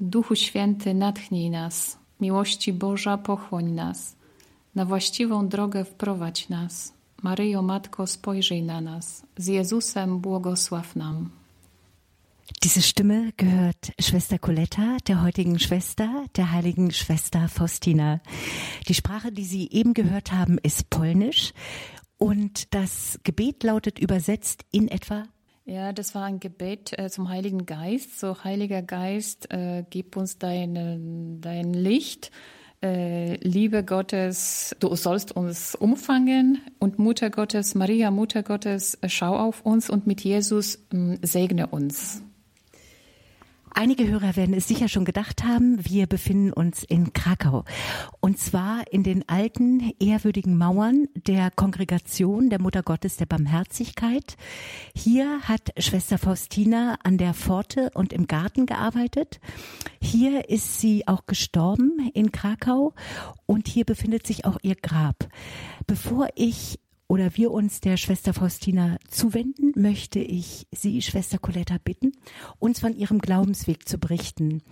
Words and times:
Duchu 0.00 0.36
Święty 0.36 0.94
natchnij 0.94 1.50
nas, 1.50 1.98
miłości 2.20 2.72
Boża 2.72 3.18
pochłoń 3.18 3.70
nas, 3.70 4.16
na 4.74 4.84
właściwą 4.84 5.48
drogę 5.48 5.84
wprowadź 5.84 6.48
nas. 6.48 6.92
Maryjo 7.22 7.62
Matko, 7.62 8.06
spojrzyj 8.06 8.62
na 8.62 8.80
nas, 8.80 9.22
z 9.36 9.46
Jezusem 9.46 10.18
błogosław 10.20 10.96
nam. 10.96 11.30
Diese 12.62 12.82
Stimme 12.82 13.32
gehört 13.36 13.92
Schwester 14.00 14.40
Coletta, 14.40 14.96
der 15.06 15.16
heutigen 15.16 15.58
Schwester, 15.58 16.08
der 16.36 16.52
heiligen 16.52 16.90
Schwester 16.90 17.48
Faustina. 17.48 18.20
Die 18.88 18.94
Sprache, 18.94 19.32
die 19.32 19.44
Sie 19.44 19.68
eben 19.72 19.94
gehört 19.94 20.32
haben, 20.32 20.58
ist 20.62 20.90
Polnisch 20.90 21.52
und 22.18 22.74
das 22.74 23.18
Gebet 23.24 23.64
lautet 23.64 23.98
übersetzt 23.98 24.64
in 24.72 24.88
etwa 24.88 25.24
ja, 25.68 25.92
das 25.92 26.14
war 26.14 26.24
ein 26.24 26.40
Gebet 26.40 26.98
äh, 26.98 27.10
zum 27.10 27.28
Heiligen 27.28 27.66
Geist. 27.66 28.18
So, 28.18 28.42
Heiliger 28.42 28.82
Geist, 28.82 29.52
äh, 29.52 29.84
gib 29.90 30.16
uns 30.16 30.38
dein, 30.38 31.40
dein 31.40 31.74
Licht. 31.74 32.30
Äh, 32.82 33.34
Liebe 33.36 33.84
Gottes, 33.84 34.74
du 34.80 34.94
sollst 34.94 35.32
uns 35.32 35.74
umfangen. 35.74 36.62
Und 36.78 36.98
Mutter 36.98 37.28
Gottes, 37.28 37.74
Maria, 37.74 38.10
Mutter 38.10 38.42
Gottes, 38.42 38.94
äh, 39.02 39.08
schau 39.08 39.36
auf 39.36 39.66
uns 39.66 39.90
und 39.90 40.06
mit 40.06 40.22
Jesus 40.22 40.76
äh, 40.92 41.18
segne 41.22 41.66
uns. 41.66 42.22
Einige 43.74 44.08
Hörer 44.08 44.36
werden 44.36 44.54
es 44.54 44.66
sicher 44.66 44.88
schon 44.88 45.04
gedacht 45.04 45.44
haben, 45.44 45.78
wir 45.84 46.06
befinden 46.06 46.52
uns 46.52 46.82
in 46.84 47.12
Krakau. 47.12 47.64
Und 48.20 48.38
zwar 48.38 48.90
in 48.90 49.02
den 49.02 49.28
alten, 49.28 49.92
ehrwürdigen 50.00 50.56
Mauern 50.56 51.08
der 51.14 51.50
Kongregation 51.50 52.50
der 52.50 52.60
Mutter 52.60 52.82
Gottes 52.82 53.16
der 53.16 53.26
Barmherzigkeit. 53.26 54.36
Hier 54.94 55.40
hat 55.42 55.72
Schwester 55.78 56.18
Faustina 56.18 56.98
an 57.02 57.18
der 57.18 57.34
Pforte 57.34 57.90
und 57.94 58.12
im 58.12 58.26
Garten 58.26 58.66
gearbeitet. 58.66 59.40
Hier 60.00 60.48
ist 60.48 60.80
sie 60.80 61.06
auch 61.06 61.26
gestorben 61.26 62.10
in 62.14 62.32
Krakau 62.32 62.94
und 63.46 63.68
hier 63.68 63.84
befindet 63.84 64.26
sich 64.26 64.44
auch 64.44 64.58
ihr 64.62 64.76
Grab. 64.76 65.28
Bevor 65.86 66.28
ich 66.34 66.78
oder 67.08 67.36
wir 67.36 67.50
uns 67.50 67.80
der 67.80 67.96
Schwester 67.96 68.32
Faustina 68.34 68.98
zuwenden, 69.08 69.72
möchte 69.80 70.20
ich 70.20 70.68
Sie, 70.70 71.02
Schwester 71.02 71.38
Coletta, 71.38 71.78
bitten, 71.82 72.12
uns 72.58 72.78
von 72.80 72.94
Ihrem 72.94 73.18
Glaubensweg 73.18 73.88
zu 73.88 73.96
berichten. 73.98 74.62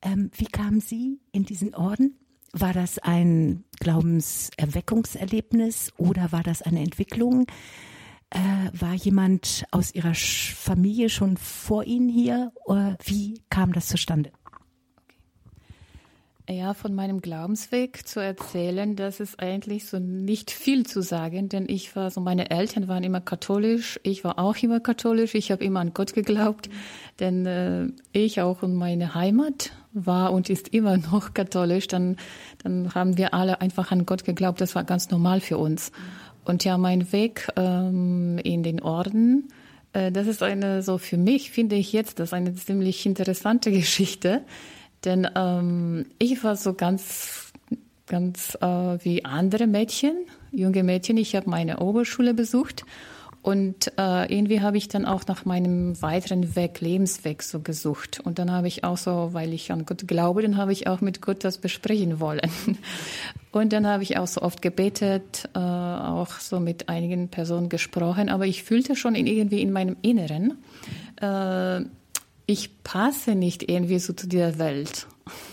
Ähm, 0.00 0.30
wie 0.36 0.46
kam 0.46 0.80
Sie 0.80 1.20
in 1.32 1.44
diesen 1.44 1.74
Orden? 1.74 2.16
War 2.52 2.72
das 2.72 2.98
ein 2.98 3.64
Glaubenserweckungserlebnis 3.80 5.92
oder 5.96 6.32
war 6.32 6.42
das 6.42 6.62
eine 6.62 6.80
Entwicklung? 6.80 7.46
Äh, 8.30 8.38
war 8.72 8.94
jemand 8.94 9.66
aus 9.72 9.94
Ihrer 9.94 10.14
Familie 10.14 11.10
schon 11.10 11.36
vor 11.36 11.84
Ihnen 11.84 12.08
hier? 12.08 12.52
Oder 12.64 12.96
wie 13.04 13.42
kam 13.50 13.72
das 13.72 13.88
zustande? 13.88 14.32
Ja, 16.50 16.74
von 16.74 16.92
meinem 16.92 17.20
Glaubensweg 17.20 18.04
zu 18.06 18.18
erzählen, 18.18 18.96
das 18.96 19.20
ist 19.20 19.38
eigentlich 19.38 19.86
so 19.86 20.00
nicht 20.00 20.50
viel 20.50 20.84
zu 20.84 21.00
sagen, 21.00 21.48
denn 21.48 21.66
ich 21.68 21.94
war 21.94 22.10
so, 22.10 22.20
meine 22.20 22.50
Eltern 22.50 22.88
waren 22.88 23.04
immer 23.04 23.20
katholisch, 23.20 24.00
ich 24.02 24.24
war 24.24 24.40
auch 24.40 24.56
immer 24.56 24.80
katholisch, 24.80 25.36
ich 25.36 25.52
habe 25.52 25.62
immer 25.62 25.78
an 25.78 25.94
Gott 25.94 26.14
geglaubt, 26.14 26.68
denn 27.20 27.46
äh, 27.46 27.86
ich 28.10 28.40
auch 28.40 28.64
und 28.64 28.74
meine 28.74 29.14
Heimat 29.14 29.70
war 29.92 30.32
und 30.32 30.50
ist 30.50 30.66
immer 30.68 30.96
noch 30.96 31.32
katholisch, 31.32 31.86
dann, 31.86 32.16
dann 32.64 32.92
haben 32.92 33.16
wir 33.16 33.34
alle 33.34 33.60
einfach 33.60 33.92
an 33.92 34.04
Gott 34.04 34.24
geglaubt, 34.24 34.60
das 34.60 34.74
war 34.74 34.82
ganz 34.82 35.10
normal 35.10 35.40
für 35.40 35.58
uns. 35.58 35.92
Und 36.44 36.64
ja, 36.64 36.76
mein 36.76 37.12
Weg 37.12 37.46
ähm, 37.54 38.38
in 38.38 38.64
den 38.64 38.82
Orden, 38.82 39.48
äh, 39.92 40.10
das 40.10 40.26
ist 40.26 40.42
eine, 40.42 40.82
so 40.82 40.98
für 40.98 41.18
mich 41.18 41.52
finde 41.52 41.76
ich 41.76 41.92
jetzt, 41.92 42.18
das 42.18 42.30
ist 42.30 42.34
eine 42.34 42.52
ziemlich 42.52 43.06
interessante 43.06 43.70
Geschichte 43.70 44.42
denn 45.04 45.28
ähm, 45.34 46.06
ich 46.18 46.42
war 46.44 46.56
so 46.56 46.74
ganz, 46.74 47.52
ganz 48.06 48.56
äh, 48.60 48.66
wie 48.66 49.24
andere 49.24 49.66
Mädchen, 49.66 50.14
junge 50.50 50.82
Mädchen. 50.82 51.16
Ich 51.16 51.34
habe 51.36 51.50
meine 51.50 51.80
Oberschule 51.80 52.34
besucht 52.34 52.84
und 53.42 53.92
äh, 53.98 54.32
irgendwie 54.32 54.60
habe 54.60 54.76
ich 54.76 54.86
dann 54.86 55.04
auch 55.04 55.26
nach 55.26 55.44
meinem 55.44 56.00
weiteren 56.00 56.54
Weg, 56.54 56.80
Lebensweg 56.80 57.42
so 57.42 57.58
gesucht. 57.58 58.20
Und 58.22 58.38
dann 58.38 58.52
habe 58.52 58.68
ich 58.68 58.84
auch 58.84 58.96
so, 58.96 59.30
weil 59.32 59.52
ich 59.52 59.72
an 59.72 59.84
Gott 59.84 60.06
glaube, 60.06 60.42
dann 60.42 60.56
habe 60.56 60.72
ich 60.72 60.86
auch 60.86 61.00
mit 61.00 61.20
Gott 61.20 61.42
das 61.42 61.58
besprechen 61.58 62.20
wollen. 62.20 62.48
Und 63.50 63.72
dann 63.72 63.86
habe 63.86 64.04
ich 64.04 64.16
auch 64.16 64.28
so 64.28 64.40
oft 64.42 64.62
gebetet, 64.62 65.50
äh, 65.54 65.58
auch 65.58 66.38
so 66.38 66.60
mit 66.60 66.88
einigen 66.88 67.28
Personen 67.28 67.68
gesprochen. 67.68 68.28
Aber 68.28 68.46
ich 68.46 68.62
fühlte 68.62 68.94
schon 68.94 69.16
in, 69.16 69.26
irgendwie 69.26 69.60
in 69.60 69.72
meinem 69.72 69.96
Inneren, 70.02 70.58
äh, 71.20 71.84
ich 72.46 72.82
passe 72.82 73.34
nicht 73.34 73.68
irgendwie 73.68 73.98
so 73.98 74.12
zu 74.12 74.26
dieser 74.26 74.58
Welt. 74.58 75.06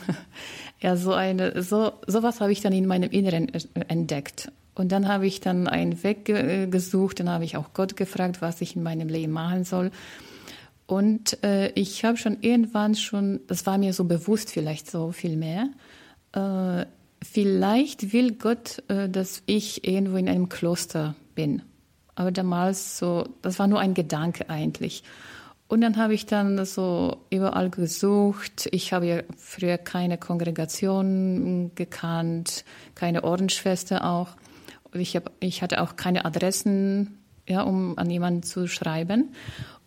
ja, 0.81 0.95
so 0.95 1.13
eine, 1.13 1.61
so, 1.61 1.93
sowas 2.07 2.41
habe 2.41 2.51
ich 2.51 2.61
dann 2.61 2.73
in 2.73 2.87
meinem 2.87 3.09
Inneren 3.09 3.51
entdeckt. 3.87 4.51
Und 4.75 4.91
dann 4.91 5.07
habe 5.07 5.27
ich 5.27 5.41
dann 5.41 5.67
einen 5.67 6.01
Weg 6.03 6.25
gesucht, 6.71 7.19
dann 7.19 7.29
habe 7.29 7.43
ich 7.43 7.57
auch 7.57 7.73
Gott 7.73 7.97
gefragt, 7.97 8.41
was 8.41 8.61
ich 8.61 8.75
in 8.75 8.83
meinem 8.83 9.09
Leben 9.09 9.33
machen 9.33 9.65
soll. 9.65 9.91
Und 10.85 11.43
äh, 11.43 11.69
ich 11.73 12.03
habe 12.05 12.17
schon 12.17 12.37
irgendwann 12.41 12.95
schon, 12.95 13.41
das 13.47 13.65
war 13.65 13.77
mir 13.77 13.93
so 13.93 14.05
bewusst 14.05 14.49
vielleicht 14.49 14.89
so 14.89 15.11
viel 15.11 15.35
mehr, 15.35 15.69
äh, 16.31 16.85
vielleicht 17.21 18.13
will 18.13 18.33
Gott, 18.33 18.81
äh, 18.87 19.09
dass 19.09 19.43
ich 19.45 19.87
irgendwo 19.87 20.17
in 20.17 20.29
einem 20.29 20.49
Kloster 20.49 21.15
bin. 21.35 21.61
Aber 22.15 22.31
damals 22.31 22.97
so, 22.97 23.27
das 23.41 23.59
war 23.59 23.67
nur 23.67 23.79
ein 23.79 23.93
Gedanke 23.93 24.49
eigentlich. 24.49 25.03
Und 25.69 25.81
dann 25.81 25.97
habe 25.97 26.15
ich 26.15 26.25
dann 26.25 26.65
so 26.65 27.17
überall 27.29 27.69
gesucht. 27.69 28.67
Ich 28.71 28.91
habe 28.91 29.05
ja 29.05 29.21
früher 29.37 29.77
keine 29.77 30.17
Kongregation 30.17 31.71
gekannt, 31.75 32.65
keine 32.95 33.23
Ordensschwester 33.23 34.03
auch. 34.03 34.29
Ich, 34.93 35.15
hab, 35.15 35.31
ich 35.39 35.61
hatte 35.61 35.83
auch 35.83 35.95
keine 35.95 36.25
Adressen, 36.25 37.19
ja, 37.47 37.61
um 37.61 37.99
an 37.99 38.09
jemanden 38.09 38.41
zu 38.41 38.67
schreiben. 38.67 39.29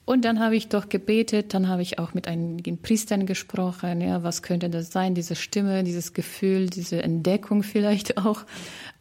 Und 0.05 0.25
dann 0.25 0.39
habe 0.39 0.55
ich 0.55 0.69
doch 0.69 0.89
gebetet, 0.89 1.53
dann 1.53 1.67
habe 1.67 1.83
ich 1.83 1.99
auch 1.99 2.15
mit 2.15 2.29
einigen 2.29 2.81
Priestern 2.81 3.27
gesprochen, 3.27 4.01
ja, 4.01 4.23
was 4.23 4.43
könnte 4.43 4.71
das 4.71 4.93
sein, 4.93 5.17
diese 5.17 5.35
Stimme, 5.35 5.83
dieses 5.83 6.13
Gefühl, 6.13 6.71
diese 6.71 7.03
Entdeckung 7.03 7.65
vielleicht 7.65 8.19
auch. 8.19 8.45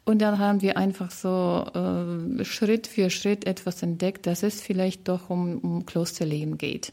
Und 0.03 0.21
dann 0.21 0.39
haben 0.39 0.61
wir 0.61 0.77
einfach 0.77 1.11
so 1.11 1.65
äh, 1.73 2.43
Schritt 2.43 2.87
für 2.87 3.09
Schritt 3.09 3.45
etwas 3.45 3.83
entdeckt, 3.83 4.25
dass 4.25 4.43
es 4.43 4.61
vielleicht 4.61 5.07
doch 5.07 5.29
um, 5.29 5.59
um 5.59 5.85
Klosterleben 5.85 6.57
geht. 6.57 6.91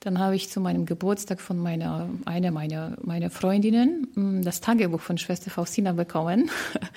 Dann 0.00 0.18
habe 0.18 0.34
ich 0.34 0.50
zu 0.50 0.60
meinem 0.60 0.84
Geburtstag 0.84 1.40
von 1.40 1.58
meiner, 1.58 2.08
einer 2.24 2.50
meiner, 2.50 2.96
meiner 3.02 3.30
Freundinnen 3.30 4.08
hm, 4.14 4.42
das 4.42 4.60
Tagebuch 4.60 5.00
von 5.00 5.16
Schwester 5.16 5.50
Faustina 5.50 5.92
bekommen. 5.92 6.50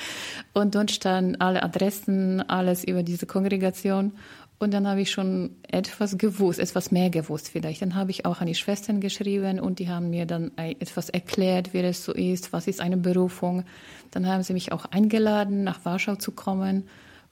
Und 0.54 0.74
dort 0.74 0.90
standen 0.90 1.36
alle 1.40 1.62
Adressen, 1.62 2.42
alles 2.50 2.84
über 2.84 3.04
diese 3.04 3.28
Kongregation. 3.28 4.14
Und 4.58 4.74
dann 4.74 4.88
habe 4.88 5.02
ich 5.02 5.12
schon 5.12 5.52
etwas 5.70 6.18
gewusst, 6.18 6.60
etwas 6.60 6.90
mehr 6.90 7.10
gewusst 7.10 7.50
vielleicht. 7.50 7.82
Dann 7.82 7.96
habe 7.96 8.12
ich 8.12 8.26
auch 8.26 8.40
an 8.40 8.48
die 8.48 8.56
Schwestern 8.56 9.02
geschrieben 9.02 9.60
und 9.60 9.80
die 9.80 9.90
haben 9.90 10.10
mir 10.10 10.26
dann 10.26 10.52
etwas 10.58 11.10
erklärt, 11.10 11.74
wie 11.74 11.82
das 11.82 12.06
so 12.06 12.14
ist, 12.14 12.54
was 12.54 12.68
ist 12.68 12.80
eine 12.80 12.96
Berufung. 12.96 13.66
Dann 14.12 14.28
haben 14.28 14.44
sie 14.44 14.54
mich 14.54 14.72
auch 14.72 14.86
eingeladen, 14.86 15.64
nach 15.64 15.84
Warschau 15.84 16.16
zu 16.16 16.32
kommen. 16.32 16.88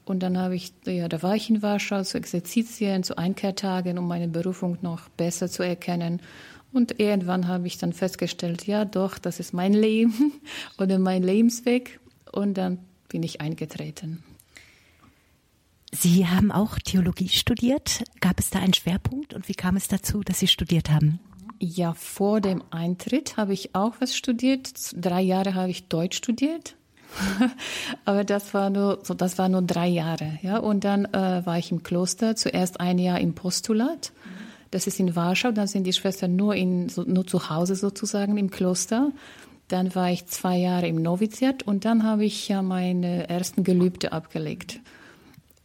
Und 0.06 0.22
dann 0.22 0.38
habe 0.38 0.56
ich, 0.56 0.74
ja, 0.86 1.08
da 1.08 1.24
war 1.24 1.36
ich 1.36 1.50
in 1.50 1.62
Warschau 1.62 2.04
zu 2.04 2.18
Exerzitien, 2.18 3.04
zu 3.04 3.18
Einkehrtagen, 3.18 3.98
um 3.98 4.06
meine 4.06 4.28
Berufung 4.28 4.78
noch 4.82 5.08
besser 5.10 5.50
zu 5.50 5.64
erkennen. 5.64 6.22
Und 6.74 7.00
irgendwann 7.00 7.48
habe 7.48 7.68
ich 7.68 7.78
dann 7.78 7.94
festgestellt, 7.94 8.68
ja, 8.68 8.84
doch, 8.84 9.18
das 9.18 9.40
ist 9.40 9.54
mein 9.54 9.74
Leben 9.74 10.34
oder 10.78 11.00
mein 11.00 11.24
Lebensweg. 11.24 12.02
Und 12.34 12.58
dann 12.58 12.80
bin 13.08 13.24
ich 13.24 13.40
eingetreten. 13.40 14.24
Sie 15.96 16.28
haben 16.28 16.52
auch 16.52 16.80
Theologie 16.80 17.30
studiert. 17.30 18.04
Gab 18.20 18.40
es 18.40 18.50
da 18.50 18.60
einen 18.60 18.74
Schwerpunkt 18.74 19.36
und 19.36 19.48
wie 19.48 19.54
kam 19.54 19.76
es 19.76 19.88
dazu, 19.88 20.22
dass 20.22 20.40
Sie 20.40 20.48
studiert 20.48 20.90
haben? 20.90 21.20
Ja, 21.60 21.94
vor 21.94 22.42
dem 22.42 22.64
Eintritt 22.72 23.38
habe 23.38 23.54
ich 23.54 23.76
auch 23.76 23.94
was 24.00 24.18
studiert. 24.18 24.72
Drei 24.96 25.22
Jahre 25.22 25.54
habe 25.54 25.70
ich 25.70 25.88
Deutsch 25.90 26.18
studiert. 26.18 26.76
Aber 28.06 28.24
das 28.24 28.56
war 28.56 28.72
nur, 28.72 29.00
so, 29.04 29.14
das 29.14 29.38
war 29.38 29.50
nur 29.50 29.62
drei 29.62 29.88
Jahre, 29.88 30.40
ja. 30.42 30.58
Und 30.58 30.84
dann 30.84 31.06
äh, 31.06 31.46
war 31.46 31.60
ich 31.60 31.72
im 31.72 31.84
Kloster. 31.84 32.36
Zuerst 32.36 32.80
ein 32.80 32.98
Jahr 32.98 33.20
im 33.20 33.36
Postulat. 33.36 34.12
Das 34.72 34.88
ist 34.88 35.00
in 35.00 35.16
Warschau. 35.16 35.52
Dann 35.52 35.68
sind 35.68 35.84
die 35.84 35.94
Schwestern 35.94 36.36
nur 36.36 36.56
in, 36.56 36.90
so, 36.90 37.04
nur 37.04 37.28
zu 37.28 37.52
Hause 37.52 37.76
sozusagen 37.76 38.36
im 38.38 38.50
Kloster. 38.50 39.12
Dann 39.68 39.94
war 39.94 40.10
ich 40.10 40.26
zwei 40.26 40.58
Jahre 40.58 40.88
im 40.88 40.96
Noviziat 40.96 41.62
und 41.64 41.86
dann 41.86 42.04
habe 42.04 42.26
ich 42.26 42.48
ja 42.48 42.64
meine 42.64 43.30
ersten 43.30 43.64
Gelübde 43.64 44.12
abgelegt. 44.12 44.80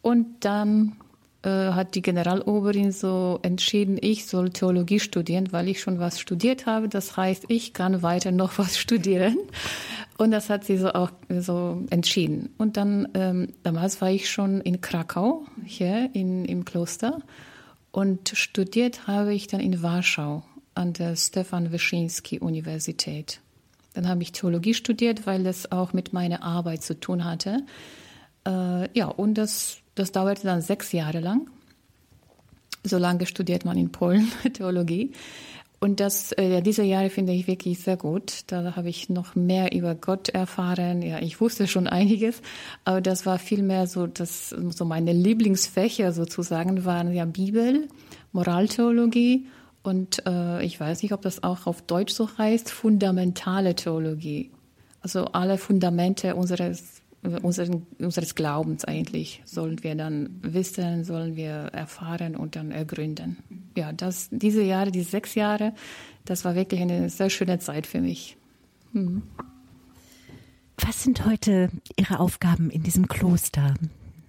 Und 0.03 0.45
dann 0.45 0.97
äh, 1.43 1.49
hat 1.49 1.95
die 1.95 2.03
Generaloberin 2.03 2.93
so 2.93 3.39
entschieden, 3.43 3.99
ich 4.01 4.27
soll 4.27 4.51
Theologie 4.51 5.01
studieren, 5.01 5.53
weil 5.53 5.69
ich 5.69 5.81
schon 5.81 5.99
was 5.99 6.19
studiert 6.19 6.67
habe. 6.67 6.89
Das 6.89 7.17
heißt, 7.17 7.45
ich 7.49 7.73
kann 7.73 8.03
weiter 8.03 8.33
noch 8.33 8.59
was 8.59 8.79
studieren. 8.79 9.39
Und 10.17 10.33
das 10.33 10.51
hat 10.51 10.65
sie 10.65 10.79
so 10.79 10.93
auch 10.93 11.11
so 11.29 11.85
entschieden. 11.91 12.51
Und 12.59 12.77
dann, 12.77 13.09
ähm, 13.15 13.53
damals 13.63 14.01
war 14.01 14.11
ich 14.11 14.29
schon 14.29 14.61
in 14.61 14.81
Krakau, 14.81 15.45
hier 15.65 16.11
in, 16.13 16.45
im 16.45 16.65
Kloster. 16.65 17.21
Und 17.93 18.31
studiert 18.31 19.07
habe 19.07 19.33
ich 19.33 19.47
dann 19.47 19.61
in 19.61 19.83
Warschau. 19.83 20.43
an 20.75 20.93
der 20.93 21.17
Stefan 21.17 21.73
Wyszynski 21.73 22.39
Universität. 22.39 23.41
Dann 23.95 24.09
habe 24.09 24.23
ich 24.23 24.31
Theologie 24.31 24.75
studiert, 24.75 25.27
weil 25.27 25.43
das 25.43 25.73
auch 25.73 25.93
mit 25.93 26.13
meiner 26.13 26.45
Arbeit 26.45 26.85
zu 26.85 26.99
tun 26.99 27.25
hatte. 27.25 27.65
Äh, 28.47 28.89
ja, 28.97 29.07
und 29.07 29.35
das, 29.35 29.79
das 29.99 30.13
dauerte 30.13 30.45
dann 30.45 30.61
sechs 30.63 30.93
Jahre 30.93 31.21
lang. 31.21 31.49
So 32.85 32.99
lange 32.99 33.27
studiert 33.27 33.65
man 33.65 33.77
in 33.77 33.91
Polen 33.91 34.31
Theologie. 34.53 35.13
Und 35.81 36.01
das, 36.01 36.33
äh, 36.33 36.61
diese 36.61 36.83
Jahre 36.83 37.09
finde 37.09 37.33
ich 37.33 37.47
wirklich 37.47 37.79
sehr 37.79 37.97
gut. 37.97 38.41
Da 38.49 38.75
habe 38.75 38.89
ich 38.89 39.09
noch 39.11 39.37
mehr 39.37 39.73
über 39.73 39.95
Gott 39.95 40.29
erfahren. 40.29 41.03
Ja, 41.03 41.21
ich 41.21 41.41
wusste 41.41 41.69
schon 41.69 41.87
einiges, 41.87 42.43
aber 42.85 43.01
das 43.01 43.27
war 43.27 43.39
viel 43.39 43.63
mehr 43.63 43.87
so, 43.87 44.09
dass 44.09 44.49
so 44.49 44.85
meine 44.85 45.13
Lieblingsfächer 45.13 46.13
sozusagen 46.13 46.85
waren 46.85 47.13
ja 47.13 47.25
Bibel, 47.27 47.87
Moraltheologie 48.33 49.47
und 49.83 50.27
äh, 50.27 50.65
ich 50.65 50.79
weiß 50.79 51.03
nicht, 51.03 51.13
ob 51.13 51.23
das 51.23 51.45
auch 51.45 51.67
auf 51.67 51.83
Deutsch 51.83 52.13
so 52.13 52.29
heißt, 52.37 52.71
fundamentale 52.71 53.75
Theologie. 53.75 54.51
Also 55.01 55.27
alle 55.27 55.59
Fundamente 55.59 56.35
unseres 56.35 56.98
unseren, 57.23 57.87
unseres 57.99 58.35
Glaubens 58.35 58.85
eigentlich 58.85 59.43
sollen 59.45 59.83
wir 59.83 59.95
dann 59.95 60.39
wissen, 60.43 61.05
sollen 61.05 61.37
wir 61.37 61.51
erfahren 61.73 62.37
und 62.37 62.57
dann 62.57 62.71
ergründen. 62.71 63.39
Ja, 63.77 63.93
das, 63.93 64.29
diese 64.31 64.63
Jahre, 64.63 64.93
diese 64.93 65.11
sechs 65.11 65.35
Jahre, 65.35 65.75
das 66.25 66.45
war 66.45 66.55
wirklich 66.55 66.81
eine 66.81 67.11
sehr 67.11 67.31
schöne 67.31 67.59
Zeit 67.59 67.87
für 67.87 68.01
mich. 68.01 68.37
Mhm. 68.93 69.23
Was 70.79 71.03
sind 71.03 71.27
heute 71.27 71.71
Ihre 71.97 72.21
Aufgaben 72.21 72.71
in 72.71 72.83
diesem 72.83 73.09
Kloster? 73.09 73.75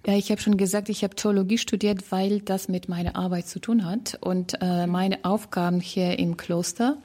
Ja, 0.06 0.14
ich 0.14 0.30
habe 0.30 0.40
schon 0.40 0.56
gesagt, 0.56 0.88
ich 0.88 1.04
habe 1.04 1.14
Theologie 1.14 1.58
studiert, 1.58 2.10
weil 2.10 2.40
das 2.40 2.68
mit 2.68 2.88
meiner 2.88 3.16
Arbeit 3.16 3.46
zu 3.46 3.60
tun 3.60 3.84
hat. 3.84 4.18
Und 4.20 4.58
äh, 4.60 4.86
meine 4.86 5.24
Aufgaben 5.24 5.80
hier 5.80 6.18
im 6.18 6.36
Kloster, 6.36 6.96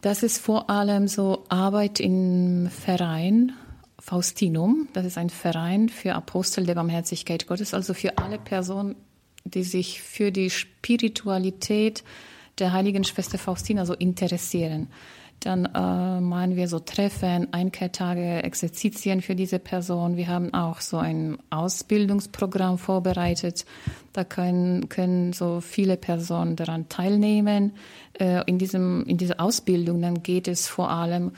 das 0.00 0.22
ist 0.22 0.38
vor 0.38 0.68
allem 0.68 1.08
so 1.08 1.44
Arbeit 1.48 1.98
im 2.00 2.68
Verein, 2.70 3.52
Faustinum. 4.08 4.88
Das 4.94 5.04
ist 5.04 5.18
ein 5.18 5.28
Verein 5.28 5.90
für 5.90 6.14
Apostel 6.14 6.64
der 6.64 6.74
Barmherzigkeit 6.74 7.46
Gottes, 7.46 7.74
also 7.74 7.92
für 7.92 8.16
alle 8.16 8.38
Personen, 8.38 8.96
die 9.44 9.64
sich 9.64 10.00
für 10.00 10.32
die 10.32 10.48
Spiritualität 10.48 12.04
der 12.58 12.72
heiligen 12.72 13.04
Schwester 13.04 13.36
Faustina 13.36 13.84
so 13.84 13.92
interessieren. 13.92 14.88
Dann 15.40 15.66
äh, 15.66 16.20
machen 16.20 16.56
wir 16.56 16.68
so 16.68 16.78
Treffen, 16.78 17.52
Einkehrtage, 17.52 18.42
Exerzitien 18.42 19.20
für 19.20 19.36
diese 19.36 19.58
Person. 19.58 20.16
Wir 20.16 20.28
haben 20.28 20.54
auch 20.54 20.80
so 20.80 20.96
ein 20.96 21.36
Ausbildungsprogramm 21.50 22.78
vorbereitet. 22.78 23.66
Da 24.14 24.24
können, 24.24 24.88
können 24.88 25.34
so 25.34 25.60
viele 25.60 25.98
Personen 25.98 26.56
daran 26.56 26.88
teilnehmen. 26.88 27.72
Äh, 28.18 28.42
in, 28.46 28.58
diesem, 28.58 29.04
in 29.04 29.18
dieser 29.18 29.38
Ausbildung 29.38 30.00
dann 30.00 30.22
geht 30.22 30.48
es 30.48 30.66
vor 30.66 30.90
allem 30.90 31.32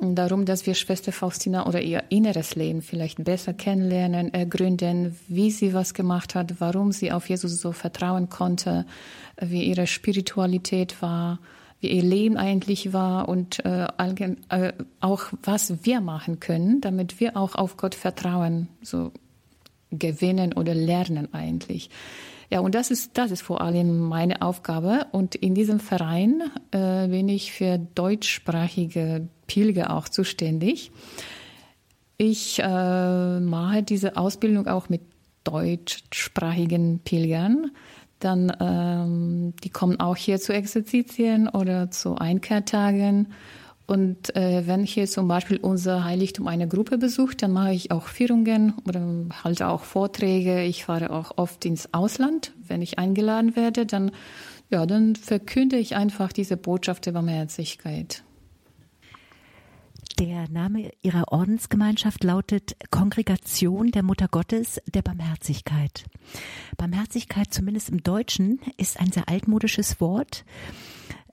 darum, 0.00 0.44
dass 0.44 0.66
wir 0.66 0.74
Schwester 0.74 1.12
Faustina 1.12 1.66
oder 1.66 1.80
ihr 1.80 2.04
inneres 2.08 2.56
Leben 2.56 2.82
vielleicht 2.82 3.22
besser 3.22 3.54
kennenlernen, 3.54 4.34
ergründen, 4.34 5.16
wie 5.28 5.50
sie 5.50 5.72
was 5.72 5.94
gemacht 5.94 6.34
hat, 6.34 6.60
warum 6.60 6.92
sie 6.92 7.12
auf 7.12 7.28
Jesus 7.28 7.60
so 7.60 7.72
vertrauen 7.72 8.28
konnte, 8.28 8.86
wie 9.40 9.64
ihre 9.64 9.86
Spiritualität 9.86 11.00
war, 11.00 11.38
wie 11.80 11.90
ihr 11.90 12.02
Leben 12.02 12.36
eigentlich 12.36 12.92
war 12.92 13.28
und 13.28 13.64
äh, 13.64 13.86
äh, 14.48 14.72
auch 15.00 15.24
was 15.42 15.84
wir 15.84 16.00
machen 16.00 16.40
können, 16.40 16.80
damit 16.80 17.20
wir 17.20 17.36
auch 17.36 17.54
auf 17.54 17.76
Gott 17.76 17.94
vertrauen, 17.94 18.68
so 18.82 19.12
gewinnen 19.90 20.54
oder 20.54 20.74
lernen 20.74 21.32
eigentlich. 21.32 21.90
Ja, 22.50 22.60
und 22.60 22.74
das 22.74 22.90
ist, 22.90 23.16
das 23.16 23.30
ist 23.30 23.42
vor 23.42 23.60
allem 23.60 23.98
meine 23.98 24.42
Aufgabe. 24.42 25.06
Und 25.12 25.34
in 25.34 25.54
diesem 25.54 25.80
Verein 25.80 26.42
äh, 26.70 27.08
bin 27.08 27.28
ich 27.28 27.52
für 27.52 27.78
deutschsprachige 27.78 29.28
Pilger 29.46 29.94
auch 29.94 30.08
zuständig. 30.08 30.90
Ich 32.16 32.60
äh, 32.60 33.40
mache 33.40 33.82
diese 33.82 34.16
Ausbildung 34.16 34.68
auch 34.68 34.88
mit 34.88 35.02
deutschsprachigen 35.44 37.00
Pilgern. 37.00 37.70
Dann, 38.20 38.52
ähm, 38.60 39.54
die 39.62 39.70
kommen 39.70 40.00
auch 40.00 40.16
hier 40.16 40.38
zu 40.38 40.52
Exerzitien 40.52 41.48
oder 41.48 41.90
zu 41.90 42.16
Einkehrtagen. 42.16 43.28
Und 43.86 44.34
äh, 44.34 44.66
wenn 44.66 44.84
hier 44.84 45.06
zum 45.06 45.28
Beispiel 45.28 45.58
unser 45.58 46.04
Heiligtum 46.04 46.48
eine 46.48 46.66
Gruppe 46.66 46.96
besucht, 46.96 47.42
dann 47.42 47.50
mache 47.52 47.74
ich 47.74 47.90
auch 47.90 48.06
Führungen 48.06 48.74
oder 48.86 49.02
halte 49.42 49.68
auch 49.68 49.82
Vorträge. 49.82 50.62
Ich 50.62 50.86
fahre 50.86 51.10
auch 51.10 51.32
oft 51.36 51.66
ins 51.66 51.92
Ausland. 51.92 52.52
Wenn 52.66 52.80
ich 52.80 52.98
eingeladen 52.98 53.56
werde, 53.56 53.84
dann, 53.84 54.12
ja, 54.70 54.86
dann 54.86 55.16
verkünde 55.16 55.76
ich 55.76 55.96
einfach 55.96 56.32
diese 56.32 56.56
Botschaft 56.56 57.04
der 57.04 57.12
Barmherzigkeit. 57.12 58.22
Der 60.18 60.48
Name 60.48 60.92
Ihrer 61.02 61.32
Ordensgemeinschaft 61.32 62.22
lautet 62.22 62.76
Kongregation 62.92 63.90
der 63.90 64.04
Mutter 64.04 64.28
Gottes 64.28 64.80
der 64.86 65.02
Barmherzigkeit. 65.02 66.04
Barmherzigkeit, 66.76 67.52
zumindest 67.52 67.88
im 67.88 68.00
Deutschen, 68.00 68.60
ist 68.76 69.00
ein 69.00 69.10
sehr 69.10 69.28
altmodisches 69.28 70.00
Wort. 70.00 70.44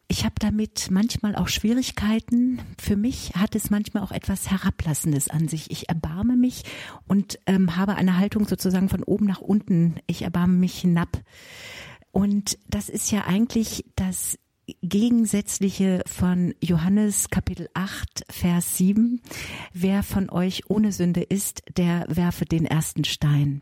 Ich 0.07 0.25
habe 0.25 0.33
damit 0.39 0.89
manchmal 0.89 1.36
auch 1.36 1.48
Schwierigkeiten. 1.48 2.60
Für 2.80 2.95
mich 2.95 3.33
hat 3.36 3.56
es 3.56 3.69
manchmal 3.69 4.01
auch 4.01 4.12
etwas 4.12 4.50
Herablassendes 4.50 5.30
an 5.30 5.48
sich. 5.48 5.69
Ich 5.69 5.88
erbarme 5.88 6.36
mich 6.36 6.63
und 7.07 7.38
ähm, 7.45 7.75
habe 7.75 7.95
eine 7.95 8.18
Haltung 8.18 8.48
sozusagen 8.48 8.89
von 8.89 9.04
oben 9.04 9.27
nach 9.27 9.42
unten. 9.42 9.98
Ich 10.07 10.24
erbarme 10.24 10.57
mich 10.57 10.80
hinab. 10.80 11.22
Und 12.12 12.57
das 12.68 12.89
ist 12.89 13.12
ja 13.12 13.25
eigentlich 13.25 13.86
das 13.95 14.39
Gegensätzliche 14.82 16.02
von 16.06 16.54
Johannes 16.62 17.30
Kapitel 17.30 17.70
8, 17.74 18.26
Vers 18.30 18.78
7. 18.78 19.22
Wer 19.74 20.04
von 20.04 20.30
euch 20.30 20.70
ohne 20.70 20.92
Sünde 20.92 21.22
ist, 21.22 21.64
der 21.78 22.06
werfe 22.08 22.46
den 22.46 22.66
ersten 22.66 23.04
Stein. 23.04 23.62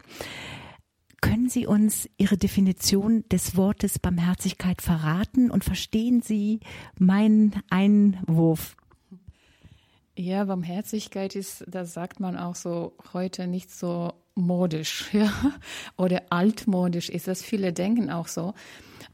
Können 1.22 1.50
Sie 1.50 1.68
uns 1.68 2.10
Ihre 2.18 2.38
Definition 2.38 3.24
des 3.30 3.58
Wortes 3.58 4.00
Barmherzigkeit 4.00 4.82
verraten 4.82 5.52
und 5.52 5.64
verstehen 5.64 6.22
Sie 6.22 6.60
meinen 6.98 7.62
Einwurf? 7.70 8.76
Ja, 10.16 10.44
Barmherzigkeit 10.46 11.36
ist, 11.36 11.64
das 11.68 11.94
sagt 11.94 12.20
man 12.20 12.38
auch 12.38 12.56
so 12.56 12.94
heute 13.14 13.48
nicht 13.48 13.72
so 13.72 14.14
modisch, 14.36 15.10
ja, 15.14 15.32
oder 15.98 16.24
altmodisch 16.30 17.10
ist 17.10 17.28
das. 17.28 17.42
Viele 17.42 17.74
denken 17.74 18.10
auch 18.10 18.28
so. 18.28 18.54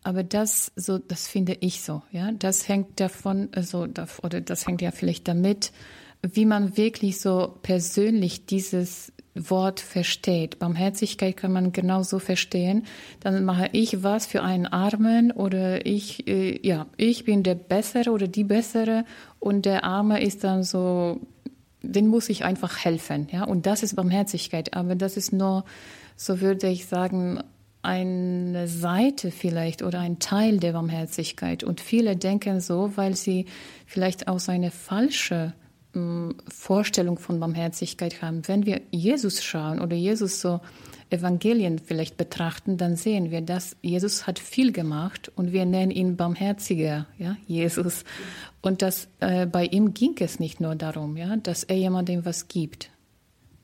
Aber 0.06 0.24
das, 0.24 0.72
so, 0.76 1.00
das 1.00 1.28
finde 1.28 1.58
ich 1.62 1.82
so, 1.82 2.04
ja. 2.12 2.32
Das 2.32 2.68
hängt 2.68 3.00
davon, 3.00 3.50
also, 3.54 3.88
oder 4.22 4.40
das 4.40 4.68
hängt 4.68 4.84
ja 4.84 4.92
vielleicht 4.92 5.28
damit, 5.28 5.72
wie 6.22 6.46
man 6.46 6.78
wirklich 6.78 7.20
so 7.20 7.58
persönlich 7.64 8.46
dieses 8.46 9.12
Wort 9.34 9.80
versteht. 9.80 10.60
Barmherzigkeit 10.60 11.36
kann 11.36 11.52
man 11.52 11.72
genauso 11.72 12.20
verstehen. 12.20 12.86
Dann 13.20 13.46
mache 13.46 13.70
ich 13.72 14.04
was 14.04 14.28
für 14.28 14.44
einen 14.44 14.68
Armen 14.68 15.32
oder 15.32 15.88
ich, 15.88 16.28
äh, 16.28 16.60
ja, 16.62 16.86
ich 16.98 17.26
bin 17.26 17.42
der 17.42 17.56
Bessere 17.56 18.12
oder 18.12 18.28
die 18.28 18.44
Bessere 18.44 19.06
und 19.40 19.66
der 19.66 19.86
Arme 19.86 20.22
ist 20.22 20.44
dann 20.44 20.62
so, 20.62 21.20
den 21.82 22.08
muss 22.08 22.30
ich 22.30 22.46
einfach 22.46 22.86
helfen, 22.86 23.28
ja. 23.32 23.44
Und 23.44 23.66
das 23.66 23.82
ist 23.82 23.96
Barmherzigkeit. 23.96 24.76
Aber 24.76 24.94
das 24.94 25.18
ist 25.18 25.34
nur, 25.34 25.66
so 26.16 26.42
würde 26.42 26.68
ich 26.68 26.86
sagen, 26.86 27.42
eine 27.86 28.68
Seite 28.68 29.32
vielleicht 29.32 29.84
oder 29.84 30.00
ein 30.00 30.20
Teil 30.20 30.58
der 30.58 30.74
Barmherzigkeit. 30.74 31.64
Und 31.64 31.80
viele 31.80 32.16
denken 32.16 32.60
so, 32.60 32.92
weil 32.96 33.16
sie 33.16 33.46
vielleicht 33.86 34.28
auch 34.28 34.46
eine 34.48 34.72
falsche 34.72 35.54
ähm, 35.96 36.36
Vorstellung 36.48 37.18
von 37.20 37.40
Barmherzigkeit 37.40 38.22
haben. 38.22 38.48
Wenn 38.48 38.66
wir 38.66 38.82
Jesus 38.92 39.44
schauen 39.44 39.80
oder 39.80 39.96
Jesus 39.96 40.42
so 40.42 40.60
Evangelien 41.10 41.80
vielleicht 41.80 42.18
betrachten, 42.18 42.78
dann 42.78 42.96
sehen 42.96 43.32
wir, 43.32 43.42
dass 43.42 43.76
Jesus 43.82 44.26
hat 44.28 44.40
viel 44.40 44.72
gemacht 44.72 45.32
und 45.36 45.54
wir 45.54 45.66
nennen 45.66 45.92
ihn 45.92 46.18
barmherziger, 46.18 47.06
ja, 47.20 47.38
Jesus. 47.48 48.04
Und 48.62 48.82
dass 48.82 49.08
äh, 49.20 49.46
bei 49.46 49.66
ihm 49.66 49.94
ging 49.94 50.16
es 50.20 50.40
nicht 50.40 50.60
nur 50.60 50.76
darum, 50.76 51.16
ja, 51.16 51.36
dass 51.38 51.64
er 51.64 51.78
jemandem 51.78 52.26
was 52.26 52.48
gibt, 52.48 52.90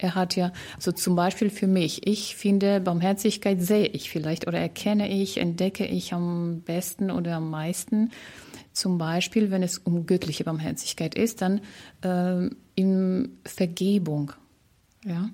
er 0.01 0.15
hat 0.15 0.35
ja, 0.35 0.51
so 0.79 0.91
zum 0.91 1.15
Beispiel 1.15 1.49
für 1.49 1.67
mich, 1.67 2.07
ich 2.07 2.35
finde, 2.35 2.79
Barmherzigkeit 2.79 3.61
sehe 3.61 3.85
ich 3.85 4.09
vielleicht 4.09 4.47
oder 4.47 4.59
erkenne 4.59 5.09
ich, 5.09 5.37
entdecke 5.37 5.85
ich 5.85 6.13
am 6.13 6.61
besten 6.61 7.11
oder 7.11 7.35
am 7.35 7.49
meisten. 7.49 8.09
Zum 8.73 8.97
Beispiel, 8.97 9.51
wenn 9.51 9.63
es 9.63 9.77
um 9.77 10.05
göttliche 10.05 10.43
Barmherzigkeit 10.43 11.13
ist, 11.15 11.41
dann 11.41 11.61
äh, 12.01 12.49
in 12.75 13.37
Vergebung. 13.45 14.33
Ja? 15.05 15.29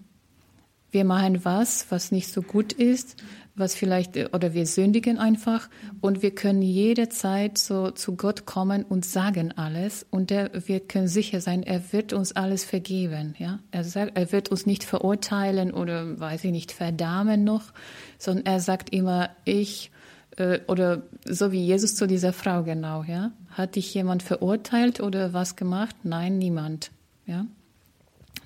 Wir 0.92 1.06
machen 1.06 1.46
was, 1.46 1.90
was 1.90 2.12
nicht 2.12 2.28
so 2.28 2.42
gut 2.42 2.74
ist, 2.74 3.16
was 3.58 3.76
vielleicht, 3.76 4.16
oder 4.34 4.54
wir 4.54 4.66
sündigen 4.66 5.18
einfach 5.18 5.70
und 6.00 6.22
wir 6.22 6.32
können 6.32 6.62
jederzeit 6.62 7.58
so 7.58 7.92
zu 7.92 8.16
Gott 8.16 8.46
kommen 8.46 8.84
und 8.84 9.04
sagen 9.04 9.52
alles 9.52 10.06
und 10.12 10.30
der, 10.30 10.52
wir 10.68 10.80
können 10.80 11.08
sicher 11.08 11.42
sein, 11.42 11.64
er 11.64 11.92
wird 11.92 12.14
uns 12.14 12.34
alles 12.34 12.64
vergeben, 12.64 13.34
ja. 13.40 13.60
Er 13.72 13.84
sagt, 13.84 14.18
er 14.18 14.32
wird 14.32 14.50
uns 14.50 14.66
nicht 14.66 14.84
verurteilen 14.84 15.74
oder, 15.74 16.20
weiß 16.20 16.44
ich 16.44 16.52
nicht, 16.52 16.72
verdammen 16.72 17.44
noch, 17.44 17.74
sondern 18.20 18.46
er 18.46 18.60
sagt 18.60 18.92
immer, 18.92 19.32
ich 19.44 19.92
äh, 20.38 20.60
oder 20.68 21.04
so 21.26 21.52
wie 21.52 21.66
Jesus 21.66 21.96
zu 21.96 22.08
dieser 22.08 22.34
Frau 22.34 22.64
genau, 22.64 23.04
ja. 23.04 23.32
Hat 23.50 23.76
dich 23.76 23.94
jemand 23.94 24.22
verurteilt 24.22 25.00
oder 25.00 25.34
was 25.34 25.56
gemacht? 25.56 25.96
Nein, 26.04 26.38
niemand, 26.38 26.92
ja. 27.26 27.46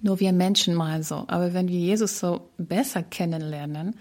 Nur 0.01 0.19
wir 0.19 0.33
Menschen 0.33 0.73
mal 0.73 1.03
so. 1.03 1.25
Aber 1.27 1.53
wenn 1.53 1.67
wir 1.67 1.77
Jesus 1.77 2.19
so 2.19 2.49
besser 2.57 3.03
kennenlernen, 3.03 3.95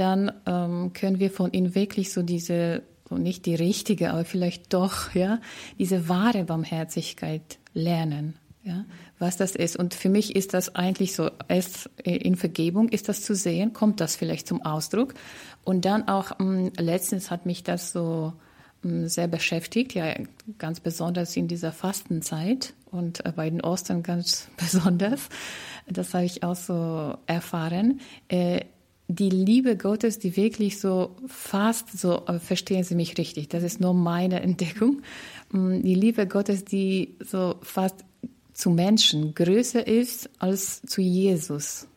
dann 0.00 0.32
ähm, 0.46 0.92
können 0.94 1.20
wir 1.20 1.30
von 1.30 1.52
ihm 1.52 1.74
wirklich 1.74 2.12
so 2.12 2.22
diese, 2.22 2.82
nicht 3.10 3.44
die 3.44 3.54
richtige, 3.54 4.10
aber 4.10 4.24
vielleicht 4.24 4.72
doch, 4.72 5.14
ja, 5.14 5.40
diese 5.78 6.08
wahre 6.08 6.44
Barmherzigkeit 6.44 7.58
lernen, 7.74 8.34
ja, 8.64 8.86
was 9.18 9.36
das 9.36 9.54
ist. 9.54 9.76
Und 9.76 9.92
für 9.92 10.08
mich 10.08 10.34
ist 10.34 10.54
das 10.54 10.74
eigentlich 10.74 11.14
so, 11.14 11.30
es, 11.48 11.90
in 12.02 12.36
Vergebung 12.36 12.88
ist 12.88 13.08
das 13.10 13.22
zu 13.22 13.34
sehen, 13.34 13.74
kommt 13.74 14.00
das 14.00 14.16
vielleicht 14.16 14.48
zum 14.48 14.62
Ausdruck. 14.62 15.14
Und 15.64 15.84
dann 15.84 16.08
auch, 16.08 16.32
ähm, 16.40 16.72
letztens 16.78 17.30
hat 17.30 17.44
mich 17.44 17.62
das 17.62 17.92
so 17.92 18.32
ähm, 18.82 19.06
sehr 19.06 19.28
beschäftigt, 19.28 19.94
ja, 19.94 20.14
ganz 20.58 20.80
besonders 20.80 21.36
in 21.36 21.46
dieser 21.46 21.72
Fastenzeit 21.72 22.72
und 22.90 23.24
äh, 23.26 23.32
bei 23.32 23.50
den 23.50 23.60
Ostern 23.60 24.02
ganz 24.02 24.48
besonders. 24.56 25.28
Das 25.86 26.14
habe 26.14 26.24
ich 26.24 26.42
auch 26.42 26.56
so 26.56 27.18
erfahren. 27.26 28.00
Äh, 28.28 28.64
die 29.10 29.30
Liebe 29.30 29.76
Gottes, 29.76 30.20
die 30.20 30.36
wirklich 30.36 30.78
so 30.78 31.16
fast 31.26 31.98
so, 31.98 32.22
verstehen 32.38 32.84
Sie 32.84 32.94
mich 32.94 33.18
richtig, 33.18 33.48
das 33.48 33.64
ist 33.64 33.80
nur 33.80 33.92
meine 33.92 34.40
Entdeckung, 34.42 35.02
mm, 35.50 35.82
die 35.82 35.94
Liebe 35.94 36.26
Gottes, 36.26 36.64
die 36.64 37.16
so 37.20 37.56
fast 37.62 38.04
zu 38.52 38.70
Menschen 38.70 39.34
größer 39.34 39.86
ist 39.86 40.30
als 40.38 40.82
zu 40.82 41.00
Jesus. 41.00 41.88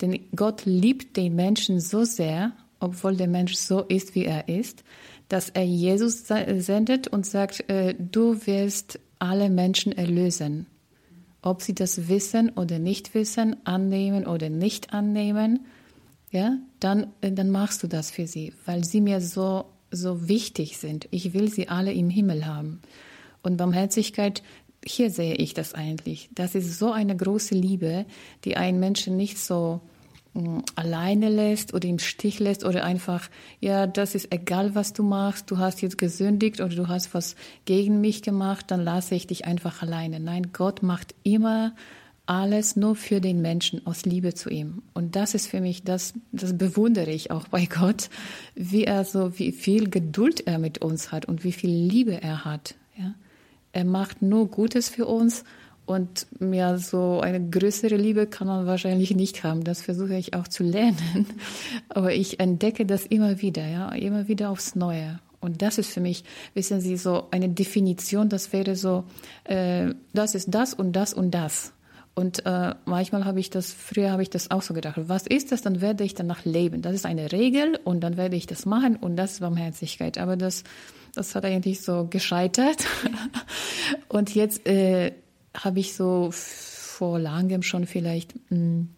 Denn 0.00 0.20
Gott 0.36 0.64
liebt 0.66 1.16
den 1.16 1.34
Menschen 1.34 1.80
so 1.80 2.04
sehr, 2.04 2.52
obwohl 2.80 3.16
der 3.16 3.28
Mensch 3.28 3.54
so 3.54 3.80
ist, 3.82 4.14
wie 4.14 4.24
er 4.24 4.48
ist, 4.48 4.84
dass 5.28 5.50
er 5.50 5.64
Jesus 5.64 6.24
sendet 6.26 7.08
und 7.08 7.26
sagt, 7.26 7.68
äh, 7.70 7.94
du 7.94 8.46
wirst 8.46 9.00
alle 9.18 9.48
Menschen 9.48 9.92
erlösen. 9.92 10.66
Ob 11.42 11.62
sie 11.62 11.74
das 11.74 12.08
wissen 12.08 12.50
oder 12.50 12.78
nicht 12.78 13.14
wissen, 13.14 13.56
annehmen 13.64 14.26
oder 14.26 14.50
nicht 14.50 14.92
annehmen, 14.92 15.60
ja, 16.34 16.58
dann, 16.80 17.06
äh, 17.20 17.30
dann 17.30 17.50
machst 17.50 17.82
du 17.84 17.86
das 17.86 18.10
für 18.10 18.26
sie, 18.26 18.52
weil 18.66 18.82
sie 18.84 19.00
mir 19.00 19.20
so, 19.20 19.66
so 19.92 20.28
wichtig 20.28 20.78
sind. 20.78 21.06
Ich 21.12 21.32
will 21.32 21.48
sie 21.48 21.68
alle 21.68 21.92
im 21.92 22.10
Himmel 22.10 22.44
haben. 22.44 22.82
Und 23.42 23.56
Barmherzigkeit, 23.56 24.42
hier 24.84 25.10
sehe 25.10 25.36
ich 25.36 25.54
das 25.54 25.74
eigentlich. 25.74 26.28
Das 26.34 26.56
ist 26.56 26.76
so 26.76 26.90
eine 26.90 27.16
große 27.16 27.54
Liebe, 27.54 28.04
die 28.44 28.56
einen 28.56 28.80
Menschen 28.80 29.16
nicht 29.16 29.38
so 29.38 29.80
mh, 30.32 30.62
alleine 30.74 31.28
lässt 31.28 31.72
oder 31.72 31.86
im 31.86 32.00
Stich 32.00 32.40
lässt 32.40 32.64
oder 32.64 32.82
einfach, 32.82 33.30
ja, 33.60 33.86
das 33.86 34.16
ist 34.16 34.32
egal, 34.32 34.74
was 34.74 34.92
du 34.92 35.04
machst, 35.04 35.52
du 35.52 35.58
hast 35.58 35.82
jetzt 35.82 35.98
gesündigt 35.98 36.60
oder 36.60 36.74
du 36.74 36.88
hast 36.88 37.14
was 37.14 37.36
gegen 37.64 38.00
mich 38.00 38.22
gemacht, 38.22 38.72
dann 38.72 38.82
lasse 38.82 39.14
ich 39.14 39.28
dich 39.28 39.44
einfach 39.44 39.82
alleine. 39.82 40.18
Nein, 40.18 40.50
Gott 40.52 40.82
macht 40.82 41.14
immer 41.22 41.76
alles 42.26 42.76
nur 42.76 42.96
für 42.96 43.20
den 43.20 43.42
Menschen 43.42 43.86
aus 43.86 44.04
Liebe 44.04 44.34
zu 44.34 44.48
ihm. 44.48 44.82
Und 44.94 45.14
das 45.16 45.34
ist 45.34 45.46
für 45.46 45.60
mich, 45.60 45.82
das, 45.82 46.14
das 46.32 46.56
bewundere 46.56 47.10
ich 47.10 47.30
auch 47.30 47.48
bei 47.48 47.66
Gott, 47.66 48.08
wie 48.54 48.84
er 48.84 49.04
so, 49.04 49.38
wie 49.38 49.52
viel 49.52 49.90
Geduld 49.90 50.46
er 50.46 50.58
mit 50.58 50.78
uns 50.78 51.12
hat 51.12 51.26
und 51.26 51.44
wie 51.44 51.52
viel 51.52 51.70
Liebe 51.70 52.22
er 52.22 52.44
hat. 52.44 52.76
Ja? 52.96 53.14
Er 53.72 53.84
macht 53.84 54.22
nur 54.22 54.48
Gutes 54.48 54.88
für 54.88 55.06
uns 55.06 55.44
und 55.86 56.26
mir 56.40 56.78
so 56.78 57.20
eine 57.20 57.46
größere 57.50 57.96
Liebe 57.96 58.26
kann 58.26 58.46
man 58.46 58.66
wahrscheinlich 58.66 59.14
nicht 59.14 59.44
haben. 59.44 59.64
Das 59.64 59.82
versuche 59.82 60.16
ich 60.16 60.34
auch 60.34 60.48
zu 60.48 60.62
lernen. 60.62 61.26
Aber 61.90 62.14
ich 62.14 62.40
entdecke 62.40 62.86
das 62.86 63.04
immer 63.04 63.42
wieder, 63.42 63.66
ja, 63.66 63.90
immer 63.92 64.28
wieder 64.28 64.48
aufs 64.48 64.76
Neue. 64.76 65.20
Und 65.40 65.60
das 65.60 65.76
ist 65.76 65.92
für 65.92 66.00
mich, 66.00 66.24
wissen 66.54 66.80
Sie, 66.80 66.96
so 66.96 67.28
eine 67.30 67.50
Definition, 67.50 68.30
das 68.30 68.54
wäre 68.54 68.76
so, 68.76 69.04
äh, 69.44 69.92
das 70.14 70.34
ist 70.34 70.54
das 70.54 70.72
und 70.72 70.92
das 70.92 71.12
und 71.12 71.32
das. 71.32 71.74
Und 72.14 72.46
äh, 72.46 72.74
manchmal 72.84 73.24
habe 73.24 73.40
ich 73.40 73.50
das, 73.50 73.72
früher 73.72 74.12
habe 74.12 74.22
ich 74.22 74.30
das 74.30 74.50
auch 74.50 74.62
so 74.62 74.72
gedacht, 74.72 74.96
was 74.96 75.26
ist 75.26 75.50
das, 75.50 75.62
dann 75.62 75.80
werde 75.80 76.04
ich 76.04 76.14
danach 76.14 76.44
leben. 76.44 76.80
Das 76.80 76.94
ist 76.94 77.06
eine 77.06 77.32
Regel 77.32 77.78
und 77.82 78.00
dann 78.02 78.16
werde 78.16 78.36
ich 78.36 78.46
das 78.46 78.66
machen 78.66 78.96
und 78.96 79.16
das 79.16 79.32
ist 79.32 79.40
Barmherzigkeit. 79.40 80.18
Aber 80.18 80.36
das, 80.36 80.62
das 81.14 81.34
hat 81.34 81.44
eigentlich 81.44 81.80
so 81.80 82.06
gescheitert. 82.08 82.86
und 84.08 84.32
jetzt 84.34 84.64
äh, 84.66 85.12
habe 85.56 85.80
ich 85.80 85.94
so 85.94 86.30
vor 86.30 87.18
langem 87.18 87.62
schon 87.62 87.86
vielleicht 87.86 88.36
mh, 88.50 88.56
hm, 88.56 88.88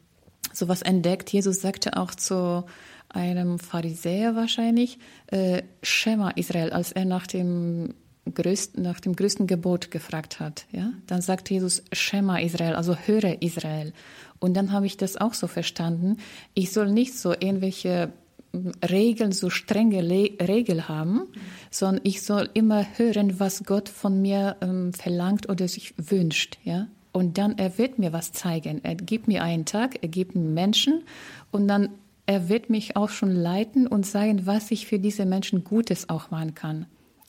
sowas 0.53 0.83
entdeckt. 0.83 1.31
Jesus 1.31 1.63
sagte 1.63 1.97
auch 1.97 2.15
zu 2.15 2.65
einem 3.09 3.59
Pharisäer 3.59 4.37
wahrscheinlich, 4.37 4.99
äh, 5.29 5.63
Schema 5.83 6.31
Israel, 6.31 6.73
als 6.73 6.93
er 6.93 7.07
nach 7.07 7.27
dem 7.27 7.95
größten, 8.35 8.83
nach 8.83 9.01
dem 9.01 9.15
größten 9.15 9.47
Gebot 9.47 9.91
gefragt 9.91 10.41
hat, 10.41 10.67
ja, 10.73 10.93
dann 11.07 11.23
sagt 11.23 11.51
Jesus 11.51 11.83
Schema 11.93 12.39
Israel, 12.39 12.75
also 12.75 12.97
höre 12.97 13.43
Israel. 13.43 13.93
Und 14.39 14.55
dann 14.55 14.73
habe 14.73 14.87
ich 14.87 14.97
das 14.97 15.17
auch 15.17 15.35
so 15.35 15.47
verstanden. 15.47 16.19
Ich 16.55 16.73
soll 16.73 16.91
nicht 16.91 17.19
so 17.19 17.33
irgendwelche 17.33 18.13
hm, 18.53 18.73
Regeln, 18.89 19.33
so 19.33 19.51
strenge 19.51 20.03
Le 20.03 20.31
Regeln 20.41 20.89
haben, 20.89 21.23
sondern 21.71 22.03
ich 22.05 22.23
soll 22.23 22.49
immer 22.55 22.87
hören, 22.97 23.41
was 23.41 23.65
Gott 23.65 23.89
von 23.89 24.21
mir 24.21 24.57
ähm, 24.61 24.93
verlangt 24.93 25.49
oder 25.49 25.69
sich 25.69 25.95
wünscht, 25.97 26.59
ja. 26.65 26.89
Und 27.13 27.39
dann 27.39 27.57
er 27.57 27.79
wird 27.79 27.99
mir 27.99 28.13
was 28.13 28.33
zeigen. 28.33 28.85
Er 28.85 28.95
gibt 28.95 29.27
mir 29.27 29.43
einen 29.43 29.65
Tag, 29.65 30.03
er 30.03 30.09
gibt 30.09 30.35
mir 30.35 30.43
Menschen 30.43 31.03
und 31.51 31.67
dann 31.67 31.89
er 32.27 32.49
wird 32.51 32.69
mich 32.69 32.97
auch 32.97 33.09
schon 33.09 33.31
leiten 33.31 33.87
und 33.87 34.05
sagen, 34.05 34.47
was 34.47 34.71
ich 34.71 34.87
für 34.87 34.99
diese 34.99 35.25
Menschen 35.25 35.65
Gutes 35.65 36.11
auch 36.11 36.31
machen 36.31 36.55
kann. 36.55 36.87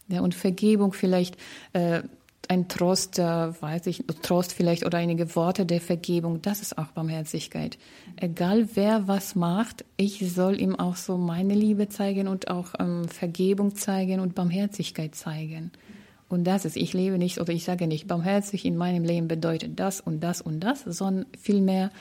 Ja, 0.09 0.21
und 0.21 0.35
Vergebung 0.35 0.93
vielleicht 0.93 1.37
äh, 1.73 2.01
ein 2.47 2.67
Trost, 2.67 3.19
äh, 3.19 3.23
weiß 3.23 3.87
ich, 3.87 4.05
Trost 4.21 4.53
vielleicht 4.53 4.85
oder 4.85 4.97
einige 4.97 5.35
Worte 5.35 5.65
der 5.65 5.81
Vergebung, 5.81 6.41
das 6.41 6.61
ist 6.61 6.77
auch 6.77 6.87
Barmherzigkeit. 6.87 7.77
Egal 8.15 8.69
wer 8.73 9.07
was 9.07 9.35
macht, 9.35 9.85
ich 9.97 10.31
soll 10.31 10.61
ihm 10.61 10.75
auch 10.75 10.95
so 10.95 11.17
meine 11.17 11.53
Liebe 11.53 11.89
zeigen 11.89 12.27
und 12.27 12.49
auch 12.49 12.73
ähm, 12.79 13.07
Vergebung 13.09 13.75
zeigen 13.75 14.19
und 14.19 14.35
Barmherzigkeit 14.35 15.15
zeigen. 15.15 15.71
Und 16.29 16.45
das 16.45 16.65
ist, 16.65 16.75
ich 16.75 16.93
lebe 16.93 17.17
nicht 17.17 17.39
oder 17.39 17.53
ich 17.53 17.63
sage 17.63 17.87
nicht, 17.87 18.07
barmherzig 18.07 18.65
in 18.65 18.75
meinem 18.75 19.03
Leben 19.03 19.27
bedeutet 19.27 19.79
das 19.79 20.01
und 20.01 20.21
das 20.21 20.41
und 20.41 20.59
das, 20.59 20.81
sondern 20.81 21.25
vielmehr 21.39 21.91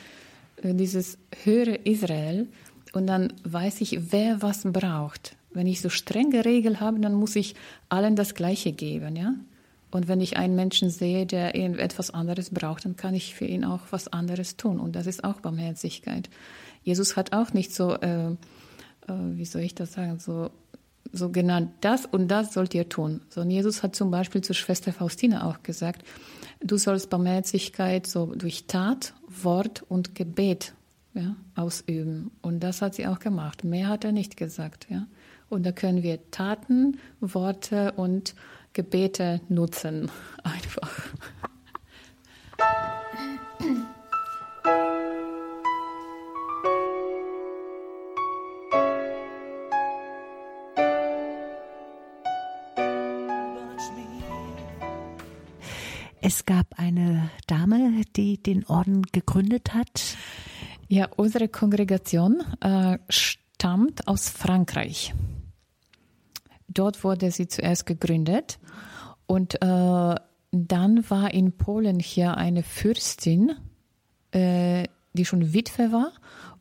äh, 0.63 0.75
dieses 0.75 1.19
höhere 1.45 1.77
Israel 1.85 2.49
und 2.93 3.07
dann 3.07 3.33
weiß 3.45 3.81
ich, 3.83 4.13
wer 4.13 4.43
was 4.43 4.63
braucht. 4.65 5.37
Wenn 5.57 5.67
ich 5.67 5.81
so 5.81 5.89
strenge 5.89 6.45
Regeln 6.45 6.81
habe, 6.81 7.01
dann 7.01 7.15
muss 7.15 7.35
ich 7.35 7.55
allen 7.89 8.15
das 8.15 8.35
Gleiche 8.35 8.73
geben, 8.73 9.17
ja. 9.17 9.35
Und 9.91 10.07
wenn 10.09 10.21
ich 10.21 10.37
einen 10.37 10.55
Menschen 10.55 10.91
sehe, 10.91 11.25
der 11.25 11.55
etwas 11.55 12.11
anderes 12.11 12.51
braucht, 12.51 12.85
dann 12.85 12.97
kann 12.97 13.15
ich 13.15 13.35
für 13.35 13.47
ihn 13.47 13.65
auch 13.65 13.81
was 13.91 14.09
anderes 14.09 14.59
tun. 14.59 14.79
Und 14.79 14.97
das 14.97 15.07
ist 15.07 15.25
auch 15.25 15.41
Barmherzigkeit. 15.41 16.29
Jesus 16.83 17.17
hat 17.17 17.33
auch 17.33 17.55
nicht 17.55 17.73
so, 17.73 17.95
äh, 17.95 18.33
äh, 18.33 18.35
wie 19.09 19.47
soll 19.47 19.63
ich 19.63 19.75
das 19.75 19.95
sagen, 19.95 20.19
so, 20.19 20.51
so 21.13 21.31
genannt, 21.31 21.71
das 21.81 22.05
und 22.05 22.29
das 22.29 22.53
sollt 22.53 22.75
ihr 22.75 22.91
tun. 22.91 23.23
Sondern 23.31 23.53
Jesus 23.53 23.83
hat 23.83 23.97
zum 23.97 24.11
Beispiel 24.11 24.43
zur 24.43 24.57
Schwester 24.57 24.93
Faustina 24.93 25.49
auch 25.49 25.63
gesagt, 25.63 26.05
du 26.61 26.77
sollst 26.77 27.09
Barmherzigkeit 27.09 28.07
so 28.07 28.35
durch 28.35 28.67
Tat, 28.67 29.15
Wort 29.27 29.85
und 29.89 30.15
Gebet 30.15 30.75
ja, 31.15 31.35
ausüben. 31.55 32.31
Und 32.43 32.61
das 32.61 32.83
hat 32.83 32.95
sie 32.95 33.07
auch 33.07 33.21
gemacht. 33.21 33.65
Mehr 33.65 33.89
hat 33.89 34.05
er 34.05 34.13
nicht 34.13 34.37
gesagt, 34.37 34.89
ja. 34.91 35.07
Und 35.49 35.65
da 35.65 35.73
können 35.73 36.03
wir 36.03 36.31
Taten, 36.31 36.99
Worte 37.21 37.93
und 37.93 38.35
Gebete 38.73 39.41
nutzen. 39.49 40.11
Einfach. 40.43 40.91
Es 56.29 56.45
gab 56.45 56.67
eine 56.77 57.31
Dame, 57.47 58.03
die 58.17 58.43
den 58.43 58.67
Orden 58.67 59.03
gegründet 59.13 59.75
hat. 59.75 60.17
Ja, 60.89 61.09
unsere 61.15 61.47
Kongregation 61.47 62.43
äh, 62.61 62.99
stammt 63.09 64.09
aus 64.09 64.29
Frankreich. 64.29 65.15
Dort 66.79 67.05
wurde 67.05 67.31
sie 67.31 67.49
zuerst 67.49 67.87
gegründet. 67.87 68.59
Und 69.27 69.55
äh, 69.63 70.15
dann 70.53 71.11
war 71.11 71.35
in 71.35 71.53
Polen 71.57 71.99
hier 71.99 72.37
eine 72.37 72.63
Fürstin, 72.63 73.53
äh, 74.31 74.85
die 75.13 75.25
schon 75.25 75.53
Witwe 75.53 75.93
war. 75.93 76.13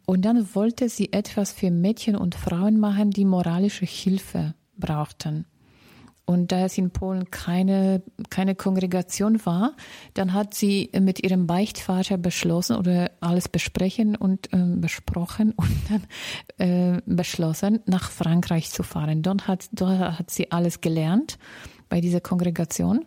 Und 0.05 0.23
dann 0.23 0.55
wollte 0.55 0.89
sie 0.89 1.11
etwas 1.11 1.51
für 1.51 1.71
Mädchen 1.71 2.15
und 2.15 2.35
Frauen 2.35 2.79
machen, 2.79 3.11
die 3.11 3.25
moralische 3.25 3.85
Hilfe 3.85 4.53
brauchten. 4.77 5.45
Und 6.25 6.51
da 6.51 6.65
es 6.65 6.77
in 6.77 6.89
Polen 6.89 7.29
keine, 7.29 8.01
keine 8.29 8.55
Kongregation 8.55 9.45
war, 9.45 9.73
dann 10.15 10.33
hat 10.33 10.55
sie 10.55 10.89
mit 10.99 11.23
ihrem 11.23 11.45
Beichtvater 11.45 12.17
beschlossen 12.17 12.77
oder 12.77 13.11
alles 13.19 13.47
besprechen 13.47 14.15
und 14.15 14.51
äh, 14.51 14.57
besprochen 14.57 15.51
und 15.55 15.71
dann 15.89 16.03
äh, 16.57 17.01
beschlossen, 17.05 17.81
nach 17.85 18.09
Frankreich 18.09 18.71
zu 18.71 18.83
fahren. 18.83 19.21
Dort 19.21 19.47
hat, 19.47 19.69
dort 19.71 19.99
hat 19.99 20.31
sie 20.31 20.51
alles 20.51 20.81
gelernt 20.81 21.37
bei 21.89 22.01
dieser 22.01 22.21
Kongregation 22.21 23.05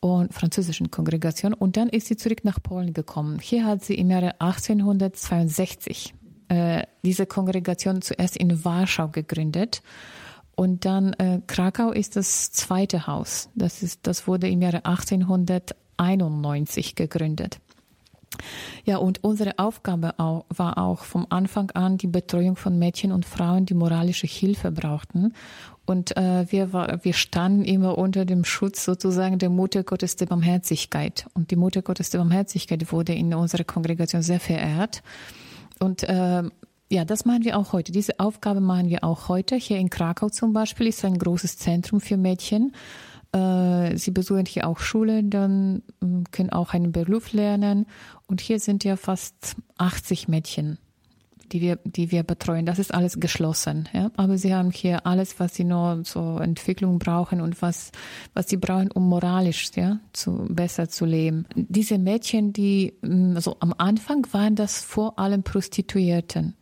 und 0.00 0.34
französischen 0.34 0.90
Kongregation. 0.90 1.54
Und 1.54 1.76
dann 1.76 1.88
ist 1.88 2.08
sie 2.08 2.16
zurück 2.16 2.44
nach 2.44 2.62
Polen 2.62 2.92
gekommen. 2.92 3.38
Hier 3.40 3.64
hat 3.64 3.84
sie 3.84 3.94
im 3.94 4.10
Jahre 4.10 4.40
1862 4.40 6.14
äh, 6.48 6.82
diese 7.04 7.26
Kongregation 7.26 8.02
zuerst 8.02 8.36
in 8.36 8.64
Warschau 8.64 9.08
gegründet. 9.08 9.82
Und 10.56 10.84
dann 10.86 11.12
äh, 11.14 11.40
Krakau 11.46 11.92
ist 11.92 12.16
das 12.16 12.50
zweite 12.50 13.06
Haus. 13.06 13.50
Das, 13.54 13.82
ist, 13.82 14.06
das 14.06 14.26
wurde 14.26 14.48
im 14.48 14.62
Jahre 14.62 14.86
1891 14.86 16.94
gegründet. 16.94 17.60
Ja, 18.84 18.98
und 18.98 19.22
unsere 19.22 19.58
Aufgabe 19.58 20.18
auch, 20.18 20.44
war 20.48 20.78
auch 20.78 21.04
vom 21.04 21.26
Anfang 21.30 21.70
an 21.72 21.98
die 21.98 22.06
Betreuung 22.06 22.56
von 22.56 22.78
Mädchen 22.78 23.12
und 23.12 23.24
Frauen, 23.24 23.66
die 23.66 23.74
moralische 23.74 24.26
Hilfe 24.26 24.72
brauchten. 24.72 25.34
Und 25.84 26.16
äh, 26.16 26.50
wir, 26.50 26.72
war, 26.72 27.04
wir 27.04 27.12
standen 27.12 27.64
immer 27.64 27.96
unter 27.96 28.24
dem 28.24 28.44
Schutz 28.44 28.84
sozusagen 28.84 29.38
der 29.38 29.50
Mutter 29.50 29.84
Gottes 29.84 30.16
der 30.16 30.26
Barmherzigkeit. 30.26 31.26
Und 31.34 31.50
die 31.50 31.56
Mutter 31.56 31.82
Gottes 31.82 32.10
der 32.10 32.18
Barmherzigkeit 32.18 32.92
wurde 32.92 33.14
in 33.14 33.32
unserer 33.34 33.64
Kongregation 33.64 34.22
sehr 34.22 34.40
verehrt. 34.40 35.02
Und 35.78 36.02
äh, 36.02 36.42
ja, 36.88 37.04
das 37.04 37.24
machen 37.24 37.44
wir 37.44 37.58
auch 37.58 37.72
heute. 37.72 37.90
Diese 37.90 38.20
Aufgabe 38.20 38.60
machen 38.60 38.88
wir 38.88 39.02
auch 39.02 39.28
heute. 39.28 39.56
Hier 39.56 39.78
in 39.78 39.90
Krakau 39.90 40.28
zum 40.28 40.52
Beispiel 40.52 40.86
ist 40.86 41.04
ein 41.04 41.18
großes 41.18 41.58
Zentrum 41.58 42.00
für 42.00 42.16
Mädchen. 42.16 42.72
Äh, 43.32 43.96
sie 43.96 44.12
besuchen 44.12 44.46
hier 44.46 44.68
auch 44.68 44.78
Schule, 44.78 45.24
dann 45.24 45.82
ähm, 46.00 46.24
können 46.30 46.50
auch 46.50 46.74
einen 46.74 46.92
Beruf 46.92 47.32
lernen. 47.32 47.86
Und 48.26 48.40
hier 48.40 48.60
sind 48.60 48.84
ja 48.84 48.96
fast 48.96 49.56
80 49.78 50.28
Mädchen, 50.28 50.78
die 51.50 51.60
wir, 51.60 51.80
die 51.82 52.12
wir 52.12 52.22
betreuen. 52.22 52.66
Das 52.66 52.78
ist 52.78 52.94
alles 52.94 53.18
geschlossen. 53.18 53.88
Ja? 53.92 54.12
Aber 54.16 54.38
sie 54.38 54.54
haben 54.54 54.70
hier 54.70 55.06
alles, 55.06 55.40
was 55.40 55.56
sie 55.56 55.64
nur 55.64 56.04
zur 56.04 56.40
Entwicklung 56.40 57.00
brauchen 57.00 57.40
und 57.40 57.60
was, 57.62 57.90
was 58.32 58.48
sie 58.48 58.58
brauchen, 58.58 58.92
um 58.92 59.08
moralisch 59.08 59.72
ja, 59.74 59.98
zu, 60.12 60.46
besser 60.48 60.88
zu 60.88 61.04
leben. 61.04 61.46
Diese 61.56 61.98
Mädchen, 61.98 62.52
die, 62.52 62.94
also 63.02 63.56
am 63.58 63.74
Anfang 63.76 64.24
waren 64.30 64.54
das 64.54 64.80
vor 64.80 65.18
allem 65.18 65.42
Prostituierten 65.42 66.54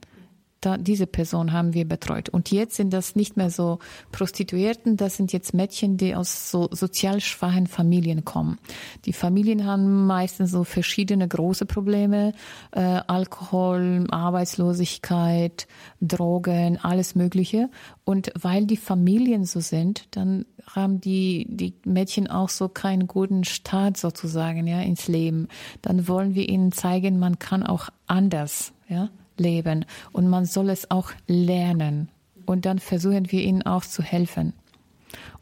da, 0.64 0.76
diese 0.76 1.06
Person 1.06 1.52
haben 1.52 1.75
wir 1.75 1.87
betreut. 1.87 2.28
Und 2.28 2.50
jetzt 2.50 2.76
sind 2.76 2.92
das 2.92 3.16
nicht 3.16 3.37
mehr 3.37 3.50
so 3.50 3.78
Prostituierten, 4.12 4.97
das 4.97 5.16
sind 5.16 5.33
jetzt 5.33 5.54
Mädchen, 5.54 5.97
die 5.97 6.14
aus 6.14 6.50
so 6.50 6.68
sozial 6.71 7.21
schwachen 7.21 7.66
Familien 7.66 8.25
kommen. 8.25 8.59
Die 9.04 9.12
Familien 9.12 9.66
haben 9.66 10.06
meistens 10.06 10.50
so 10.50 10.64
verschiedene 10.64 11.28
große 11.28 11.66
Probleme, 11.66 12.33
äh, 12.73 12.80
Alkohol, 12.80 14.06
Arbeitslosigkeit, 14.11 15.66
Drogen, 16.00 16.78
alles 16.78 17.14
Mögliche. 17.14 17.68
Und 18.04 18.33
weil 18.40 18.66
die 18.66 18.76
Familien 18.76 19.44
so 19.44 19.61
sind, 19.61 20.06
dann 20.16 20.47
haben 20.66 21.00
die, 21.00 21.47
die 21.49 21.75
Mädchen 21.85 22.28
auch 22.28 22.49
so 22.49 22.68
keinen 22.68 23.06
guten 23.06 23.44
Start 23.44 23.97
sozusagen, 23.97 24.66
ja, 24.66 24.80
ins 24.80 25.09
Leben. 25.09 25.49
Dann 25.83 26.09
wollen 26.09 26.35
wir 26.35 26.49
ihnen 26.49 26.73
zeigen, 26.73 27.18
man 27.18 27.38
kann 27.38 27.62
auch 27.62 27.88
anders, 28.06 28.73
ja 28.88 29.11
leben 29.38 29.84
und 30.12 30.28
man 30.28 30.44
soll 30.44 30.70
es 30.70 30.90
auch 30.90 31.10
lernen. 31.26 32.08
Und 32.46 32.66
dann 32.66 32.78
versuchen 32.78 33.30
wir 33.32 33.42
ihnen 33.42 33.62
auch 33.62 33.84
zu 33.84 34.02
helfen. 34.02 34.52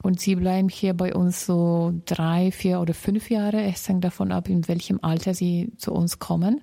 Und 0.03 0.21
sie 0.21 0.35
bleiben 0.35 0.69
hier 0.69 0.95
bei 0.95 1.15
uns 1.15 1.47
so 1.47 1.95
drei, 2.07 2.51
vier 2.51 2.81
oder 2.81 2.95
fünf 2.95 3.31
Jahre. 3.31 3.63
Es 3.63 3.89
hängt 3.89 4.05
davon 4.05 4.33
ab, 4.33 4.49
in 4.49 4.67
welchem 4.69 4.99
Alter 5.03 5.35
sie 5.35 5.73
zu 5.77 5.93
uns 5.93 6.19
kommen. 6.19 6.61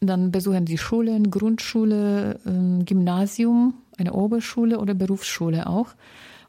Dann 0.00 0.30
besuchen 0.30 0.66
sie 0.66 0.78
Schulen, 0.78 1.30
Grundschule, 1.30 2.38
ähm, 2.46 2.84
Gymnasium, 2.84 3.74
eine 3.96 4.12
Oberschule 4.12 4.78
oder 4.78 4.94
Berufsschule 4.94 5.66
auch. 5.66 5.88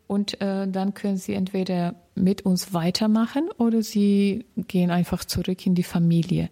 Und 0.07 0.39
äh, 0.41 0.67
dann 0.67 0.93
können 0.93 1.17
sie 1.17 1.33
entweder 1.33 1.95
mit 2.15 2.43
uns 2.43 2.73
weitermachen 2.73 3.49
oder 3.57 3.81
sie 3.81 4.45
gehen 4.67 4.91
einfach 4.91 5.25
zurück 5.25 5.65
in 5.65 5.73
die 5.73 5.83
Familie 5.83 6.49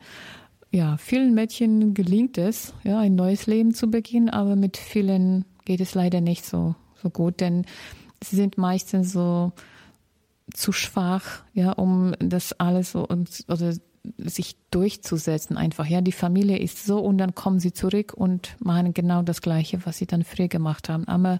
ja, 0.73 0.97
vielen 0.97 1.35
Mädchen 1.35 1.93
gelingt 1.93 2.39
es, 2.39 2.73
ja, 2.83 2.99
ein 2.99 3.13
neues 3.13 3.45
Leben 3.45 3.75
zu 3.75 3.91
beginnen, 3.91 4.29
aber 4.29 4.55
mit 4.55 4.75
vielen 4.75 5.45
geht 5.65 5.81
es 5.81 5.93
leider 5.93 6.19
nicht 6.19 6.45
so, 6.45 6.73
so 7.01 7.11
gut, 7.11 7.41
denn 7.41 7.65
sie 8.23 8.35
sind 8.35 8.57
meistens 8.57 9.13
so 9.13 9.51
zu 10.51 10.71
schwach, 10.71 11.43
ja, 11.53 11.73
um 11.73 12.15
das 12.19 12.53
alles 12.59 12.91
so 12.91 13.07
und, 13.07 13.45
oder 13.47 13.75
sich 14.17 14.57
durchzusetzen 14.71 15.57
einfach. 15.57 15.85
Ja, 15.85 16.01
die 16.01 16.11
Familie 16.11 16.57
ist 16.57 16.85
so 16.85 16.99
und 16.99 17.19
dann 17.19 17.35
kommen 17.35 17.59
sie 17.59 17.71
zurück 17.71 18.13
und 18.13 18.55
machen 18.59 18.93
genau 18.95 19.21
das 19.21 19.41
Gleiche, 19.41 19.85
was 19.85 19.99
sie 19.99 20.07
dann 20.07 20.23
früher 20.23 20.47
gemacht 20.47 20.89
haben. 20.89 21.07
Aber 21.07 21.39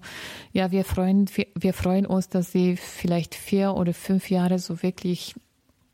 ja, 0.52 0.70
wir 0.70 0.84
freuen, 0.84 1.28
wir, 1.34 1.48
wir 1.54 1.74
freuen 1.74 2.06
uns, 2.06 2.28
dass 2.28 2.52
sie 2.52 2.76
vielleicht 2.76 3.34
vier 3.34 3.74
oder 3.74 3.92
fünf 3.92 4.30
Jahre 4.30 4.60
so 4.60 4.82
wirklich 4.82 5.34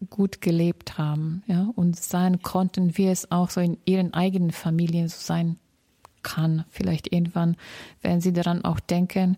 gut 0.09 0.41
gelebt 0.41 0.97
haben, 0.99 1.43
ja, 1.47 1.71
und 1.77 1.97
sein 1.97 2.41
konnten, 2.43 2.97
wie 2.97 3.09
es 3.09 3.31
auch 3.31 3.51
so 3.51 3.61
in 3.61 3.77
ihren 3.85 4.15
eigenen 4.15 4.51
Familien 4.51 5.09
so 5.09 5.19
sein 5.19 5.57
kann. 6.23 6.65
Vielleicht 6.71 7.13
irgendwann 7.13 7.57
werden 8.01 8.21
sie 8.21 8.33
daran 8.33 8.65
auch 8.65 8.81
denken 8.81 9.37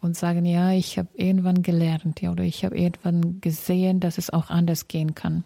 und 0.00 0.16
sagen, 0.16 0.44
ja, 0.44 0.72
ich 0.72 0.98
habe 0.98 1.08
irgendwann 1.14 1.62
gelernt, 1.62 2.20
ja, 2.20 2.32
oder 2.32 2.42
ich 2.42 2.64
habe 2.64 2.76
irgendwann 2.76 3.40
gesehen, 3.40 4.00
dass 4.00 4.18
es 4.18 4.30
auch 4.30 4.50
anders 4.50 4.88
gehen 4.88 5.14
kann. 5.14 5.44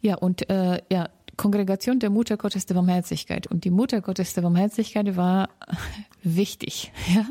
Ja, 0.00 0.16
und 0.16 0.48
äh, 0.48 0.80
ja, 0.90 1.08
Kongregation 1.36 2.00
der 2.00 2.10
Mutter 2.10 2.36
Gottes 2.36 2.66
der 2.66 2.74
Barmherzigkeit. 2.74 3.46
Und 3.46 3.64
die 3.64 3.70
Mutter 3.70 4.02
Gottes 4.02 4.34
der 4.34 4.42
Barmherzigkeit 4.42 5.16
war 5.16 5.48
wichtig. 6.22 6.92
Ja? 7.14 7.26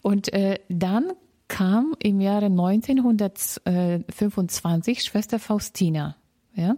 Und 0.00 0.32
äh, 0.32 0.60
dann 0.68 1.12
kam 1.54 1.94
im 2.00 2.20
Jahre 2.20 2.46
1925 2.46 5.04
Schwester 5.04 5.38
Faustina. 5.38 6.16
Ja, 6.56 6.74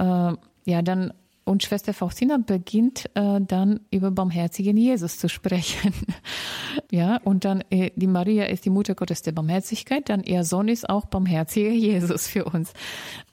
äh, 0.00 0.34
ja 0.64 0.82
dann 0.82 1.12
und 1.44 1.62
Schwester 1.62 1.94
Faustina 1.94 2.38
beginnt 2.38 3.08
äh, 3.14 3.40
dann 3.40 3.78
über 3.92 4.10
barmherzigen 4.10 4.76
Jesus 4.76 5.20
zu 5.20 5.28
sprechen. 5.28 5.94
ja, 6.90 7.18
und 7.18 7.44
dann 7.44 7.62
äh, 7.70 7.92
die 7.94 8.08
Maria 8.08 8.46
ist 8.46 8.64
die 8.64 8.70
Mutter 8.70 8.96
Gottes 8.96 9.22
der 9.22 9.30
Barmherzigkeit, 9.30 10.08
dann 10.08 10.24
ihr 10.24 10.42
Sohn 10.42 10.66
ist 10.66 10.90
auch 10.90 11.06
barmherziger 11.06 11.70
Jesus 11.70 12.26
für 12.26 12.46
uns. 12.46 12.72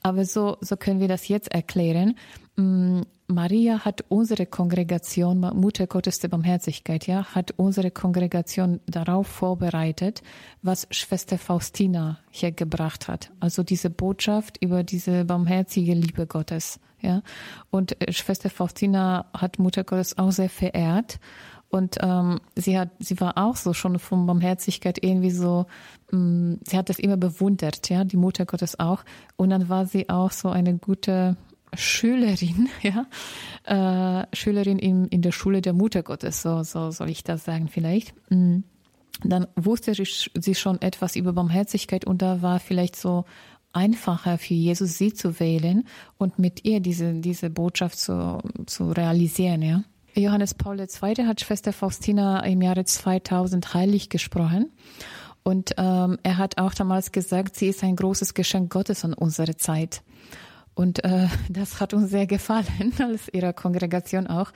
Aber 0.04 0.24
so 0.24 0.56
so 0.60 0.76
können 0.76 1.00
wir 1.00 1.08
das 1.08 1.26
jetzt 1.26 1.52
erklären. 1.52 2.14
Mm, 3.28 3.34
Maria 3.34 3.84
hat 3.84 4.04
unsere 4.08 4.46
Kongregation, 4.46 5.40
Mutter 5.40 5.86
Gottes 5.86 6.18
der 6.18 6.28
Barmherzigkeit, 6.28 7.06
ja, 7.06 7.24
hat 7.34 7.52
unsere 7.56 7.90
Kongregation 7.90 8.80
darauf 8.86 9.26
vorbereitet, 9.26 10.22
was 10.62 10.86
Schwester 10.90 11.38
Faustina 11.38 12.18
hier 12.30 12.52
gebracht 12.52 13.08
hat. 13.08 13.30
Also 13.40 13.62
diese 13.62 13.90
Botschaft 13.90 14.58
über 14.62 14.82
diese 14.82 15.24
barmherzige 15.24 15.94
Liebe 15.94 16.26
Gottes, 16.26 16.80
ja. 17.00 17.22
Und 17.70 18.00
äh, 18.00 18.12
Schwester 18.12 18.50
Faustina 18.50 19.26
hat 19.34 19.58
Mutter 19.58 19.84
Gottes 19.84 20.18
auch 20.18 20.32
sehr 20.32 20.50
verehrt. 20.50 21.18
Und 21.68 21.96
ähm, 22.02 22.40
sie 22.54 22.78
hat, 22.78 22.90
sie 23.00 23.20
war 23.20 23.36
auch 23.36 23.56
so 23.56 23.72
schon 23.72 23.98
von 23.98 24.26
Barmherzigkeit 24.26 25.02
irgendwie 25.02 25.32
so, 25.32 25.66
ähm, 26.12 26.60
sie 26.64 26.78
hat 26.78 26.88
das 26.88 27.00
immer 27.00 27.16
bewundert, 27.16 27.90
ja, 27.90 28.04
die 28.04 28.16
Mutter 28.16 28.46
Gottes 28.46 28.78
auch. 28.78 29.04
Und 29.36 29.50
dann 29.50 29.68
war 29.68 29.84
sie 29.84 30.08
auch 30.08 30.30
so 30.30 30.50
eine 30.50 30.78
gute 30.78 31.36
Schülerin, 31.76 32.68
ja, 32.82 33.06
äh, 33.64 34.26
Schülerin 34.34 34.78
in, 34.78 35.06
in 35.06 35.22
der 35.22 35.32
Schule 35.32 35.60
der 35.60 35.72
Mutter 35.72 36.02
Gottes, 36.02 36.42
so, 36.42 36.62
so 36.62 36.90
soll 36.90 37.10
ich 37.10 37.24
das 37.24 37.44
sagen 37.44 37.68
vielleicht. 37.68 38.14
Mm. 38.30 38.60
Dann 39.22 39.46
wusste 39.54 39.94
sie 39.94 40.54
schon 40.56 40.82
etwas 40.82 41.14
über 41.14 41.32
Barmherzigkeit 41.32 42.04
und 42.04 42.20
da 42.20 42.42
war 42.42 42.58
vielleicht 42.58 42.96
so 42.96 43.24
einfacher 43.72 44.38
für 44.38 44.54
Jesus 44.54 44.98
sie 44.98 45.14
zu 45.14 45.38
wählen 45.38 45.86
und 46.18 46.38
mit 46.38 46.64
ihr 46.64 46.80
diese, 46.80 47.14
diese 47.14 47.48
Botschaft 47.48 47.98
zu, 47.98 48.38
zu 48.66 48.90
realisieren, 48.90 49.62
ja. 49.62 49.84
Johannes 50.16 50.54
Paul 50.54 50.78
II. 50.78 51.26
hat 51.26 51.40
Schwester 51.40 51.72
Faustina 51.72 52.44
im 52.44 52.62
Jahre 52.62 52.84
2000 52.84 53.74
heilig 53.74 54.10
gesprochen. 54.10 54.70
Und 55.42 55.74
ähm, 55.76 56.18
er 56.22 56.38
hat 56.38 56.58
auch 56.58 56.72
damals 56.72 57.10
gesagt, 57.10 57.56
sie 57.56 57.68
ist 57.68 57.82
ein 57.82 57.96
großes 57.96 58.32
Geschenk 58.34 58.72
Gottes 58.72 59.04
an 59.04 59.12
unsere 59.12 59.56
Zeit. 59.56 60.02
Und 60.74 61.04
äh, 61.04 61.28
das 61.48 61.80
hat 61.80 61.94
uns 61.94 62.10
sehr 62.10 62.26
gefallen, 62.26 62.92
als 62.98 63.28
ihrer 63.32 63.52
Kongregation 63.52 64.26
auch, 64.26 64.52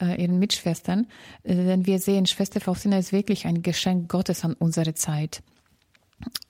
äh, 0.00 0.20
ihren 0.20 0.38
Mitschwestern. 0.38 1.06
Äh, 1.44 1.54
denn 1.54 1.86
wir 1.86 1.98
sehen, 1.98 2.26
Schwester 2.26 2.60
Faustina 2.60 2.98
ist 2.98 3.12
wirklich 3.12 3.46
ein 3.46 3.62
Geschenk 3.62 4.10
Gottes 4.10 4.44
an 4.44 4.54
unsere 4.54 4.94
Zeit. 4.94 5.42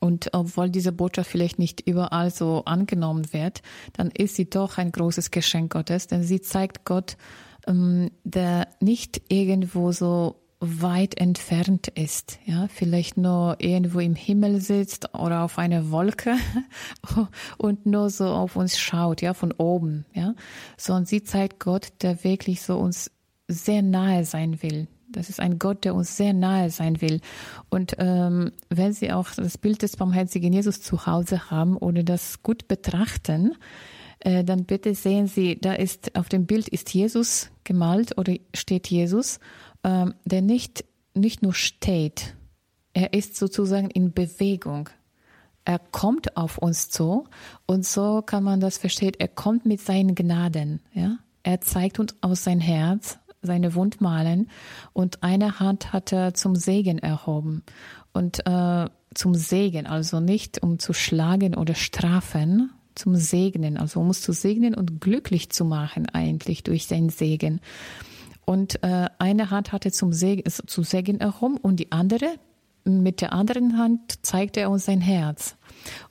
Und 0.00 0.30
obwohl 0.32 0.68
diese 0.68 0.92
Botschaft 0.92 1.30
vielleicht 1.30 1.58
nicht 1.58 1.80
überall 1.86 2.30
so 2.30 2.64
angenommen 2.64 3.32
wird, 3.32 3.62
dann 3.94 4.10
ist 4.10 4.36
sie 4.36 4.50
doch 4.50 4.76
ein 4.76 4.92
großes 4.92 5.30
Geschenk 5.30 5.72
Gottes, 5.72 6.08
denn 6.08 6.22
sie 6.22 6.42
zeigt 6.42 6.84
Gott, 6.84 7.16
ähm, 7.66 8.10
der 8.24 8.68
nicht 8.80 9.22
irgendwo 9.28 9.92
so 9.92 10.41
weit 10.64 11.18
entfernt 11.18 11.88
ist, 11.88 12.38
ja, 12.46 12.68
vielleicht 12.68 13.16
nur 13.16 13.56
irgendwo 13.58 13.98
im 13.98 14.14
Himmel 14.14 14.60
sitzt 14.60 15.12
oder 15.12 15.42
auf 15.42 15.58
einer 15.58 15.90
Wolke 15.90 16.36
und 17.58 17.84
nur 17.84 18.10
so 18.10 18.26
auf 18.26 18.54
uns 18.54 18.78
schaut, 18.78 19.22
ja, 19.22 19.34
von 19.34 19.50
oben, 19.50 20.06
ja, 20.14 20.34
sondern 20.76 21.04
sie 21.04 21.24
zeigt 21.24 21.58
Gott, 21.58 21.88
der 22.02 22.22
wirklich 22.22 22.62
so 22.62 22.78
uns 22.78 23.10
sehr 23.48 23.82
nahe 23.82 24.24
sein 24.24 24.62
will. 24.62 24.86
Das 25.08 25.28
ist 25.28 25.40
ein 25.40 25.58
Gott, 25.58 25.84
der 25.84 25.96
uns 25.96 26.16
sehr 26.16 26.32
nahe 26.32 26.70
sein 26.70 27.00
will. 27.00 27.20
Und 27.68 27.96
ähm, 27.98 28.52
wenn 28.70 28.92
Sie 28.94 29.12
auch 29.12 29.30
das 29.36 29.58
Bild 29.58 29.82
des 29.82 29.96
barmherzigen 29.96 30.52
Jesus 30.52 30.80
zu 30.80 31.06
Hause 31.06 31.50
haben 31.50 31.76
oder 31.76 32.02
das 32.02 32.42
gut 32.42 32.66
betrachten, 32.66 33.56
äh, 34.20 34.42
dann 34.42 34.64
bitte 34.64 34.94
sehen 34.94 35.26
Sie, 35.26 35.58
da 35.60 35.74
ist 35.74 36.16
auf 36.16 36.30
dem 36.30 36.46
Bild 36.46 36.68
ist 36.68 36.94
Jesus 36.94 37.50
gemalt 37.64 38.16
oder 38.16 38.34
steht 38.54 38.86
Jesus 38.86 39.38
ähm, 39.84 40.14
der 40.24 40.42
nicht, 40.42 40.84
nicht 41.14 41.42
nur 41.42 41.54
steht, 41.54 42.34
er 42.94 43.12
ist 43.14 43.36
sozusagen 43.36 43.90
in 43.90 44.12
Bewegung. 44.12 44.90
Er 45.64 45.78
kommt 45.78 46.36
auf 46.36 46.58
uns 46.58 46.90
zu 46.90 47.24
und 47.66 47.86
so 47.86 48.22
kann 48.22 48.42
man 48.42 48.60
das 48.60 48.78
verstehen. 48.78 49.14
Er 49.18 49.28
kommt 49.28 49.64
mit 49.64 49.80
seinen 49.80 50.14
Gnaden. 50.14 50.80
Ja? 50.92 51.18
Er 51.42 51.60
zeigt 51.60 52.00
uns 52.00 52.16
aus 52.20 52.44
sein 52.44 52.60
Herz, 52.60 53.18
seine 53.42 53.74
Wundmalen 53.74 54.48
und 54.92 55.22
eine 55.22 55.60
Hand 55.60 55.92
hat 55.92 56.12
er 56.12 56.34
zum 56.34 56.56
Segen 56.56 56.98
erhoben. 56.98 57.62
Und 58.12 58.46
äh, 58.46 58.88
zum 59.14 59.34
Segen, 59.34 59.86
also 59.86 60.20
nicht 60.20 60.62
um 60.62 60.78
zu 60.78 60.92
schlagen 60.92 61.54
oder 61.54 61.74
strafen, 61.74 62.70
zum 62.94 63.16
Segnen, 63.16 63.78
also 63.78 64.00
um 64.00 64.08
uns 64.08 64.20
zu 64.20 64.32
segnen 64.32 64.74
und 64.74 65.00
glücklich 65.00 65.50
zu 65.50 65.64
machen 65.64 66.08
eigentlich 66.08 66.62
durch 66.62 66.86
seinen 66.86 67.08
Segen. 67.08 67.60
Und 68.44 68.82
äh, 68.82 69.08
eine 69.18 69.50
Hand 69.50 69.72
hatte 69.72 69.92
zum 69.92 70.12
Segen, 70.12 70.50
zu 70.50 70.82
Segen 70.82 71.20
herum 71.20 71.56
und 71.56 71.76
die 71.76 71.92
andere, 71.92 72.38
mit 72.84 73.20
der 73.20 73.32
anderen 73.32 73.78
Hand 73.78 74.26
zeigte 74.26 74.60
er 74.60 74.70
uns 74.70 74.86
sein 74.86 75.00
Herz. 75.00 75.56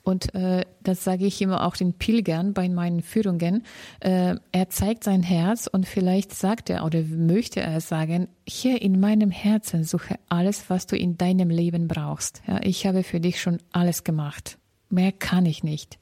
Und 0.02 0.34
äh, 0.34 0.64
das 0.82 1.04
sage 1.04 1.26
ich 1.26 1.40
immer 1.42 1.66
auch 1.66 1.76
den 1.76 1.92
Pilgern 1.92 2.54
bei 2.54 2.68
meinen 2.68 3.02
Führungen. 3.02 3.64
Äh, 4.00 4.36
er 4.52 4.70
zeigt 4.70 5.04
sein 5.04 5.22
Herz 5.22 5.66
und 5.66 5.86
vielleicht 5.86 6.34
sagt 6.34 6.70
er 6.70 6.84
oder 6.84 7.02
möchte 7.02 7.60
er 7.60 7.80
sagen, 7.80 8.28
hier 8.46 8.80
in 8.80 9.00
meinem 9.00 9.30
Herzen 9.30 9.84
suche 9.84 10.16
alles, 10.28 10.68
was 10.68 10.86
du 10.86 10.96
in 10.96 11.18
deinem 11.18 11.50
Leben 11.50 11.88
brauchst. 11.88 12.42
Ja, 12.46 12.60
ich 12.62 12.86
habe 12.86 13.02
für 13.02 13.20
dich 13.20 13.40
schon 13.40 13.58
alles 13.72 14.04
gemacht. 14.04 14.58
Mehr 14.88 15.12
kann 15.12 15.46
ich 15.46 15.62
nicht. 15.62 15.98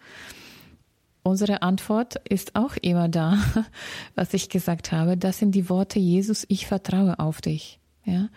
Unsere 1.22 1.62
Antwort 1.62 2.16
ist 2.28 2.56
auch 2.56 2.76
immer 2.80 3.08
da, 3.08 3.38
was 4.14 4.32
ich 4.32 4.48
gesagt 4.48 4.92
habe. 4.92 5.16
Das 5.16 5.38
sind 5.38 5.54
die 5.54 5.68
Worte 5.68 5.98
Jesus, 5.98 6.46
ich 6.48 6.66
vertraue 6.66 7.18
auf 7.18 7.40
dich. 7.40 7.78
Ja? 8.04 8.28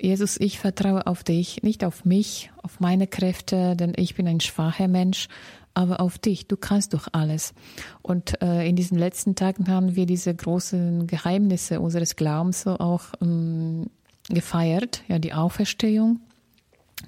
Jesus, 0.00 0.38
ich 0.38 0.58
vertraue 0.58 1.06
auf 1.06 1.24
dich, 1.24 1.62
nicht 1.62 1.84
auf 1.84 2.04
mich, 2.04 2.50
auf 2.62 2.80
meine 2.80 3.06
Kräfte, 3.06 3.74
denn 3.76 3.94
ich 3.96 4.14
bin 4.14 4.28
ein 4.28 4.40
schwacher 4.40 4.88
Mensch, 4.88 5.28
aber 5.74 6.00
auf 6.00 6.18
dich. 6.18 6.46
Du 6.46 6.56
kannst 6.56 6.92
doch 6.92 7.08
alles. 7.12 7.54
Und 8.02 8.40
äh, 8.42 8.68
in 8.68 8.76
diesen 8.76 8.98
letzten 8.98 9.34
Tagen 9.34 9.68
haben 9.68 9.96
wir 9.96 10.06
diese 10.06 10.34
großen 10.34 11.06
Geheimnisse 11.06 11.80
unseres 11.80 12.14
Glaubens 12.14 12.62
so 12.62 12.78
auch 12.78 13.06
ähm, 13.22 13.86
gefeiert, 14.28 15.02
ja, 15.08 15.18
die 15.18 15.32
Auferstehung 15.32 16.20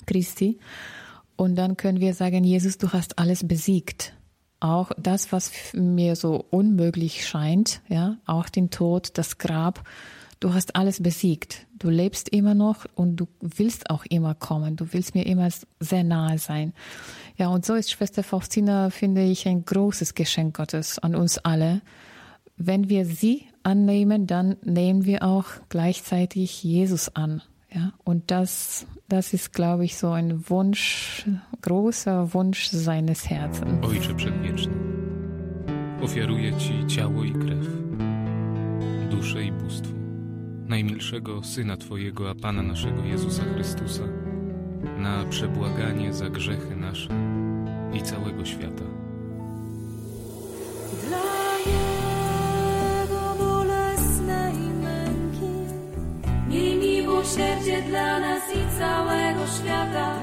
Christi. 0.06 0.58
Und 1.36 1.56
dann 1.56 1.76
können 1.76 2.00
wir 2.00 2.14
sagen, 2.14 2.42
Jesus, 2.42 2.78
du 2.78 2.92
hast 2.92 3.18
alles 3.18 3.46
besiegt 3.46 4.14
auch 4.60 4.92
das, 4.98 5.32
was 5.32 5.52
mir 5.72 6.16
so 6.16 6.44
unmöglich 6.50 7.26
scheint, 7.26 7.80
ja, 7.88 8.16
auch 8.26 8.48
den 8.48 8.70
Tod, 8.70 9.10
das 9.14 9.38
Grab, 9.38 9.82
du 10.38 10.54
hast 10.54 10.76
alles 10.76 11.02
besiegt. 11.02 11.66
Du 11.78 11.88
lebst 11.88 12.28
immer 12.28 12.54
noch 12.54 12.84
und 12.94 13.16
du 13.16 13.26
willst 13.40 13.88
auch 13.88 14.04
immer 14.04 14.34
kommen. 14.34 14.76
Du 14.76 14.92
willst 14.92 15.14
mir 15.14 15.24
immer 15.24 15.48
sehr 15.80 16.04
nahe 16.04 16.38
sein. 16.38 16.74
Ja, 17.38 17.48
und 17.48 17.64
so 17.64 17.74
ist 17.74 17.90
Schwester 17.90 18.22
Faustina, 18.22 18.90
finde 18.90 19.22
ich, 19.22 19.48
ein 19.48 19.64
großes 19.64 20.14
Geschenk 20.14 20.56
Gottes 20.56 20.98
an 20.98 21.14
uns 21.14 21.38
alle. 21.38 21.80
Wenn 22.58 22.90
wir 22.90 23.06
sie 23.06 23.46
annehmen, 23.62 24.26
dann 24.26 24.56
nehmen 24.62 25.06
wir 25.06 25.22
auch 25.22 25.46
gleichzeitig 25.70 26.62
Jesus 26.62 27.14
an. 27.16 27.40
Ja, 27.74 27.92
und 28.04 28.30
das, 28.30 28.86
das 29.08 29.32
ist, 29.32 29.52
glaube 29.52 29.84
ich, 29.84 29.96
so 29.96 30.10
ein 30.10 30.48
Wunsch, 30.50 31.26
großer 31.62 32.34
Wunsch 32.34 32.68
seines 32.68 33.30
Herzens. 33.30 33.86
Ojcze 33.86 34.14
Przedwieczny, 34.14 34.72
ofiaruję 36.02 36.52
Ci 36.58 36.86
ciało 36.86 37.24
i 37.24 37.32
krew, 37.32 37.66
duszę 39.10 39.44
i 39.44 39.52
bóstwo 39.52 40.00
najmilszego 40.70 41.42
Syna 41.42 41.76
Twojego, 41.76 42.30
a 42.30 42.34
Pana 42.34 42.62
naszego 42.62 43.04
Jezusa 43.04 43.42
Chrystusa, 43.54 44.02
na 44.98 45.24
przebłaganie 45.24 46.12
za 46.12 46.30
grzechy 46.30 46.76
nasze 46.76 47.08
i 47.94 48.02
całego 48.02 48.44
świata. 48.44 48.84
Miłosierdzie 57.36 57.82
dla 57.82 58.20
nas 58.20 58.42
i 58.54 58.78
całego 58.78 59.46
świata. 59.46 60.20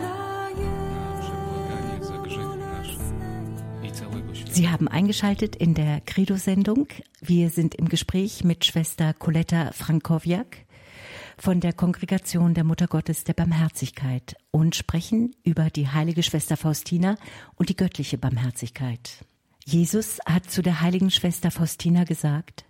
Sie 4.52 4.68
haben 4.68 4.88
eingeschaltet 4.88 5.56
in 5.56 5.74
der 5.74 6.02
Credo-Sendung. 6.06 6.88
Wir 7.22 7.50
sind 7.50 7.76
im 7.76 7.88
Gespräch 7.90 8.44
mit 8.44 8.66
Schwester 8.66 9.14
Coletta 9.14 9.72
Frankowiak 9.72 10.66
von 11.38 11.60
der 11.60 11.74
Kongregation 11.74 12.54
der 12.54 12.64
Mutter 12.64 12.88
Gottes 12.88 13.24
der 13.24 13.34
Barmherzigkeit 13.34 14.36
und 14.52 14.76
sprechen 14.76 15.36
über 15.44 15.70
die 15.70 15.88
heilige 15.88 16.24
Schwester 16.24 16.58
Faustina 16.58 17.18
und 17.56 17.70
die 17.70 17.76
göttliche 17.76 18.18
Barmherzigkeit. 18.18 19.24
Jesus 19.64 20.20
hat 20.26 20.50
zu 20.50 20.64
der 20.64 20.82
heiligen 20.82 21.12
Schwester 21.12 21.52
Faustina 21.52 22.04
gesagt, 22.04 22.66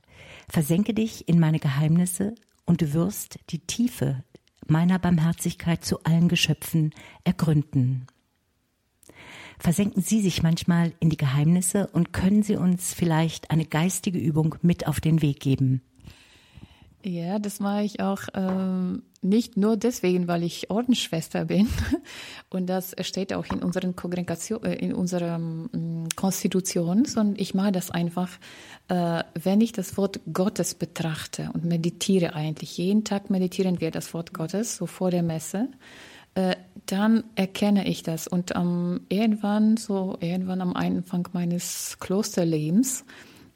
versenke 0.49 0.93
dich 0.93 1.27
in 1.29 1.39
meine 1.39 1.59
Geheimnisse 1.59 2.35
und 2.67 2.81
du 2.81 2.93
wirst 2.93 3.39
die 3.49 3.59
Tiefe 3.59 4.23
meiner 4.67 4.99
Barmherzigkeit 4.99 5.83
zu 5.83 6.03
allen 6.03 6.27
Geschöpfen 6.27 6.93
ergründen. 7.23 8.05
Versenken 9.57 10.03
Sie 10.03 10.21
sich 10.21 10.43
manchmal 10.43 10.93
in 10.99 11.09
die 11.09 11.17
Geheimnisse 11.17 11.87
und 11.87 12.13
können 12.13 12.43
Sie 12.43 12.57
uns 12.57 12.93
vielleicht 12.93 13.49
eine 13.49 13.65
geistige 13.65 14.19
Übung 14.19 14.55
mit 14.61 14.85
auf 14.85 14.99
den 14.99 15.23
Weg 15.23 15.39
geben? 15.39 15.81
Ja, 17.07 17.39
das 17.39 17.61
mache 17.61 17.83
ich 17.83 18.01
auch 18.01 18.23
ähm, 18.33 19.03
nicht 19.21 19.55
nur 19.55 19.77
deswegen, 19.77 20.27
weil 20.27 20.43
ich 20.43 20.69
Ordensschwester 20.69 21.45
bin. 21.45 21.69
Und 22.49 22.67
das 22.67 22.95
steht 22.99 23.31
auch 23.33 23.45
in 23.45 23.63
unseren 23.63 23.95
Kongregation, 23.95 24.61
äh, 24.63 24.75
in 24.75 24.93
unserer 24.93 25.35
ähm, 25.35 26.09
Konstitution, 26.17 27.05
sondern 27.05 27.37
ich 27.39 27.53
mache 27.53 27.71
das 27.71 27.91
einfach, 27.91 28.29
äh, 28.89 29.23
wenn 29.41 29.61
ich 29.61 29.71
das 29.71 29.95
Wort 29.95 30.19
Gottes 30.33 30.75
betrachte 30.75 31.49
und 31.53 31.63
meditiere 31.63 32.35
eigentlich. 32.35 32.77
Jeden 32.77 33.05
Tag 33.05 33.29
meditieren 33.29 33.79
wir 33.79 33.91
das 33.91 34.13
Wort 34.13 34.33
Gottes, 34.33 34.75
so 34.75 34.85
vor 34.85 35.09
der 35.09 35.23
Messe. 35.23 35.69
Äh, 36.35 36.57
dann 36.87 37.23
erkenne 37.35 37.87
ich 37.87 38.03
das. 38.03 38.27
Und 38.27 38.53
ähm, 38.53 39.05
irgendwann, 39.07 39.77
so 39.77 40.17
irgendwann 40.19 40.59
am 40.59 40.73
Anfang 40.73 41.25
meines 41.31 41.99
Klosterlebens, 42.01 43.05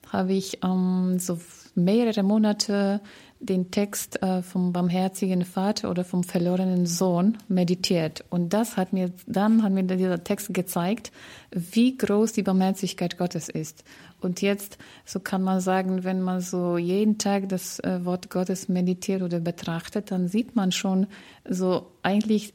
habe 0.08 0.34
ich 0.34 0.60
ähm, 0.64 1.20
so 1.20 1.38
mehrere 1.76 2.24
Monate 2.24 3.02
den 3.42 3.72
Text 3.72 4.22
äh, 4.22 4.44
vom 4.44 4.72
barmherzigen 4.72 5.44
Vater 5.44 5.90
oder 5.90 6.06
vom 6.06 6.24
verlorenen 6.24 6.86
Sohn 6.86 7.38
meditiert. 7.48 8.24
Und 8.30 8.54
das 8.54 8.78
hat 8.78 8.94
mir, 8.94 9.12
dann 9.26 9.64
hat 9.64 9.72
mir 9.72 9.84
dieser 9.84 10.24
Text 10.24 10.54
gezeigt, 10.54 11.12
wie 11.52 11.98
groß 11.98 12.34
die 12.34 12.44
Barmherzigkeit 12.44 13.18
Gottes 13.18 13.50
ist. 13.50 13.84
Und 14.22 14.42
jetzt, 14.42 14.78
so 15.06 15.20
kann 15.20 15.42
man 15.42 15.60
sagen, 15.60 16.04
wenn 16.04 16.22
man 16.22 16.42
so 16.42 16.78
jeden 16.78 17.18
Tag 17.18 17.50
das 17.50 17.80
äh, 17.80 18.06
Wort 18.06 18.30
Gottes 18.30 18.70
meditiert 18.70 19.24
oder 19.24 19.40
betrachtet, 19.40 20.12
dann 20.12 20.28
sieht 20.28 20.56
man 20.56 20.72
schon 20.72 21.08
so 21.50 21.92
eigentlich 22.04 22.54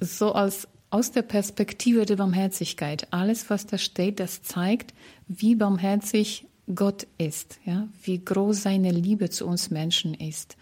so 0.00 0.32
als 0.32 0.68
aus 0.90 1.12
der 1.12 1.22
Perspektive 1.22 2.06
der 2.06 2.16
Barmherzigkeit. 2.16 3.08
Alles, 3.12 3.50
was 3.50 3.66
da 3.66 3.78
steht, 3.78 4.20
das 4.20 4.42
zeigt, 4.42 4.94
wie 5.28 5.54
barmherzig 5.54 6.46
Gott 6.72 7.06
ist, 7.18 7.58
ja, 7.64 7.88
wie 8.02 8.24
groß 8.24 8.62
seine 8.62 8.90
Liebe 8.90 9.30
zu 9.30 9.46
uns 9.46 9.70
Menschen 9.70 10.14
ist. 10.14 10.56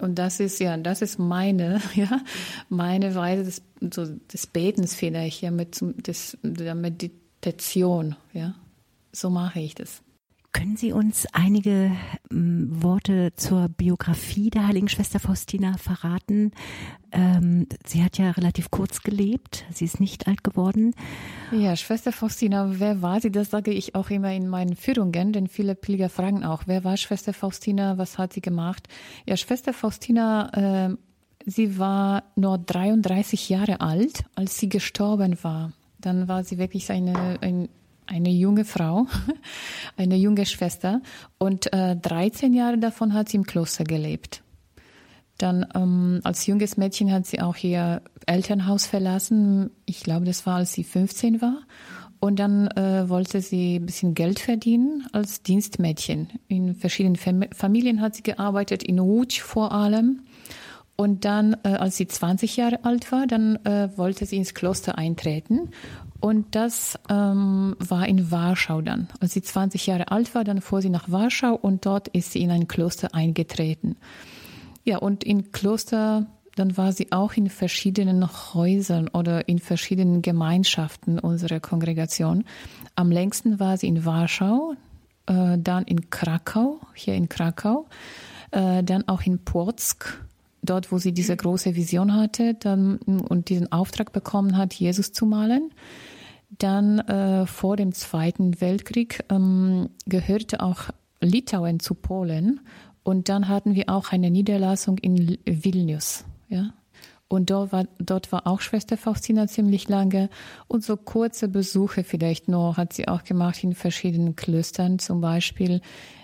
Und 0.00 0.16
das 0.16 0.40
ist 0.40 0.58
ja, 0.58 0.76
das 0.76 1.02
ist 1.02 1.18
meine, 1.18 1.80
ja, 1.94 2.20
meine 2.68 3.14
Weise 3.14 3.44
des, 3.44 3.62
so, 3.94 4.06
des 4.06 4.46
Betens 4.46 4.94
vielleicht, 4.94 5.42
ja, 5.42 5.50
mit 5.50 5.78
des, 5.80 6.36
der 6.42 6.74
Meditation, 6.74 8.16
ja. 8.32 8.54
So 9.12 9.28
mache 9.28 9.60
ich 9.60 9.74
das. 9.74 10.02
Können 10.52 10.76
Sie 10.76 10.92
uns 10.92 11.26
einige 11.32 11.92
ähm, 12.30 12.68
Worte 12.82 13.32
zur 13.36 13.68
Biografie 13.68 14.50
der 14.50 14.66
heiligen 14.66 14.88
Schwester 14.88 15.18
Faustina 15.18 15.78
verraten? 15.78 16.52
Ähm, 17.10 17.66
sie 17.86 18.04
hat 18.04 18.18
ja 18.18 18.30
relativ 18.32 18.70
kurz 18.70 19.02
gelebt, 19.02 19.64
sie 19.72 19.86
ist 19.86 19.98
nicht 19.98 20.28
alt 20.28 20.44
geworden. 20.44 20.94
Ja, 21.52 21.74
Schwester 21.76 22.12
Faustina, 22.12 22.78
wer 22.78 23.02
war 23.02 23.20
sie? 23.20 23.32
Das 23.32 23.50
sage 23.50 23.70
ich 23.70 23.94
auch 23.94 24.10
immer 24.10 24.32
in 24.32 24.48
meinen 24.48 24.76
Führungen, 24.76 25.32
denn 25.32 25.48
viele 25.48 25.74
Pilger 25.74 26.08
fragen 26.08 26.44
auch, 26.44 26.64
wer 26.66 26.84
war 26.84 26.96
Schwester 26.96 27.32
Faustina, 27.32 27.98
was 27.98 28.18
hat 28.18 28.32
sie 28.32 28.42
gemacht? 28.42 28.88
Ja, 29.26 29.36
Schwester 29.36 29.72
Faustina 29.72 30.88
äh, 30.90 30.96
sie 31.46 31.78
war 31.78 32.24
nur 32.36 32.58
33 32.58 33.48
Jahre 33.48 33.80
alt, 33.80 34.24
als 34.34 34.58
sie 34.58 34.68
gestorben 34.68 35.36
war. 35.42 35.72
Dann 35.98 36.28
war 36.28 36.44
sie 36.44 36.58
wirklich 36.58 36.90
eine, 36.90 37.38
ein, 37.40 37.68
eine 38.06 38.30
junge 38.30 38.64
Frau, 38.64 39.06
eine 39.96 40.16
junge 40.16 40.46
Schwester. 40.46 41.00
Und 41.38 41.72
äh, 41.72 41.96
13 41.96 42.52
Jahre 42.52 42.78
davon 42.78 43.14
hat 43.14 43.28
sie 43.28 43.36
im 43.36 43.44
Kloster 43.44 43.84
gelebt. 43.84 44.42
Dann 45.38 45.66
ähm, 45.74 46.20
als 46.24 46.46
junges 46.46 46.76
Mädchen 46.76 47.10
hat 47.10 47.26
sie 47.26 47.40
auch 47.40 47.56
ihr 47.56 48.02
Elternhaus 48.26 48.86
verlassen. 48.86 49.70
Ich 49.86 50.02
glaube, 50.02 50.24
das 50.24 50.46
war, 50.46 50.56
als 50.56 50.72
sie 50.72 50.84
15 50.84 51.40
war. 51.40 51.62
Und 52.20 52.38
dann 52.38 52.68
äh, 52.68 53.08
wollte 53.08 53.40
sie 53.40 53.80
ein 53.80 53.86
bisschen 53.86 54.14
Geld 54.14 54.38
verdienen 54.38 55.08
als 55.10 55.42
Dienstmädchen. 55.42 56.28
In 56.46 56.76
verschiedenen 56.76 57.16
Fam 57.16 57.42
Familien 57.52 58.00
hat 58.00 58.14
sie 58.14 58.22
gearbeitet, 58.22 58.84
in 58.84 59.00
Łódź 59.00 59.40
vor 59.40 59.72
allem. 59.72 60.20
Und 61.02 61.24
dann, 61.24 61.56
äh, 61.64 61.70
als 61.70 61.96
sie 61.96 62.06
20 62.06 62.56
Jahre 62.56 62.84
alt 62.84 63.10
war, 63.10 63.26
dann 63.26 63.56
äh, 63.64 63.88
wollte 63.96 64.24
sie 64.24 64.36
ins 64.36 64.54
Kloster 64.54 64.98
eintreten. 64.98 65.70
Und 66.20 66.54
das 66.54 66.96
ähm, 67.08 67.74
war 67.80 68.06
in 68.06 68.30
Warschau 68.30 68.82
dann. 68.82 69.08
Als 69.18 69.32
sie 69.32 69.42
20 69.42 69.84
Jahre 69.88 70.12
alt 70.12 70.32
war, 70.36 70.44
dann 70.44 70.60
fuhr 70.60 70.80
sie 70.80 70.90
nach 70.90 71.10
Warschau 71.10 71.56
und 71.56 71.86
dort 71.86 72.06
ist 72.06 72.30
sie 72.30 72.40
in 72.40 72.52
ein 72.52 72.68
Kloster 72.68 73.16
eingetreten. 73.16 73.96
Ja, 74.84 74.98
und 74.98 75.24
in 75.24 75.50
Kloster 75.50 76.28
dann 76.54 76.76
war 76.76 76.92
sie 76.92 77.10
auch 77.10 77.32
in 77.32 77.50
verschiedenen 77.50 78.24
Häusern 78.54 79.08
oder 79.08 79.48
in 79.48 79.58
verschiedenen 79.58 80.22
Gemeinschaften 80.22 81.18
unserer 81.18 81.58
Kongregation. 81.58 82.44
Am 82.94 83.10
längsten 83.10 83.58
war 83.58 83.76
sie 83.76 83.88
in 83.88 84.04
Warschau, 84.04 84.74
äh, 85.26 85.58
dann 85.58 85.82
in 85.82 86.10
Krakau, 86.10 86.78
hier 86.94 87.14
in 87.14 87.28
Krakau, 87.28 87.88
äh, 88.52 88.84
dann 88.84 89.08
auch 89.08 89.22
in 89.22 89.44
Płock, 89.44 90.20
dort, 90.62 90.92
wo 90.92 90.98
sie 90.98 91.12
diese 91.12 91.36
große 91.36 91.74
Vision 91.74 92.14
hatte 92.14 92.54
dann, 92.54 92.98
und 92.98 93.48
diesen 93.48 93.70
Auftrag 93.72 94.12
bekommen 94.12 94.56
hat, 94.56 94.74
Jesus 94.74 95.12
zu 95.12 95.26
malen. 95.26 95.70
Dann 96.50 96.98
äh, 97.00 97.46
vor 97.46 97.76
dem 97.76 97.92
Zweiten 97.92 98.60
Weltkrieg 98.60 99.24
ähm, 99.30 99.88
gehörte 100.06 100.62
auch 100.62 100.90
Litauen 101.20 101.80
zu 101.80 101.94
Polen 101.94 102.60
und 103.02 103.28
dann 103.28 103.48
hatten 103.48 103.74
wir 103.74 103.88
auch 103.88 104.12
eine 104.12 104.30
Niederlassung 104.30 104.98
in 104.98 105.38
Vilnius. 105.44 106.24
Ja? 106.48 106.74
Und 107.28 107.50
dort 107.50 107.72
war, 107.72 107.84
dort 107.98 108.30
war 108.30 108.46
auch 108.46 108.60
Schwester 108.60 108.98
Faustina 108.98 109.46
ziemlich 109.46 109.88
lange. 109.88 110.28
Und 110.68 110.84
so 110.84 110.98
kurze 110.98 111.48
Besuche 111.48 112.04
vielleicht 112.04 112.48
nur 112.48 112.76
hat 112.76 112.92
sie 112.92 113.08
auch 113.08 113.24
gemacht 113.24 113.64
in 113.64 113.74
verschiedenen 113.74 114.36
Klöstern, 114.36 114.98
zum 114.98 115.22
Beispiel 115.22 115.80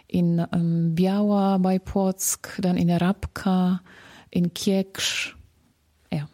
in 0.07 0.45
ähm, 0.53 0.95
Biała 0.95 1.59
bei 1.59 1.79
Płock, 1.79 2.59
dann 2.61 2.77
in 2.77 2.91
Rabka, 2.91 3.81
in 4.31 4.55
Kieksz. 4.55 5.35
Ja. 6.13 6.29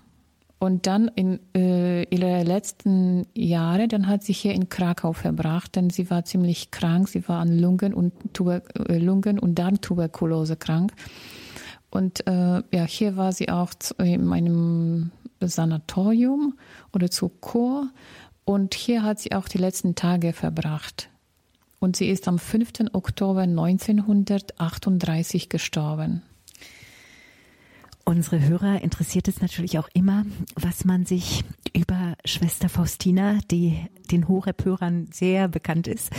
Und 0.59 0.87
dann 0.87 1.09
in 1.09 1.41
äh, 1.55 2.05
ihre 2.05 2.43
letzten 2.43 3.27
Jahre, 3.35 3.89
dann 3.89 4.07
hat 4.07 4.23
sie 4.23 4.33
hier 4.33 4.55
in 4.55 4.69
Krakau 4.69 5.13
verbracht, 5.13 5.77
denn 5.77 5.91
sie 5.91 6.11
war 6.11 6.25
ziemlich 6.25 6.71
krank. 6.71 7.09
Sie 7.09 7.29
war 7.29 7.41
an 7.41 7.59
Lungen- 7.59 7.95
und, 7.95 8.13
Tuber 8.33 8.63
äh, 8.89 8.99
Lungen- 8.99 9.39
und 9.39 9.59
Darmtuberkulose 9.59 10.57
krank. 10.57 10.93
Und 11.91 12.27
äh, 12.27 12.63
ja, 12.73 12.85
hier 12.87 13.17
war 13.17 13.33
sie 13.33 13.51
auch 13.51 13.71
in 13.99 14.33
einem 14.33 15.13
Sanatorium 15.41 16.55
oder 16.93 17.11
zu 17.11 17.29
Chor. 17.29 17.91
Und 18.45 18.75
hier 18.75 19.03
hat 19.03 19.21
sie 19.21 19.33
auch 19.33 19.49
die 19.49 19.59
letzten 19.59 19.95
Tage 19.95 20.33
verbracht. 20.33 21.11
Und 21.79 21.97
sie 21.97 22.09
ist 22.09 22.27
am 22.29 22.39
5. 22.39 22.93
Oktober 22.93 23.43
1938 23.43 25.49
gestorben. 25.49 26.23
Unsere 28.07 28.47
Hörer 28.47 28.83
interessiert 28.83 29.29
es 29.29 29.41
natürlich 29.41 29.79
auch 29.79 29.89
immer, 29.95 30.27
was 30.57 30.85
man 30.85 31.07
sich 31.07 31.43
über 31.75 32.17
Schwester 32.27 32.69
Faustina, 32.69 33.39
die 33.51 33.87
den 34.11 34.29
Horeb-Hörern 34.29 35.09
sehr 35.11 35.49
bekannt 35.49 35.87
ist, 35.87 36.11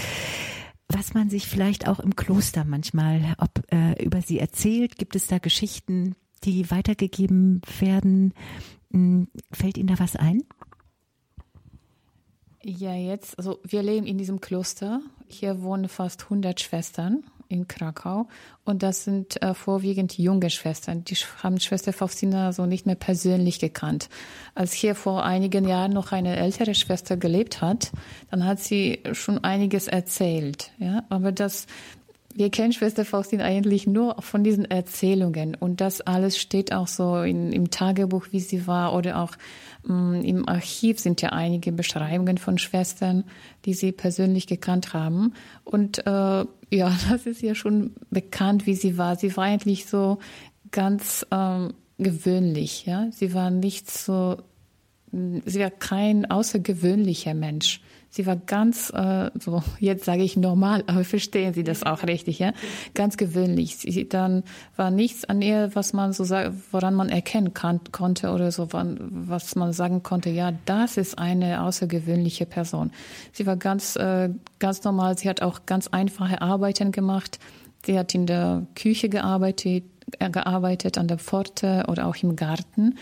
was 0.88 1.14
man 1.14 1.30
sich 1.30 1.46
vielleicht 1.48 1.88
auch 1.88 2.00
im 2.00 2.16
Kloster 2.16 2.66
manchmal 2.66 3.36
ob, 3.38 3.62
äh, 3.72 4.04
über 4.04 4.22
sie 4.22 4.40
erzählt. 4.40 4.98
Gibt 4.98 5.16
es 5.16 5.28
da 5.28 5.38
Geschichten, 5.38 6.16
die 6.44 6.72
weitergegeben 6.72 7.62
werden? 7.80 8.34
Hm, 8.92 9.28
fällt 9.52 9.78
Ihnen 9.78 9.88
da 9.88 10.00
was 10.00 10.16
ein? 10.16 10.44
Ja, 12.64 12.96
jetzt, 12.96 13.38
also 13.38 13.60
wir 13.64 13.84
leben 13.84 14.08
in 14.08 14.18
diesem 14.18 14.42
Kloster. 14.42 15.02
Hier 15.28 15.62
wohnen 15.62 15.88
fast 15.88 16.24
100 16.24 16.60
Schwestern 16.60 17.24
in 17.48 17.68
Krakau. 17.68 18.28
Und 18.64 18.84
das 18.84 19.04
sind 19.04 19.42
äh, 19.42 19.54
vorwiegend 19.54 20.18
junge 20.18 20.50
Schwestern. 20.50 21.04
Die 21.04 21.16
haben 21.16 21.60
Schwester 21.60 21.94
Faustina 21.94 22.52
so 22.54 22.66
nicht 22.66 22.86
mehr 22.86 22.96
persönlich 22.96 23.60
gekannt. 23.60 24.10
Als 24.54 24.74
hier 24.74 24.96
vor 24.96 25.24
einigen 25.24 25.68
Jahren 25.68 25.94
noch 25.94 26.12
eine 26.12 26.38
ältere 26.38 26.76
Schwester 26.76 27.18
gelebt 27.18 27.62
hat, 27.62 27.92
dann 28.32 28.46
hat 28.46 28.60
sie 28.60 29.00
schon 29.14 29.44
einiges 29.44 29.88
erzählt. 29.88 30.72
Ja, 30.80 31.04
aber 31.10 31.32
das, 31.32 31.68
wir 32.36 32.50
kennen 32.50 32.74
Schwester 32.74 33.06
Faustin 33.06 33.42
eigentlich 33.42 33.88
nur 33.88 34.22
von 34.22 34.44
diesen 34.44 34.66
Erzählungen 34.66 35.56
und 35.56 35.80
das 35.80 36.02
alles 36.02 36.38
steht 36.38 36.74
auch 36.74 36.88
so 36.88 37.22
in, 37.22 37.54
im 37.54 37.72
Tagebuch, 37.72 38.28
wie 38.32 38.42
sie 38.42 38.68
war 38.68 38.94
oder 38.94 39.22
auch 39.22 39.32
mh, 39.84 39.94
mm, 39.94 40.22
im 40.24 40.48
Archiv 40.48 41.00
sind 41.00 41.22
ja 41.22 41.30
einige 41.30 41.72
Beschreibungen 41.72 42.38
von 42.38 42.58
Schwestern, 42.58 43.24
die 43.64 43.74
sie 43.74 43.94
persönlich 43.94 44.48
gekannt 44.48 44.94
haben 44.94 45.34
und 45.64 46.06
äh, 46.06 46.46
ja, 46.72 46.98
das 47.10 47.26
ist 47.26 47.42
ja 47.42 47.56
schon 47.56 47.96
bekannt, 48.10 48.66
wie 48.66 48.76
sie 48.76 48.98
war. 48.98 49.16
Sie 49.16 49.36
war 49.38 49.46
eigentlich 49.46 49.86
so 49.86 50.20
ganz 50.72 51.26
ähm, 51.32 51.74
gewöhnlich, 51.98 52.86
ja. 52.86 53.08
Sie 53.12 53.34
war 53.34 53.50
nicht 53.50 53.90
so, 53.90 54.38
sie 55.12 55.60
war 55.60 55.72
kein 55.72 56.30
außergewöhnlicher 56.30 57.34
Mensch. 57.34 57.82
Sie 58.16 58.26
war 58.26 58.38
ganz, 58.38 58.94
äh, 58.96 59.30
so 59.38 59.62
jetzt 59.78 60.06
sage 60.06 60.24
ich 60.24 60.38
normal, 60.38 60.86
aber 60.88 61.04
verstehen 61.04 61.54
Sie 61.54 61.66
das 61.66 61.84
auch 61.84 62.04
richtig, 62.04 62.40
ja? 62.40 62.54
Ganz 62.94 63.18
gewöhnlich. 63.18 63.76
Sie, 63.76 64.08
dann 64.08 64.44
war 64.78 64.90
nichts 64.90 65.26
an 65.26 65.42
ihr, 65.42 65.72
was 65.74 65.92
man 65.92 66.14
so 66.14 66.24
sagt, 66.24 66.54
woran 66.72 66.94
man 66.94 67.10
erkennen 67.10 67.54
kann, 67.54 67.82
konnte 67.92 68.30
oder 68.32 68.54
so, 68.54 68.70
was 68.72 69.56
man 69.58 69.74
sagen 69.74 70.02
konnte, 70.02 70.30
ja, 70.30 70.54
das 70.64 70.96
ist 70.96 71.20
eine 71.20 71.62
außergewöhnliche 71.64 72.46
Person. 72.46 72.92
Sie 73.34 73.46
war 73.46 73.58
ganz, 73.58 73.98
äh, 73.98 74.30
ganz 74.60 74.82
normal. 74.86 75.18
Sie 75.18 75.28
hat 75.28 75.42
auch 75.42 75.66
ganz 75.66 75.90
einfache 75.90 76.42
Arbeiten 76.42 76.94
gemacht. 76.94 77.38
Sie 77.86 78.00
hat 78.00 78.16
in 78.16 78.28
der 78.28 78.66
Küche 78.76 79.10
gearbeitet, 79.10 79.84
äh, 80.20 80.30
gearbeitet 80.30 80.98
an 80.98 81.10
der 81.10 81.18
Pforte 81.18 81.84
oder 81.90 82.08
auch 82.08 82.16
im 82.24 82.38
Garten. 82.38 82.96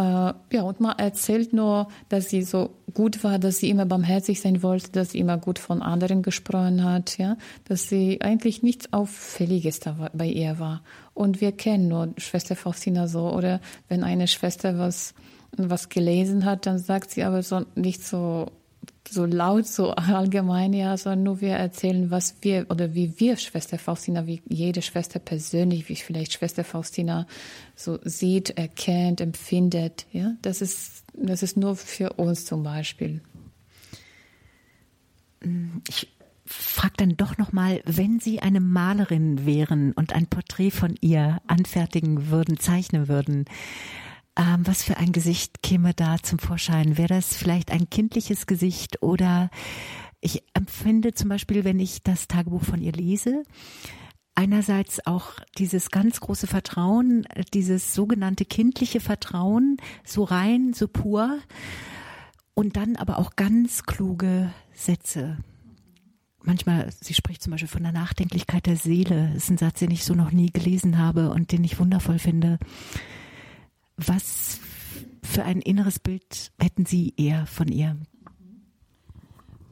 Äh, 0.00 0.32
ja, 0.52 0.62
und 0.62 0.80
man 0.80 0.98
erzählt 0.98 1.52
nur, 1.52 1.88
dass 2.08 2.30
sie 2.30 2.42
so 2.42 2.70
gut 2.94 3.22
war, 3.22 3.38
dass 3.38 3.58
sie 3.58 3.68
immer 3.68 3.84
barmherzig 3.84 4.40
sein 4.40 4.62
wollte, 4.62 4.90
dass 4.92 5.10
sie 5.10 5.18
immer 5.18 5.36
gut 5.36 5.58
von 5.58 5.82
anderen 5.82 6.22
gesprochen 6.22 6.84
hat, 6.84 7.18
ja, 7.18 7.36
dass 7.66 7.90
sie 7.90 8.22
eigentlich 8.22 8.62
nichts 8.62 8.94
Auffälliges 8.94 9.80
da 9.80 10.08
bei 10.14 10.24
ihr 10.24 10.58
war. 10.58 10.82
Und 11.12 11.42
wir 11.42 11.52
kennen 11.52 11.88
nur 11.88 12.14
Schwester 12.16 12.56
Faustina 12.56 13.08
so, 13.08 13.30
oder 13.30 13.60
wenn 13.88 14.02
eine 14.02 14.26
Schwester 14.26 14.78
was, 14.78 15.12
was 15.54 15.90
gelesen 15.90 16.46
hat, 16.46 16.64
dann 16.64 16.78
sagt 16.78 17.10
sie 17.10 17.22
aber 17.22 17.42
so 17.42 17.66
nicht 17.74 18.02
so 18.02 18.46
so 19.10 19.24
laut, 19.24 19.66
so 19.66 19.90
allgemein, 19.90 20.72
ja, 20.72 20.96
sondern 20.96 21.24
nur 21.24 21.40
wir 21.40 21.52
erzählen, 21.52 22.10
was 22.10 22.36
wir 22.42 22.66
oder 22.70 22.94
wie 22.94 23.18
wir 23.18 23.36
Schwester 23.36 23.78
Faustina, 23.78 24.26
wie 24.26 24.40
jede 24.48 24.82
Schwester 24.82 25.18
persönlich, 25.18 25.88
wie 25.88 25.96
vielleicht 25.96 26.32
Schwester 26.32 26.64
Faustina 26.64 27.26
so 27.74 27.98
sieht, 28.04 28.50
erkennt, 28.50 29.20
empfindet. 29.20 30.06
Ja, 30.12 30.32
das 30.42 30.62
ist, 30.62 31.04
das 31.14 31.42
ist 31.42 31.56
nur 31.56 31.76
für 31.76 32.12
uns 32.14 32.44
zum 32.44 32.62
Beispiel. 32.62 33.20
Ich 35.88 36.08
frage 36.44 36.94
dann 36.98 37.16
doch 37.16 37.38
noch 37.38 37.52
mal, 37.52 37.80
wenn 37.84 38.20
Sie 38.20 38.40
eine 38.40 38.60
Malerin 38.60 39.46
wären 39.46 39.92
und 39.92 40.12
ein 40.12 40.26
Porträt 40.26 40.70
von 40.70 40.96
ihr 41.00 41.40
anfertigen 41.46 42.30
würden, 42.30 42.58
zeichnen 42.58 43.08
würden, 43.08 43.46
ähm, 44.36 44.66
was 44.66 44.82
für 44.82 44.96
ein 44.96 45.12
Gesicht 45.12 45.62
käme 45.62 45.94
da 45.94 46.18
zum 46.22 46.38
Vorschein? 46.38 46.96
Wäre 46.96 47.08
das 47.08 47.36
vielleicht 47.36 47.70
ein 47.70 47.90
kindliches 47.90 48.46
Gesicht 48.46 49.02
oder 49.02 49.50
ich 50.20 50.44
empfinde 50.54 51.14
zum 51.14 51.28
Beispiel, 51.28 51.64
wenn 51.64 51.80
ich 51.80 52.02
das 52.02 52.28
Tagebuch 52.28 52.62
von 52.62 52.82
ihr 52.82 52.92
lese, 52.92 53.42
einerseits 54.34 55.06
auch 55.06 55.32
dieses 55.58 55.90
ganz 55.90 56.20
große 56.20 56.46
Vertrauen, 56.46 57.26
dieses 57.54 57.94
sogenannte 57.94 58.44
kindliche 58.44 59.00
Vertrauen, 59.00 59.78
so 60.04 60.24
rein, 60.24 60.72
so 60.72 60.88
pur 60.88 61.38
und 62.54 62.76
dann 62.76 62.96
aber 62.96 63.18
auch 63.18 63.36
ganz 63.36 63.84
kluge 63.84 64.52
Sätze. 64.74 65.38
Manchmal, 66.42 66.90
sie 67.00 67.14
spricht 67.14 67.42
zum 67.42 67.50
Beispiel 67.50 67.68
von 67.68 67.82
der 67.82 67.92
Nachdenklichkeit 67.92 68.64
der 68.64 68.76
Seele. 68.76 69.30
Das 69.34 69.44
ist 69.44 69.50
ein 69.50 69.58
Satz, 69.58 69.80
den 69.80 69.90
ich 69.90 70.04
so 70.04 70.14
noch 70.14 70.32
nie 70.32 70.50
gelesen 70.50 70.98
habe 70.98 71.30
und 71.30 71.52
den 71.52 71.64
ich 71.64 71.78
wundervoll 71.78 72.18
finde. 72.18 72.58
Was 74.06 74.60
für 75.22 75.44
ein 75.44 75.60
inneres 75.60 75.98
Bild 75.98 76.52
hätten 76.58 76.86
Sie 76.86 77.14
eher 77.16 77.46
von 77.46 77.68
ihr? 77.68 77.96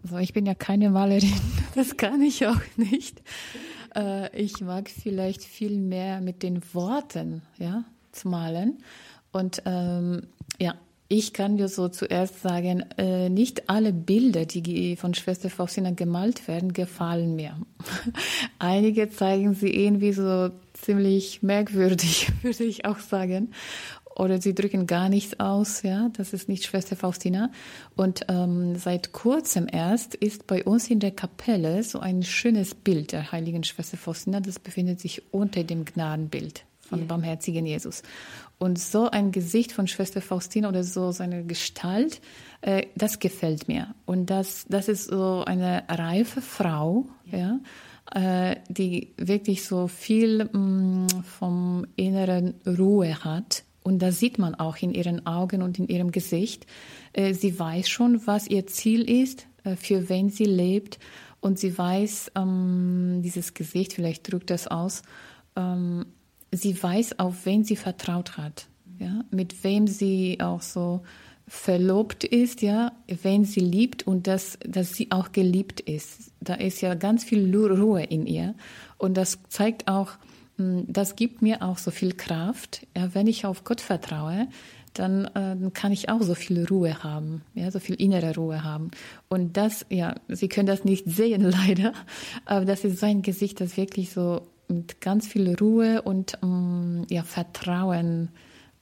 Also 0.02 0.18
ich 0.18 0.32
bin 0.32 0.46
ja 0.46 0.54
keine 0.54 0.90
Malerin, 0.90 1.32
das 1.74 1.96
kann 1.96 2.22
ich 2.22 2.46
auch 2.46 2.60
nicht. 2.76 3.22
Äh, 3.94 4.36
ich 4.36 4.60
mag 4.60 4.90
vielleicht 4.90 5.42
viel 5.42 5.78
mehr 5.78 6.20
mit 6.20 6.42
den 6.42 6.62
Worten, 6.74 7.42
ja, 7.58 7.84
zu 8.12 8.28
malen. 8.28 8.78
Und 9.32 9.62
ähm, 9.66 10.28
ja, 10.58 10.74
ich 11.10 11.32
kann 11.32 11.56
dir 11.56 11.68
so 11.68 11.88
zuerst 11.88 12.42
sagen, 12.42 12.84
äh, 12.98 13.30
nicht 13.30 13.70
alle 13.70 13.94
Bilder, 13.94 14.44
die 14.44 14.94
von 14.96 15.14
Schwester 15.14 15.48
Faustina 15.48 15.90
gemalt 15.90 16.46
werden, 16.48 16.74
gefallen 16.74 17.34
mir. 17.34 17.56
Einige 18.58 19.08
zeigen 19.08 19.54
sie 19.54 19.70
irgendwie 19.70 20.12
so 20.12 20.50
ziemlich 20.74 21.42
merkwürdig, 21.42 22.30
würde 22.42 22.64
ich 22.64 22.84
auch 22.84 22.98
sagen. 22.98 23.52
Oder 24.18 24.40
sie 24.40 24.52
drücken 24.52 24.88
gar 24.88 25.08
nichts 25.08 25.38
aus, 25.38 25.82
ja. 25.82 26.10
Das 26.16 26.32
ist 26.32 26.48
nicht 26.48 26.64
Schwester 26.64 26.96
Faustina. 26.96 27.50
Und 27.94 28.26
ähm, 28.28 28.74
seit 28.76 29.12
kurzem 29.12 29.68
erst 29.70 30.16
ist 30.16 30.48
bei 30.48 30.64
uns 30.64 30.90
in 30.90 30.98
der 30.98 31.12
Kapelle 31.12 31.84
so 31.84 32.00
ein 32.00 32.24
schönes 32.24 32.74
Bild 32.74 33.12
der 33.12 33.30
heiligen 33.30 33.62
Schwester 33.62 33.96
Faustina. 33.96 34.40
Das 34.40 34.58
befindet 34.58 35.00
sich 35.00 35.22
unter 35.32 35.62
dem 35.62 35.84
Gnadenbild 35.84 36.64
von 36.80 37.00
ja. 37.00 37.04
barmherzigen 37.04 37.64
Jesus. 37.64 38.02
Und 38.58 38.80
so 38.80 39.08
ein 39.08 39.30
Gesicht 39.30 39.70
von 39.70 39.86
Schwester 39.86 40.20
Faustina 40.20 40.68
oder 40.68 40.82
so 40.82 41.12
seine 41.12 41.44
Gestalt, 41.44 42.20
äh, 42.60 42.86
das 42.96 43.20
gefällt 43.20 43.68
mir. 43.68 43.94
Und 44.04 44.30
das, 44.30 44.66
das 44.68 44.88
ist 44.88 45.04
so 45.04 45.44
eine 45.46 45.84
reife 45.88 46.40
Frau, 46.40 47.06
ja, 47.24 47.60
äh, 48.12 48.56
die 48.68 49.12
wirklich 49.16 49.64
so 49.64 49.86
viel 49.86 50.46
mh, 50.46 50.58
mm, 50.58 51.06
vom 51.38 51.86
inneren 51.94 52.54
Ruhe 52.66 53.22
hat. 53.22 53.62
Und 53.88 54.00
das 54.00 54.18
sieht 54.18 54.38
man 54.38 54.54
auch 54.54 54.76
in 54.76 54.92
ihren 54.92 55.24
Augen 55.26 55.62
und 55.62 55.78
in 55.78 55.88
ihrem 55.88 56.12
Gesicht. 56.12 56.66
Äh, 57.14 57.32
sie 57.32 57.58
weiß 57.58 57.88
schon, 57.88 58.26
was 58.26 58.46
ihr 58.46 58.66
Ziel 58.66 59.08
ist, 59.08 59.46
äh, 59.64 59.76
für 59.76 60.10
wen 60.10 60.28
sie 60.28 60.44
lebt. 60.44 60.98
Und 61.40 61.58
sie 61.58 61.78
weiß, 61.78 62.32
ähm, 62.34 63.22
dieses 63.24 63.54
Gesicht, 63.54 63.94
vielleicht 63.94 64.30
drückt 64.30 64.50
das 64.50 64.66
aus, 64.66 65.00
ähm, 65.56 66.04
sie 66.52 66.82
weiß, 66.82 67.18
auf 67.18 67.46
wen 67.46 67.64
sie 67.64 67.76
vertraut 67.76 68.36
hat, 68.36 68.66
ja, 68.98 69.24
mit 69.30 69.64
wem 69.64 69.86
sie 69.86 70.36
auch 70.42 70.60
so 70.60 71.00
verlobt 71.46 72.24
ist, 72.24 72.60
ja, 72.60 72.92
wen 73.06 73.46
sie 73.46 73.60
liebt 73.60 74.06
und 74.06 74.26
dass, 74.26 74.58
dass 74.66 74.92
sie 74.92 75.10
auch 75.12 75.32
geliebt 75.32 75.80
ist. 75.80 76.30
Da 76.40 76.54
ist 76.54 76.82
ja 76.82 76.94
ganz 76.94 77.24
viel 77.24 77.56
Ruhe 77.56 78.02
in 78.02 78.26
ihr 78.26 78.54
und 78.98 79.16
das 79.16 79.38
zeigt 79.48 79.88
auch, 79.88 80.18
das 80.58 81.16
gibt 81.16 81.40
mir 81.40 81.62
auch 81.62 81.78
so 81.78 81.90
viel 81.90 82.12
Kraft. 82.12 82.86
Ja, 82.96 83.14
wenn 83.14 83.26
ich 83.26 83.46
auf 83.46 83.64
Gott 83.64 83.80
vertraue, 83.80 84.48
dann 84.94 85.24
äh, 85.26 85.70
kann 85.72 85.92
ich 85.92 86.08
auch 86.08 86.22
so 86.22 86.34
viel 86.34 86.64
Ruhe 86.64 87.02
haben, 87.02 87.42
ja, 87.54 87.70
so 87.70 87.78
viel 87.78 87.94
innere 87.94 88.34
Ruhe 88.34 88.64
haben. 88.64 88.90
Und 89.28 89.56
das, 89.56 89.86
ja, 89.88 90.14
Sie 90.28 90.48
können 90.48 90.66
das 90.66 90.84
nicht 90.84 91.04
sehen 91.10 91.42
leider, 91.42 91.92
aber 92.44 92.64
das 92.64 92.84
ist 92.84 92.98
sein 92.98 93.22
Gesicht, 93.22 93.60
das 93.60 93.76
wirklich 93.76 94.10
so 94.10 94.42
mit 94.68 95.00
ganz 95.00 95.26
viel 95.26 95.54
Ruhe 95.54 96.02
und 96.02 96.38
ähm, 96.42 97.06
ja, 97.08 97.22
Vertrauen 97.22 98.30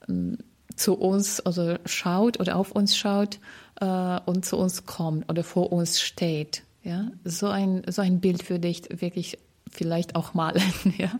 ähm, 0.09 0.37
zu 0.75 0.95
uns 0.95 1.39
also 1.39 1.75
schaut 1.85 2.39
oder 2.39 2.55
auf 2.55 2.71
uns 2.71 2.95
schaut 2.97 3.39
äh, 3.79 4.19
und 4.25 4.45
zu 4.45 4.57
uns 4.57 4.85
kommt 4.85 5.29
oder 5.29 5.43
vor 5.43 5.71
uns 5.71 6.01
steht. 6.01 6.63
Ja, 6.83 7.11
so 7.23 7.47
ein, 7.47 7.83
so 7.87 8.01
ein 8.01 8.19
Bild 8.19 8.49
würde 8.49 8.67
ich 8.67 8.83
wirklich 9.01 9.37
vielleicht 9.69 10.15
auch 10.15 10.33
malen. 10.33 10.61
Ja, 10.97 11.11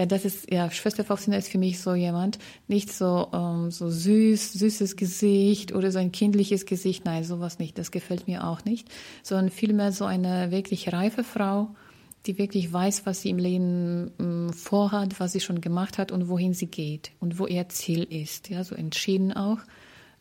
ja, 0.00 0.06
das 0.06 0.24
ist, 0.24 0.50
ja, 0.50 0.70
Schwester 0.70 1.04
Faustina 1.04 1.36
ist 1.36 1.50
für 1.50 1.58
mich 1.58 1.78
so 1.78 1.94
jemand, 1.94 2.38
nicht 2.68 2.90
so, 2.90 3.28
ähm, 3.34 3.70
so 3.70 3.90
süß, 3.90 4.54
süßes 4.54 4.96
Gesicht 4.96 5.74
oder 5.74 5.92
so 5.92 5.98
ein 5.98 6.10
kindliches 6.10 6.64
Gesicht. 6.64 7.04
Nein, 7.04 7.22
sowas 7.22 7.58
nicht. 7.58 7.76
Das 7.76 7.90
gefällt 7.90 8.26
mir 8.26 8.46
auch 8.46 8.64
nicht. 8.64 8.88
Sondern 9.22 9.50
vielmehr 9.50 9.92
so 9.92 10.06
eine 10.06 10.50
wirklich 10.50 10.90
reife 10.94 11.22
Frau, 11.22 11.74
die 12.24 12.38
wirklich 12.38 12.72
weiß, 12.72 13.04
was 13.04 13.20
sie 13.20 13.28
im 13.28 13.36
Leben 13.36 14.10
ähm, 14.18 14.54
vorhat, 14.54 15.20
was 15.20 15.32
sie 15.32 15.40
schon 15.40 15.60
gemacht 15.60 15.98
hat 15.98 16.12
und 16.12 16.30
wohin 16.30 16.54
sie 16.54 16.68
geht 16.68 17.12
und 17.20 17.38
wo 17.38 17.46
ihr 17.46 17.68
Ziel 17.68 18.04
ist. 18.04 18.48
Ja, 18.48 18.64
so 18.64 18.74
entschieden 18.74 19.34
auch, 19.34 19.58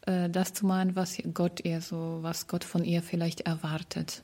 äh, 0.06 0.30
das 0.30 0.52
zu 0.52 0.66
machen, 0.66 0.98
was 0.98 1.20
Gott 1.34 1.64
ihr 1.64 1.80
so, 1.80 2.18
was 2.20 2.48
Gott 2.48 2.66
von 2.66 2.84
ihr 2.84 3.02
vielleicht 3.02 3.42
erwartet. 3.42 4.24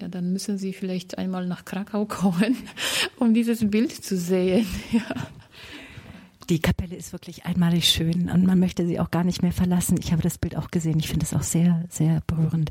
Ja, 0.00 0.08
dann 0.08 0.32
müssen 0.32 0.58
Sie 0.58 0.72
vielleicht 0.72 1.18
einmal 1.18 1.46
nach 1.46 1.64
Krakau 1.64 2.04
kommen, 2.06 2.56
um 3.18 3.34
dieses 3.34 3.68
Bild 3.70 3.92
zu 3.92 4.16
sehen. 4.16 4.66
Ja. 4.92 5.28
Die 6.48 6.60
Kapelle 6.60 6.94
ist 6.94 7.12
wirklich 7.12 7.44
einmalig 7.44 7.88
schön 7.88 8.30
und 8.30 8.46
man 8.46 8.60
möchte 8.60 8.86
sie 8.86 9.00
auch 9.00 9.10
gar 9.10 9.24
nicht 9.24 9.42
mehr 9.42 9.50
verlassen. 9.50 9.98
Ich 9.98 10.12
habe 10.12 10.22
das 10.22 10.38
Bild 10.38 10.56
auch 10.56 10.70
gesehen. 10.70 10.96
Ich 11.00 11.08
finde 11.08 11.26
es 11.26 11.34
auch 11.34 11.42
sehr, 11.42 11.84
sehr 11.90 12.22
berührend. 12.28 12.70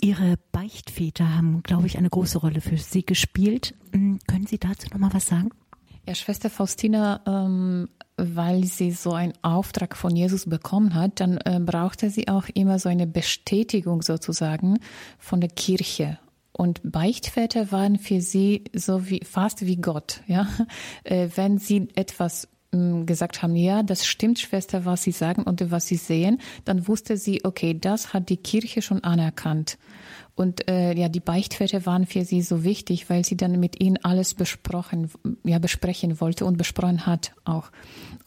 Ihre 0.00 0.36
Beichtväter 0.52 1.34
haben, 1.34 1.64
glaube 1.64 1.88
ich, 1.88 1.98
eine 1.98 2.08
große 2.08 2.38
Rolle 2.38 2.60
für 2.60 2.76
Sie 2.76 3.04
gespielt. 3.04 3.74
Hm, 3.92 4.20
können 4.28 4.46
Sie 4.46 4.58
dazu 4.58 4.86
noch 4.92 4.98
mal 4.98 5.12
was 5.12 5.26
sagen? 5.26 5.50
Ja, 6.06 6.14
Schwester 6.14 6.50
Faustina, 6.50 7.20
ähm, 7.26 7.88
weil 8.16 8.64
sie 8.64 8.92
so 8.92 9.12
einen 9.12 9.32
Auftrag 9.42 9.96
von 9.96 10.14
Jesus 10.14 10.48
bekommen 10.48 10.94
hat, 10.94 11.18
dann 11.18 11.38
äh, 11.38 11.58
brauchte 11.58 12.10
sie 12.10 12.28
auch 12.28 12.48
immer 12.54 12.78
so 12.78 12.88
eine 12.88 13.08
Bestätigung 13.08 14.02
sozusagen 14.02 14.78
von 15.18 15.40
der 15.40 15.50
Kirche. 15.50 16.18
Und 16.52 16.80
Beichtväter 16.84 17.72
waren 17.72 17.98
für 17.98 18.20
sie 18.20 18.64
so 18.72 19.10
wie 19.10 19.20
fast 19.24 19.66
wie 19.66 19.76
Gott, 19.76 20.22
ja. 20.28 20.46
Äh, 21.04 21.28
wenn 21.34 21.58
sie 21.58 21.88
etwas 21.94 22.48
gesagt 23.06 23.42
haben, 23.42 23.56
ja, 23.56 23.82
das 23.82 24.06
stimmt, 24.06 24.38
Schwester, 24.38 24.84
was 24.84 25.02
Sie 25.02 25.12
sagen 25.12 25.42
und 25.42 25.70
was 25.70 25.86
Sie 25.86 25.96
sehen, 25.96 26.40
dann 26.64 26.88
wusste 26.88 27.16
sie, 27.16 27.44
okay, 27.44 27.78
das 27.78 28.12
hat 28.12 28.28
die 28.28 28.36
Kirche 28.36 28.82
schon 28.82 29.04
anerkannt. 29.04 29.78
Und 30.36 30.68
äh, 30.68 30.92
ja, 30.92 31.08
die 31.08 31.20
Beichtväter 31.20 31.86
waren 31.86 32.04
für 32.04 32.22
sie 32.26 32.42
so 32.42 32.62
wichtig, 32.62 33.08
weil 33.08 33.24
sie 33.24 33.38
dann 33.38 33.58
mit 33.58 33.82
ihnen 33.82 33.96
alles 34.02 34.34
besprochen, 34.34 35.10
ja, 35.44 35.58
besprechen 35.58 36.20
wollte 36.20 36.44
und 36.44 36.58
besprochen 36.58 37.06
hat 37.06 37.32
auch. 37.46 37.70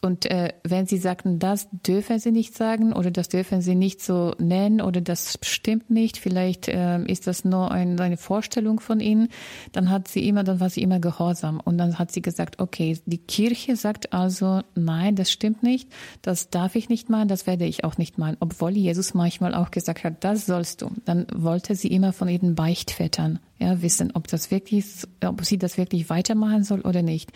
Und 0.00 0.26
äh, 0.26 0.52
wenn 0.64 0.86
sie 0.86 0.98
sagten, 0.98 1.38
das 1.38 1.68
dürfen 1.70 2.18
sie 2.18 2.32
nicht 2.32 2.56
sagen 2.56 2.92
oder 2.92 3.12
das 3.12 3.28
dürfen 3.28 3.60
sie 3.60 3.76
nicht 3.76 4.02
so 4.02 4.34
nennen 4.40 4.80
oder 4.80 5.00
das 5.00 5.38
stimmt 5.42 5.88
nicht, 5.88 6.18
vielleicht 6.18 6.66
äh, 6.66 7.00
ist 7.04 7.28
das 7.28 7.44
nur 7.44 7.70
ein, 7.70 8.00
eine 8.00 8.16
Vorstellung 8.16 8.80
von 8.80 8.98
ihnen, 8.98 9.28
dann 9.70 9.88
hat 9.88 10.08
sie 10.08 10.26
immer, 10.26 10.42
dann 10.42 10.58
war 10.58 10.68
sie 10.68 10.82
immer 10.82 10.98
gehorsam. 10.98 11.60
Und 11.60 11.78
dann 11.78 12.00
hat 12.00 12.10
sie 12.10 12.22
gesagt, 12.22 12.58
okay, 12.58 12.98
die 13.06 13.18
Kirche 13.18 13.76
sagt 13.76 14.12
also, 14.12 14.39
nein, 14.74 15.16
das 15.16 15.30
stimmt 15.30 15.62
nicht, 15.62 15.88
das 16.22 16.50
darf 16.50 16.74
ich 16.74 16.88
nicht 16.88 17.08
machen, 17.08 17.28
das 17.28 17.46
werde 17.46 17.64
ich 17.64 17.84
auch 17.84 17.98
nicht 17.98 18.18
machen. 18.18 18.36
Obwohl 18.40 18.72
Jesus 18.76 19.14
manchmal 19.14 19.54
auch 19.54 19.70
gesagt 19.70 20.04
hat, 20.04 20.24
das 20.24 20.46
sollst 20.46 20.82
du. 20.82 20.90
Dann 21.04 21.26
wollte 21.34 21.74
sie 21.74 21.88
immer 21.88 22.12
von 22.12 22.28
ihren 22.28 22.54
Beichtvätern 22.54 23.38
ja, 23.58 23.82
wissen, 23.82 24.12
ob 24.14 24.28
das 24.28 24.50
wirklich, 24.50 24.84
ob 25.24 25.44
sie 25.44 25.58
das 25.58 25.76
wirklich 25.76 26.10
weitermachen 26.10 26.64
soll 26.64 26.80
oder 26.80 27.02
nicht. 27.02 27.30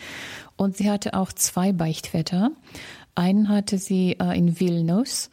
Und 0.57 0.77
sie 0.77 0.89
hatte 0.89 1.13
auch 1.13 1.31
zwei 1.31 1.71
Beichtväter. 1.71 2.51
Einen 3.15 3.49
hatte 3.49 3.77
sie 3.77 4.17
äh, 4.19 4.37
in 4.37 4.59
Vilnius. 4.59 5.29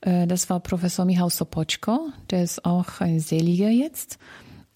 Äh, 0.00 0.26
das 0.26 0.50
war 0.50 0.60
Professor 0.60 1.04
Michał 1.04 1.30
Sopoczko. 1.30 2.10
Der 2.30 2.42
ist 2.42 2.64
auch 2.64 3.00
ein 3.00 3.20
Seliger 3.20 3.70
jetzt. 3.70 4.18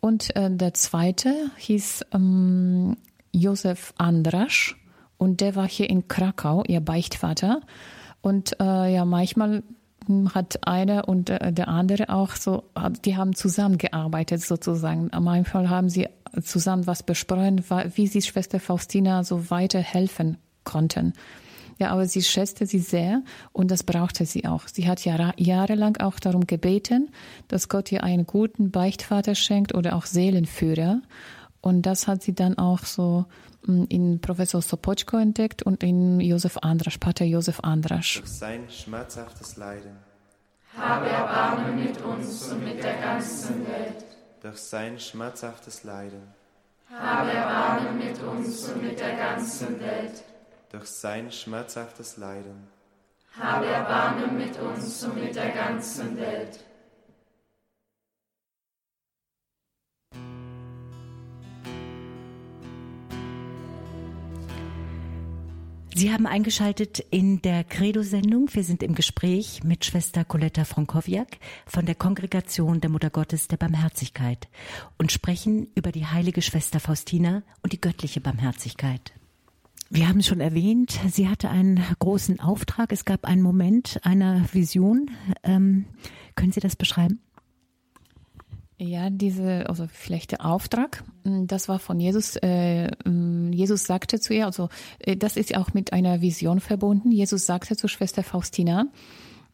Und 0.01 0.35
äh, 0.37 0.51
der 0.51 0.75
zweite 0.75 1.51
hieß 1.57 2.07
ähm, 2.15 2.97
Josef 3.33 3.93
Andrasch. 3.99 4.77
Und 5.19 5.41
der 5.41 5.57
war 5.57 5.69
hier 5.69 5.89
in 5.89 6.09
Krakau, 6.09 6.63
ihr 6.67 6.81
Beichtvater. 6.81 7.61
Und 8.21 8.61
äh, 8.61 8.95
ja, 8.95 9.05
manchmal 9.05 9.63
hat 10.35 10.67
einer 10.67 11.09
und 11.09 11.29
der 11.29 11.69
andere 11.69 12.11
auch 12.11 12.37
so, 12.37 12.65
die 13.05 13.17
haben 13.17 13.35
zusammengearbeitet 13.35 14.41
sozusagen. 14.41 15.09
Am 15.13 15.27
Anfang 15.27 15.69
haben 15.69 15.89
sie 15.89 16.09
zusammen 16.43 16.87
was 16.87 17.03
besprochen, 17.03 17.65
wie 17.95 18.07
sie 18.07 18.23
Schwester 18.23 18.61
Faustina 18.61 19.25
so 19.25 19.51
weiterhelfen 19.51 20.39
konnten. 20.65 21.13
Ja, 21.79 21.91
aber 21.91 22.07
sie 22.07 22.23
schätzte 22.23 22.67
sie 22.67 22.79
sehr 22.79 23.23
und 23.53 23.71
das 23.71 23.83
brauchte 23.83 24.25
sie 24.25 24.47
auch. 24.47 24.67
Sie 24.67 24.89
hat 24.89 25.05
ja 25.05 25.33
jahrelang 25.37 25.99
auch 25.99 26.19
darum 26.19 26.47
gebeten, 26.47 27.11
dass 27.49 27.69
Gott 27.69 27.93
ihr 27.93 28.03
einen 28.03 28.27
guten 28.27 28.71
Beichtvater 28.71 29.35
schenkt 29.35 29.75
oder 29.75 29.95
auch 29.95 30.07
Seelenführer. 30.07 31.03
Und 31.61 31.83
das 31.83 32.09
hat 32.09 32.23
sie 32.23 32.35
dann 32.35 32.57
auch 32.57 32.85
so 32.85 33.27
in 33.67 34.21
Professor 34.21 34.63
Sopoczko 34.63 35.19
entdeckt 35.19 35.63
und 35.63 35.83
in 35.83 36.21
Josef 36.21 36.59
Andrasch, 36.63 36.99
Pater 36.99 37.25
Josef 37.25 37.61
Andrasch. 37.63 38.21
Durch 38.21 38.29
sein 38.29 38.71
schmerzhaftes 38.71 39.57
Leiden. 39.57 39.97
Habe 40.77 41.09
Erbarmen 41.09 41.83
mit 41.85 42.01
uns 42.03 42.49
und 42.53 42.65
mit 42.65 42.83
der 42.83 42.97
ganzen 42.99 43.67
Welt. 43.67 44.05
Durch 44.43 44.59
sein 44.59 44.99
schmerzhaftes 44.99 45.85
Leiden. 45.85 46.23
Habe 46.91 47.31
Erbarmen 47.31 47.99
mit 47.99 48.23
uns 48.23 48.69
und 48.69 48.83
mit 48.83 49.01
der 49.01 49.17
ganzen 49.17 49.81
Welt. 49.81 50.23
Durch 50.71 50.87
sein 50.87 51.33
schmerzhaftes 51.33 52.17
Leiden. 52.17 52.69
Habe 53.39 53.67
Erbarmen 53.67 54.37
mit 54.37 54.59
uns 54.61 55.05
und 55.05 55.23
mit 55.23 55.35
der 55.35 55.51
ganzen 55.51 56.17
Welt. 56.17 56.66
Sie 65.99 66.13
haben 66.13 66.27
eingeschaltet 66.27 66.99
in 67.11 67.41
der 67.41 67.65
Credo-Sendung. 67.65 68.51
Wir 68.53 68.65
sind 68.65 68.83
im 68.83 68.95
Gespräch 68.95 69.65
mit 69.65 69.87
Schwester 69.87 70.27
Coletta 70.27 70.67
Frankowiak 70.67 71.39
von 71.65 71.87
der 71.87 71.95
Kongregation 71.95 72.83
der 72.83 72.91
Mutter 72.91 73.09
Gottes 73.09 73.49
der 73.49 73.57
Barmherzigkeit 73.57 74.47
und 74.99 75.11
sprechen 75.11 75.69
über 75.75 75.93
die 75.93 76.05
heilige 76.05 76.43
Schwester 76.43 76.81
Faustina 76.81 77.45
und 77.63 77.73
die 77.73 77.81
göttliche 77.81 78.21
Barmherzigkeit. 78.21 79.15
Wir 79.89 80.07
haben 80.07 80.19
es 80.19 80.27
schon 80.27 80.43
erwähnt, 80.43 81.01
sie 81.09 81.31
hatte 81.31 81.49
einen 81.49 81.83
großen 81.99 82.41
Auftrag. 82.41 82.93
Es 82.93 83.07
gab 83.07 83.25
einen 83.25 83.41
Moment 83.41 83.99
einer 84.03 84.45
Vision. 84.53 85.11
Ähm, 85.45 85.87
können 86.35 86.53
Sie 86.53 86.61
das 86.61 86.77
beschreiben? 86.77 87.21
Ja, 88.79 89.09
diese, 89.09 89.69
also 89.69 89.87
vielleicht 89.91 90.33
der 90.33 90.45
Auftrag, 90.45 91.03
mm, 91.25 91.47
das 91.47 91.69
war 91.69 91.79
von 91.79 91.99
Jesus. 91.99 92.37
Äh, 92.37 92.91
mm, 93.09 93.53
Jesus 93.53 93.85
sagte 93.85 94.21
zu 94.21 94.35
ihr, 94.35 94.45
also 94.45 94.69
äh, 94.99 95.17
das 95.17 95.39
ist 95.39 95.57
auch 95.57 95.73
mit 95.73 95.95
einer 95.95 96.21
Vision 96.21 96.61
verbunden. 96.61 97.11
Jesus 97.11 97.47
sagte 97.47 97.77
zu 97.77 97.89
Schwester 97.89 98.23
Faustina, 98.23 98.87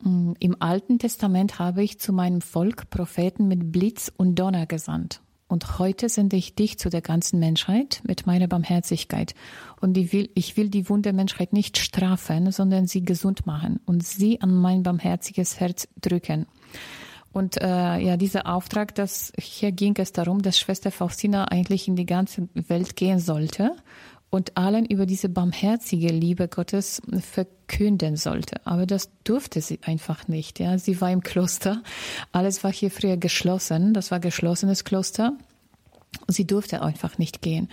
mm, 0.02 0.32
im 0.40 0.56
Alten 0.60 0.98
Testament 0.98 1.60
habe 1.60 1.84
ich 1.84 2.00
zu 2.00 2.12
meinem 2.12 2.40
Volk 2.40 2.90
Propheten 2.90 3.46
mit 3.46 3.70
Blitz 3.70 4.10
und 4.16 4.34
Donner 4.34 4.66
gesandt. 4.66 5.20
Und 5.46 5.78
heute 5.78 6.08
sende 6.08 6.36
ich 6.36 6.56
dich 6.56 6.78
zu 6.78 6.88
der 6.88 7.02
ganzen 7.02 7.38
Menschheit 7.38 8.00
mit 8.04 8.26
meiner 8.26 8.48
Barmherzigkeit. 8.48 9.34
Und 9.80 9.96
ich 9.98 10.12
will, 10.12 10.30
ich 10.34 10.56
will 10.56 10.68
die 10.68 10.88
Wunde 10.88 11.12
Menschheit 11.12 11.52
nicht 11.52 11.78
strafen, 11.78 12.50
sondern 12.50 12.86
sie 12.86 13.04
gesund 13.04 13.46
machen 13.46 13.78
und 13.84 14.02
sie 14.02 14.40
an 14.40 14.52
mein 14.52 14.82
barmherziges 14.82 15.60
Herz 15.60 15.86
drücken. 16.00 16.46
Und 17.32 17.60
äh, 17.60 17.98
ja, 17.98 18.16
dieser 18.16 18.46
Auftrag, 18.46 18.94
dass 18.94 19.32
hier 19.38 19.72
ging 19.72 19.94
es 19.98 20.12
darum, 20.12 20.42
dass 20.42 20.58
Schwester 20.58 20.90
Faustina 20.90 21.46
eigentlich 21.46 21.88
in 21.88 21.96
die 21.96 22.06
ganze 22.06 22.48
Welt 22.54 22.96
gehen 22.96 23.18
sollte 23.18 23.72
und 24.32 24.56
allen 24.56 24.86
über 24.86 25.04
diese 25.06 25.28
barmherzige 25.28 26.08
Liebe 26.08 26.48
Gottes 26.48 27.02
verkünden 27.20 28.16
sollte. 28.16 28.66
Aber 28.66 28.86
das 28.86 29.10
durfte 29.24 29.60
sie 29.60 29.78
einfach 29.82 30.26
nicht. 30.28 30.58
Ja, 30.58 30.78
sie 30.78 31.00
war 31.00 31.10
im 31.10 31.22
Kloster. 31.22 31.82
Alles 32.32 32.64
war 32.64 32.72
hier 32.72 32.90
früher 32.90 33.16
geschlossen. 33.18 33.92
Das 33.92 34.10
war 34.10 34.20
geschlossenes 34.20 34.84
Kloster. 34.84 35.34
Sie 36.28 36.46
durfte 36.46 36.82
einfach 36.82 37.18
nicht 37.18 37.42
gehen. 37.42 37.68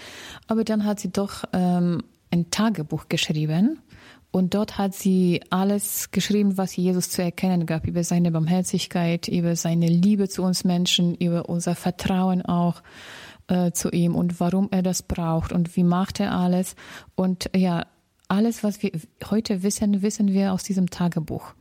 Aber 0.48 0.64
dann 0.64 0.86
hat 0.86 1.00
sie 1.00 1.12
doch 1.12 1.46
ähm, 1.54 2.04
ein 2.32 2.52
Tagebuch 2.52 3.08
geschrieben 3.08 3.80
und 4.32 4.54
dort 4.54 4.78
hat 4.78 4.94
sie 4.94 5.42
alles 5.50 6.12
geschrieben, 6.12 6.58
was 6.58 6.76
Jesus 6.76 7.10
zu 7.10 7.24
erkennen 7.24 7.66
gab, 7.66 7.88
über 7.88 8.04
seine 8.04 8.32
Barmherzigkeit, 8.32 9.28
über 9.28 9.56
seine 9.56 9.88
Liebe 9.88 10.30
zu 10.30 10.44
uns 10.44 10.64
Menschen, 10.64 11.16
über 11.16 11.50
unser 11.50 11.74
Vertrauen 11.74 12.44
auch 12.44 12.84
äh, 13.48 13.72
zu 13.72 13.90
ihm 13.90 14.16
und 14.16 14.40
warum 14.40 14.68
er 14.72 14.84
das 14.84 15.02
braucht 15.02 15.52
und 15.52 15.76
wie 15.76 15.84
macht 15.84 16.20
er 16.20 16.34
alles. 16.34 16.76
Und 17.16 17.50
ja, 17.56 17.88
alles, 18.28 18.64
was 18.64 18.84
wir 18.84 18.92
heute 19.32 19.64
wissen, 19.64 20.04
wissen 20.04 20.32
wir 20.32 20.54
aus 20.54 20.64
diesem 20.64 20.92
Tagebuch. 20.92 21.54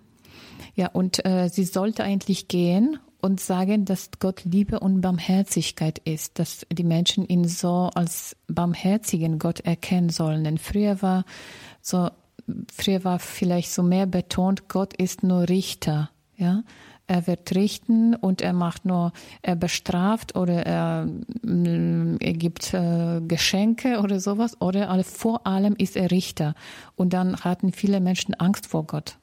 Ja, 0.74 0.88
und 0.88 1.24
äh, 1.24 1.48
sie 1.48 1.64
sollte 1.64 2.04
eigentlich 2.04 2.48
gehen 2.48 2.98
und 3.20 3.40
sagen, 3.40 3.86
dass 3.86 4.10
Gott 4.20 4.44
Liebe 4.44 4.78
und 4.78 5.00
Barmherzigkeit 5.00 5.98
ist, 6.00 6.38
dass 6.38 6.66
die 6.70 6.84
Menschen 6.84 7.26
ihn 7.26 7.48
so 7.48 7.90
als 7.94 8.36
barmherzigen 8.46 9.38
Gott 9.38 9.60
erkennen 9.60 10.10
sollen. 10.10 10.44
Denn 10.44 10.58
früher 10.58 11.00
war 11.00 11.24
so 11.80 12.10
früher 12.72 13.04
war 13.04 13.18
vielleicht 13.18 13.70
so 13.70 13.82
mehr 13.82 14.06
betont, 14.06 14.68
Gott 14.68 14.94
ist 14.94 15.22
nur 15.22 15.48
Richter, 15.48 16.10
ja. 16.36 16.62
Er 17.10 17.26
wird 17.26 17.54
richten 17.54 18.14
und 18.14 18.42
er 18.42 18.52
macht 18.52 18.84
nur, 18.84 19.12
er 19.40 19.56
bestraft 19.56 20.36
oder 20.36 20.66
er, 20.66 21.06
mm, 21.40 22.16
er 22.20 22.32
gibt 22.34 22.74
äh, 22.74 23.22
Geschenke 23.26 24.00
oder 24.00 24.20
sowas 24.20 24.60
oder 24.60 25.02
vor 25.04 25.46
allem 25.46 25.74
ist 25.74 25.96
er 25.96 26.10
Richter. 26.10 26.54
Und 26.96 27.14
dann 27.14 27.38
hatten 27.38 27.72
viele 27.72 28.00
Menschen 28.00 28.34
Angst 28.34 28.66
vor 28.66 28.84
Gott. 28.84 29.16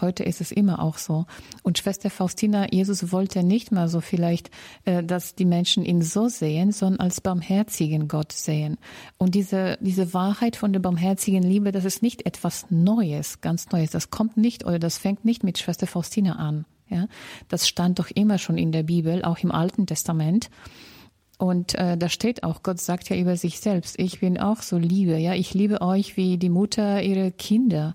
Heute 0.00 0.24
ist 0.24 0.40
es 0.40 0.52
immer 0.52 0.82
auch 0.82 0.98
so. 0.98 1.26
Und 1.62 1.78
Schwester 1.78 2.10
Faustina, 2.10 2.72
Jesus 2.72 3.12
wollte 3.12 3.42
nicht 3.42 3.72
mal 3.72 3.88
so 3.88 4.00
vielleicht, 4.00 4.50
äh, 4.84 5.02
dass 5.02 5.34
die 5.34 5.44
Menschen 5.44 5.84
ihn 5.84 6.02
so 6.02 6.28
sehen, 6.28 6.72
sondern 6.72 7.00
als 7.00 7.20
barmherzigen 7.20 8.08
Gott 8.08 8.32
sehen. 8.32 8.78
Und 9.16 9.34
diese, 9.34 9.78
diese 9.80 10.14
Wahrheit 10.14 10.56
von 10.56 10.72
der 10.72 10.80
barmherzigen 10.80 11.42
Liebe, 11.42 11.72
das 11.72 11.84
ist 11.84 12.02
nicht 12.02 12.26
etwas 12.26 12.66
Neues, 12.70 13.40
ganz 13.40 13.70
Neues. 13.70 13.90
Das 13.90 14.10
kommt 14.10 14.36
nicht 14.36 14.64
oder 14.64 14.78
das 14.78 14.98
fängt 14.98 15.24
nicht 15.24 15.44
mit 15.44 15.58
Schwester 15.58 15.86
Faustina 15.86 16.36
an. 16.36 16.64
Ja, 16.90 17.06
das 17.48 17.68
stand 17.68 17.98
doch 17.98 18.10
immer 18.14 18.38
schon 18.38 18.56
in 18.56 18.72
der 18.72 18.82
Bibel, 18.82 19.22
auch 19.22 19.38
im 19.38 19.52
Alten 19.52 19.86
Testament. 19.86 20.48
Und 21.38 21.76
äh, 21.76 21.96
da 21.96 22.08
steht 22.08 22.42
auch, 22.42 22.64
Gott 22.64 22.80
sagt 22.80 23.08
ja 23.10 23.16
über 23.16 23.36
sich 23.36 23.60
selbst, 23.60 23.98
ich 23.98 24.20
bin 24.20 24.38
auch 24.38 24.60
so 24.60 24.76
Liebe, 24.76 25.16
ja, 25.16 25.34
ich 25.34 25.54
liebe 25.54 25.80
euch 25.80 26.16
wie 26.16 26.36
die 26.36 26.50
Mutter 26.50 27.00
ihre 27.00 27.30
Kinder. 27.30 27.94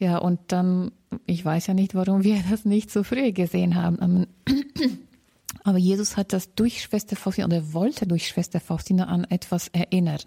Ja, 0.00 0.18
und 0.18 0.40
dann, 0.48 0.90
ich 1.24 1.44
weiß 1.44 1.68
ja 1.68 1.74
nicht, 1.74 1.94
warum 1.94 2.24
wir 2.24 2.42
das 2.50 2.64
nicht 2.64 2.90
so 2.90 3.04
früh 3.04 3.32
gesehen 3.32 3.76
haben. 3.76 4.26
Aber 5.62 5.78
Jesus 5.78 6.16
hat 6.16 6.32
das 6.32 6.54
durch 6.54 6.82
Schwester 6.82 7.16
Faustina 7.16 7.46
oder 7.46 7.72
wollte 7.72 8.06
durch 8.06 8.26
Schwester 8.26 8.60
Faustina 8.60 9.06
an 9.06 9.24
etwas 9.24 9.68
erinnern. 9.68 10.20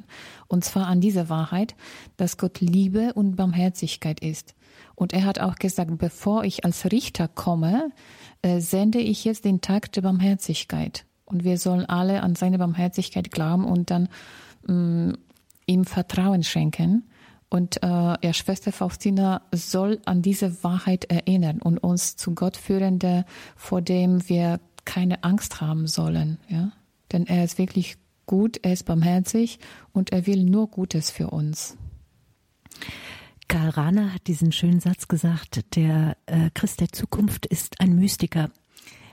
Und 0.47 0.63
zwar 0.63 0.87
an 0.87 1.01
diese 1.01 1.27
Wahrheit, 1.27 1.75
dass 2.17 2.37
Gott 2.37 2.61
Liebe 2.61 3.13
und 3.13 3.35
Barmherzigkeit 3.35 4.19
ist. 4.21 4.55
Und 4.95 5.11
er 5.11 5.25
hat 5.25 5.39
auch 5.39 5.55
gesagt, 5.55 5.97
bevor 5.97 6.43
ich 6.43 6.63
als 6.65 6.91
Richter 6.91 7.27
komme, 7.27 7.89
äh, 8.41 8.59
sende 8.61 8.99
ich 8.99 9.25
jetzt 9.25 9.43
den 9.43 9.59
Tag 9.59 9.91
der 9.93 10.01
Barmherzigkeit. 10.01 11.05
Und 11.33 11.43
wir 11.43 11.57
sollen 11.57 11.85
alle 11.87 12.21
an 12.21 12.35
seine 12.35 12.59
Barmherzigkeit 12.59 13.31
glauben 13.31 13.65
und 13.65 13.89
dann 13.89 14.07
mh, 14.67 14.73
mm, 14.73 15.17
ihm 15.65 15.85
Vertrauen 15.85 16.43
schenken. 16.43 17.09
Und 17.49 17.81
äh, 17.81 17.87
ja, 17.87 18.33
Schwester 18.33 18.71
Faustina 18.71 19.41
soll 19.51 19.99
an 20.05 20.21
diese 20.21 20.63
Wahrheit 20.63 21.05
erinnern 21.05 21.59
und 21.59 21.79
uns 21.79 22.15
zu 22.17 22.35
Gott 22.35 22.55
führen, 22.55 22.99
der, 22.99 23.25
vor 23.55 23.81
dem 23.81 24.29
wir 24.29 24.59
keine 24.85 25.23
Angst 25.23 25.59
haben 25.59 25.87
sollen. 25.87 26.37
Ja? 26.49 26.71
Denn 27.11 27.25
er 27.25 27.43
ist 27.43 27.57
wirklich 27.57 27.97
gut, 28.27 28.59
er 28.61 28.73
ist 28.73 28.85
barmherzig 28.85 29.59
und 29.91 30.11
er 30.11 30.27
will 30.27 30.43
nur 30.43 30.67
Gutes 30.67 31.09
für 31.09 31.31
uns. 31.31 31.77
Karl 33.47 33.69
Rahner 33.69 34.13
hat 34.13 34.27
diesen 34.27 34.51
schönen 34.51 34.79
Satz 34.79 35.07
gesagt, 35.07 35.75
der 35.75 36.17
äh, 36.27 36.49
Christ 36.53 36.79
der 36.79 36.89
Zukunft 36.89 37.45
ist 37.45 37.79
ein 37.79 37.95
Mystiker. 37.95 38.49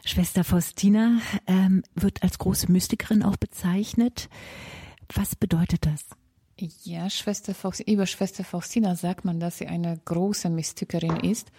Schwester 0.05 0.45
Faustina 0.45 1.19
ähm, 1.47 1.83
wird 1.95 2.23
als 2.23 2.39
große 2.39 2.71
Mystikerin 2.71 3.23
auch 3.23 3.37
bezeichnet. 3.37 4.29
Was 5.15 5.37
bedeutet 5.37 5.87
das? 5.87 6.05
Ja, 6.85 7.09
Schwester 7.09 7.55
Faustina, 7.55 7.93
über 7.93 8.07
Schwester 8.07 8.45
Faustina 8.45 8.95
sagt 8.97 9.25
man, 9.25 9.41
dass 9.41 9.59
sie 9.59 9.67
eine 9.67 9.99
große 10.05 10.51
Mystikerin 10.51 11.17
ist. 11.21 11.51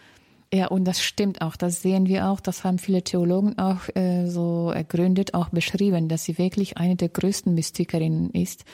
Ja, 0.54 0.68
und 0.68 0.84
das 0.86 1.02
stimmt 1.02 1.42
auch. 1.42 1.56
Das 1.56 1.82
sehen 1.82 2.08
wir 2.08 2.28
auch. 2.28 2.42
Das 2.42 2.64
haben 2.64 2.78
viele 2.78 3.04
Theologen 3.04 3.58
auch 3.58 3.88
äh, 3.96 4.28
so 4.28 4.70
ergründet, 4.70 5.34
auch 5.34 5.50
beschrieben, 5.50 6.10
dass 6.10 6.26
sie 6.26 6.38
wirklich 6.38 6.78
eine 6.78 6.98
der 6.98 7.10
größten 7.10 7.54
Mystikerinnen 7.54 8.32
ist. 8.32 8.66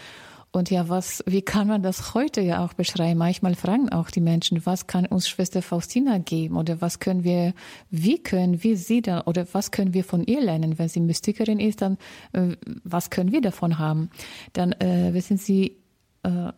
Und 0.58 0.72
ja, 0.72 0.90
was, 0.90 1.24
wie 1.28 1.44
kann 1.44 1.68
man 1.68 1.84
das 1.84 2.16
heute 2.16 2.42
ja 2.42 2.66
auch 2.66 2.74
beschreiben? 2.74 3.20
Manchmal 3.20 3.54
fragen 3.54 3.90
auch 3.90 4.10
die 4.10 4.22
Menschen, 4.22 4.66
was 4.66 4.88
kann 4.88 5.06
uns 5.06 5.30
Schwester 5.30 5.62
Faustina 5.62 6.18
geben? 6.18 6.58
Oder 6.58 6.82
was 6.82 7.00
können 7.00 7.24
wir, 7.24 7.54
wie 7.92 8.18
können 8.18 8.64
wir 8.64 8.76
sie 8.76 9.04
dann, 9.04 9.22
oder 9.22 9.46
was 9.52 9.70
können 9.70 9.94
wir 9.94 10.04
von 10.04 10.24
ihr 10.24 10.42
lernen? 10.42 10.80
Wenn 10.80 10.90
sie 10.90 11.00
Mystikerin 11.00 11.60
ist, 11.60 11.84
dann, 11.84 12.00
äh, 12.34 12.56
was 12.84 13.12
können 13.12 13.32
wir 13.32 13.42
davon 13.42 13.78
haben? 13.78 14.10
Dann, 14.54 14.72
äh, 14.74 15.14
wissen 15.14 15.38
Sie, 15.38 15.78
äh, 16.24 16.52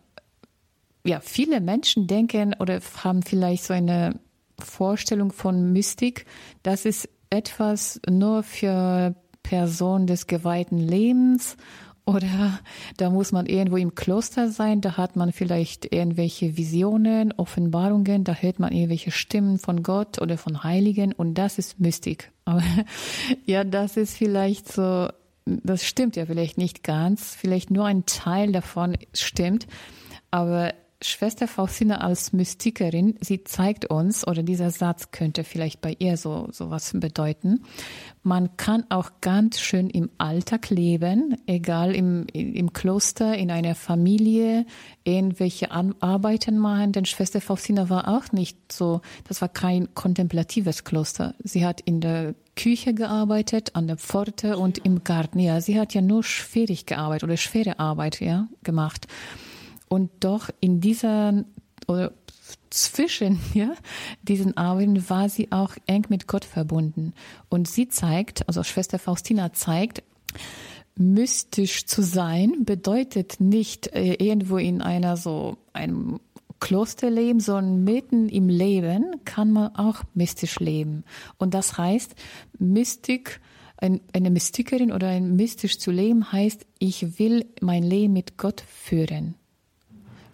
ja, 1.04 1.20
viele 1.20 1.60
Menschen 1.60 2.06
denken 2.06 2.54
oder 2.58 2.80
haben 3.04 3.22
vielleicht 3.22 3.64
so 3.64 3.74
eine 3.74 4.18
Vorstellung 4.58 5.30
von 5.30 5.74
Mystik, 5.74 6.24
das 6.62 6.86
ist 6.86 7.06
etwas 7.28 8.00
nur 8.08 8.44
für 8.44 9.14
Personen 9.42 10.06
des 10.06 10.26
geweihten 10.26 10.78
Lebens 10.78 11.56
oder 12.14 12.60
da 12.96 13.10
muss 13.10 13.32
man 13.32 13.46
irgendwo 13.46 13.76
im 13.76 13.94
Kloster 13.94 14.50
sein, 14.50 14.80
da 14.80 14.96
hat 14.96 15.16
man 15.16 15.32
vielleicht 15.32 15.92
irgendwelche 15.92 16.56
Visionen, 16.56 17.32
Offenbarungen, 17.32 18.24
da 18.24 18.34
hört 18.34 18.58
man 18.58 18.72
irgendwelche 18.72 19.10
Stimmen 19.10 19.58
von 19.58 19.82
Gott 19.82 20.20
oder 20.20 20.38
von 20.38 20.62
Heiligen 20.64 21.12
und 21.12 21.34
das 21.34 21.58
ist 21.58 21.80
Mystik. 21.80 22.30
Aber 22.44 22.62
ja, 23.46 23.64
das 23.64 23.96
ist 23.96 24.16
vielleicht 24.16 24.72
so 24.72 25.08
das 25.46 25.84
stimmt 25.84 26.16
ja 26.16 26.26
vielleicht 26.26 26.58
nicht 26.58 26.84
ganz, 26.84 27.34
vielleicht 27.34 27.70
nur 27.70 27.86
ein 27.86 28.06
Teil 28.06 28.52
davon 28.52 28.96
stimmt, 29.12 29.66
aber 30.30 30.74
Schwester 31.02 31.48
Faustina 31.48 32.02
als 32.02 32.34
Mystikerin, 32.34 33.16
sie 33.20 33.42
zeigt 33.44 33.86
uns, 33.86 34.26
oder 34.26 34.42
dieser 34.42 34.70
Satz 34.70 35.10
könnte 35.12 35.44
vielleicht 35.44 35.80
bei 35.80 35.96
ihr 35.98 36.18
so, 36.18 36.48
so 36.52 36.68
was 36.68 36.92
bedeuten, 36.92 37.62
man 38.22 38.56
kann 38.58 38.84
auch 38.90 39.12
ganz 39.22 39.60
schön 39.60 39.88
im 39.88 40.10
Alltag 40.18 40.68
leben, 40.68 41.38
egal 41.46 41.94
im, 41.94 42.26
im 42.32 42.74
Kloster, 42.74 43.34
in 43.34 43.50
einer 43.50 43.74
Familie, 43.74 44.66
irgendwelche 45.04 45.70
Arbeiten 45.70 46.58
machen, 46.58 46.92
denn 46.92 47.06
Schwester 47.06 47.40
Faustina 47.40 47.88
war 47.88 48.06
auch 48.08 48.32
nicht 48.32 48.70
so, 48.70 49.00
das 49.26 49.40
war 49.40 49.48
kein 49.48 49.94
kontemplatives 49.94 50.84
Kloster. 50.84 51.34
Sie 51.42 51.64
hat 51.64 51.80
in 51.80 52.02
der 52.02 52.34
Küche 52.56 52.92
gearbeitet, 52.92 53.74
an 53.74 53.86
der 53.86 53.96
Pforte 53.96 54.58
und 54.58 54.84
im 54.84 55.02
Garten. 55.02 55.38
Ja, 55.38 55.62
sie 55.62 55.80
hat 55.80 55.94
ja 55.94 56.02
nur 56.02 56.22
schwierig 56.22 56.84
gearbeitet 56.84 57.24
oder 57.24 57.38
schwere 57.38 57.78
Arbeit, 57.78 58.20
ja, 58.20 58.48
gemacht. 58.62 59.06
Und 59.90 60.10
doch 60.20 60.50
in 60.60 60.80
dieser 60.80 61.44
oder 61.88 62.12
zwischen 62.70 63.40
ja, 63.54 63.74
diesen 64.22 64.56
Arbeiten 64.56 65.10
war 65.10 65.28
sie 65.28 65.50
auch 65.52 65.74
eng 65.86 66.06
mit 66.08 66.28
Gott 66.28 66.44
verbunden. 66.44 67.12
Und 67.48 67.68
sie 67.68 67.88
zeigt, 67.88 68.46
also 68.48 68.62
Schwester 68.62 68.98
Faustina 68.98 69.52
zeigt, 69.52 70.02
mystisch 70.96 71.86
zu 71.86 72.02
sein 72.02 72.64
bedeutet 72.64 73.40
nicht 73.40 73.88
äh, 73.88 74.14
irgendwo 74.14 74.58
in 74.58 74.80
einer 74.80 75.16
so 75.16 75.56
einem 75.72 76.20
Klosterleben, 76.60 77.40
sondern 77.40 77.84
mitten 77.84 78.28
im 78.28 78.48
Leben 78.48 79.24
kann 79.24 79.50
man 79.50 79.74
auch 79.74 80.02
mystisch 80.14 80.60
leben. 80.60 81.04
Und 81.38 81.54
das 81.54 81.78
heißt, 81.78 82.14
Mystik, 82.58 83.40
eine 83.78 84.30
Mystikerin 84.30 84.92
oder 84.92 85.08
ein 85.08 85.36
mystisch 85.36 85.78
zu 85.78 85.90
leben 85.90 86.30
heißt, 86.30 86.66
ich 86.78 87.18
will 87.18 87.46
mein 87.62 87.82
Leben 87.82 88.12
mit 88.12 88.36
Gott 88.36 88.60
führen. 88.60 89.36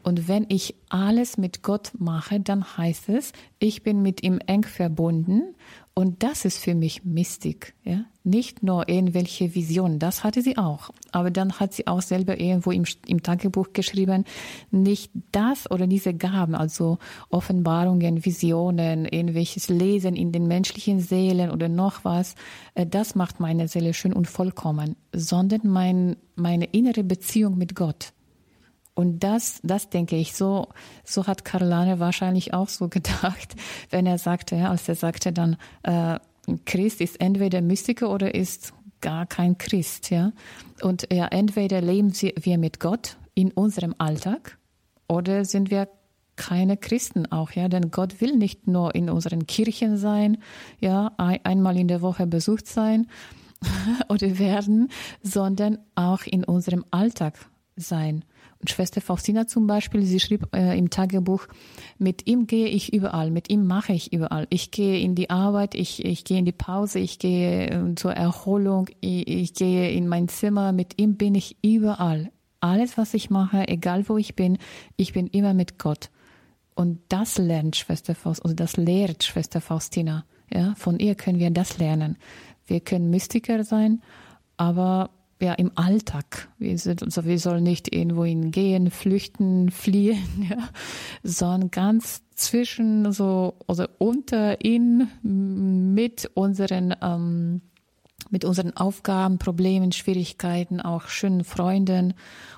Und 0.07 0.29
wenn 0.29 0.47
ich 0.49 0.77
alles 0.89 1.37
mit 1.37 1.65
Gott 1.65 1.91
mache, 1.99 2.39
dann 2.39 2.65
heißt 2.77 3.09
es, 3.09 3.33
ich 3.59 3.83
bin 3.83 4.03
mit 4.03 4.23
ihm 4.23 4.39
eng 4.47 4.63
verbunden. 4.63 5.57
Und 5.95 6.23
das 6.23 6.45
ist 6.45 6.59
für 6.59 6.77
mich 6.77 7.05
Mystik. 7.05 7.75
Ja? 7.83 8.05
Nicht 8.23 8.63
nur 8.63 8.89
irgendwelche 8.89 9.57
Visionen, 9.57 9.99
das 9.99 10.23
hatte 10.23 10.43
sie 10.43 10.59
auch. 10.59 10.91
Aber 11.11 11.33
dann 11.33 11.55
hat 11.55 11.73
sie 11.73 11.89
auch 11.89 12.03
selber 12.03 12.39
irgendwo 12.39 12.71
im, 12.71 12.85
im 13.09 13.25
Tagebuch 13.25 13.73
geschrieben, 13.73 14.27
nicht 14.71 15.11
das 15.33 15.69
oder 15.73 15.89
diese 15.89 16.15
Gaben, 16.15 16.55
also 16.55 16.99
Offenbarungen, 17.29 18.25
Visionen, 18.25 19.07
irgendwelches 19.07 19.69
Lesen 19.69 20.15
in 20.15 20.31
den 20.31 20.47
menschlichen 20.47 21.01
Seelen 21.01 21.51
oder 21.51 21.69
noch 21.69 22.05
was, 22.05 22.37
äh, 22.77 22.87
das 22.87 23.17
macht 23.17 23.41
meine 23.41 23.67
Seele 23.67 23.93
schön 23.93 24.13
und 24.13 24.29
vollkommen, 24.29 24.95
sondern 25.13 25.63
mein, 25.65 26.15
meine 26.37 26.67
innere 26.67 27.03
Beziehung 27.03 27.59
mit 27.59 27.75
Gott. 27.75 28.13
Und 28.97 29.21
das, 29.23 29.61
das 29.63 29.91
denke 29.91 30.17
ich, 30.17 30.33
so, 30.33 30.69
so 31.05 31.27
hat 31.27 31.45
Karlane 31.45 32.01
wahrscheinlich 32.01 32.55
auch 32.55 32.69
so 32.69 32.89
gedacht, 32.89 33.55
wenn 33.91 34.07
er 34.07 34.17
sagte, 34.17 34.57
ja, 34.57 34.71
als 34.71 34.89
er 34.89 34.95
sagte 34.97 35.33
dann, 35.33 35.59
äh, 35.83 36.19
Christ 36.65 37.03
ist 37.03 37.21
entweder 37.21 37.61
Mystiker 37.61 38.11
oder 38.11 38.35
ist 38.35 38.73
gar 39.03 39.27
kein 39.27 39.59
Christ, 39.59 40.11
ja. 40.11 40.33
Und 40.81 41.09
ja, 41.13 41.27
entweder 41.27 41.83
leben 41.83 42.13
wir 42.15 42.57
mit 42.57 42.81
Gott 42.81 43.19
in 43.35 43.53
unserem 43.53 43.95
Alltag 43.99 44.57
oder 45.09 45.45
sind 45.45 45.71
wir 45.71 45.89
keine 46.37 46.79
Christen 46.79 47.31
auch, 47.31 47.51
ja, 47.53 47.69
denn 47.69 47.91
Gott 47.91 48.23
will 48.23 48.35
nicht 48.35 48.67
nur 48.67 48.95
in 48.95 49.11
unseren 49.11 49.47
Kirchen 49.47 49.99
sein, 49.99 50.39
ja, 50.81 51.13
einmal 51.19 51.77
in 51.77 51.89
der 51.89 52.01
Woche 52.01 52.27
besucht 52.27 52.67
sein 52.67 53.09
oder 54.09 54.39
werden, 54.39 54.89
sondern 55.23 55.79
auch 55.95 56.23
in 56.25 56.45
unserem 56.45 56.85
Alltag 56.91 57.39
sein. 57.77 58.25
Schwester 58.67 59.01
Faustina 59.01 59.47
zum 59.47 59.67
Beispiel, 59.67 60.03
sie 60.03 60.21
schrieb 60.21 60.55
äh, 60.55 60.79
im 60.79 60.91
Tagebuch, 60.91 61.47
mit 61.99 62.27
ihm 62.27 62.47
gehe 62.47 62.69
ich 62.69 62.93
überall, 62.93 63.31
mit 63.31 63.51
ihm 63.51 63.67
mache 63.67 63.93
ich 63.93 64.13
überall. 64.13 64.47
Ich 64.51 64.71
gehe 64.71 65.01
in 65.01 65.15
die 65.15 65.31
Arbeit, 65.31 65.75
ich, 65.75 66.05
ich 66.05 66.25
gehe 66.25 66.39
in 66.39 66.45
die 66.45 66.53
Pause, 66.53 66.99
ich 66.99 67.19
gehe 67.19 67.71
äh, 67.71 67.95
zur 67.95 68.13
Erholung, 68.13 68.89
ich, 69.01 69.27
ich 69.29 69.55
gehe 69.55 69.91
in 69.91 70.09
mein 70.09 70.29
Zimmer, 70.29 70.73
mit 70.73 71.01
ihm 71.01 71.17
bin 71.17 71.35
ich 71.35 71.57
überall. 71.63 72.31
Alles, 72.61 72.97
was 72.99 73.15
ich 73.15 73.31
mache, 73.31 73.69
egal 73.69 74.09
wo 74.09 74.17
ich 74.17 74.35
bin, 74.35 74.59
ich 74.97 75.13
bin 75.13 75.27
immer 75.27 75.55
mit 75.55 75.79
Gott. 75.79 76.11
Und 76.75 77.01
das 77.09 77.39
lernt 77.39 77.77
Schwester 77.77 78.15
Faustina, 78.15 78.45
also 78.45 78.55
das 78.55 78.77
lehrt 78.77 79.25
Schwester 79.25 79.61
Faustina. 79.61 80.25
Ja, 80.53 80.75
von 80.77 80.99
ihr 80.99 81.15
können 81.15 81.39
wir 81.39 81.51
das 81.51 81.79
lernen. 81.79 82.17
Wir 82.67 82.81
können 82.81 83.11
Mystiker 83.11 83.65
sein, 83.65 84.03
aber 84.57 85.11
ja, 85.41 85.53
im 85.55 85.73
Alltag. 85.75 86.49
Wir, 86.59 86.79
sind, 86.79 87.03
also 87.03 87.25
wir 87.25 87.39
sollen 87.39 87.63
nicht 87.63 87.95
irgendwo 87.95 88.25
hingehen, 88.25 88.91
flüchten, 88.91 89.71
fliehen, 89.71 90.49
ja, 90.49 90.69
sondern 91.23 91.71
ganz 91.71 92.23
zwischen, 92.35 93.13
so, 93.13 93.55
oder 93.67 93.91
unter, 93.99 94.65
in, 94.65 95.09
mit 95.95 96.31
unseren, 96.35 96.95
ähm, 97.03 97.63
mit 98.31 98.45
unseren 98.45 98.77
Aufgaben, 98.77 99.39
Problemen, 99.39 99.93
Schwierigkeiten, 99.93 100.81
auch 100.81 101.09
schönen 101.09 101.45
Freunden 101.45 102.15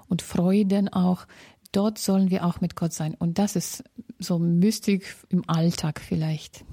und 0.09 0.23
Freuden 0.23 0.89
auch. 0.89 1.27
Dort 1.73 1.99
sollen 1.99 2.31
wir 2.31 2.47
auch 2.47 2.61
mit 2.61 2.77
Gott 2.77 2.95
sein. 2.95 3.15
Und 3.15 3.39
das 3.39 3.55
ist 3.55 3.85
so 4.19 4.39
Mystik 4.39 5.15
im 5.29 5.45
Alltag 5.49 6.01
vielleicht. 6.01 6.65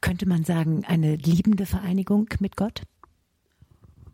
Könnte 0.00 0.26
man 0.26 0.42
sagen, 0.44 0.84
eine 0.86 1.16
liebende 1.16 1.66
Vereinigung 1.66 2.28
mit 2.40 2.56
Gott? 2.56 2.82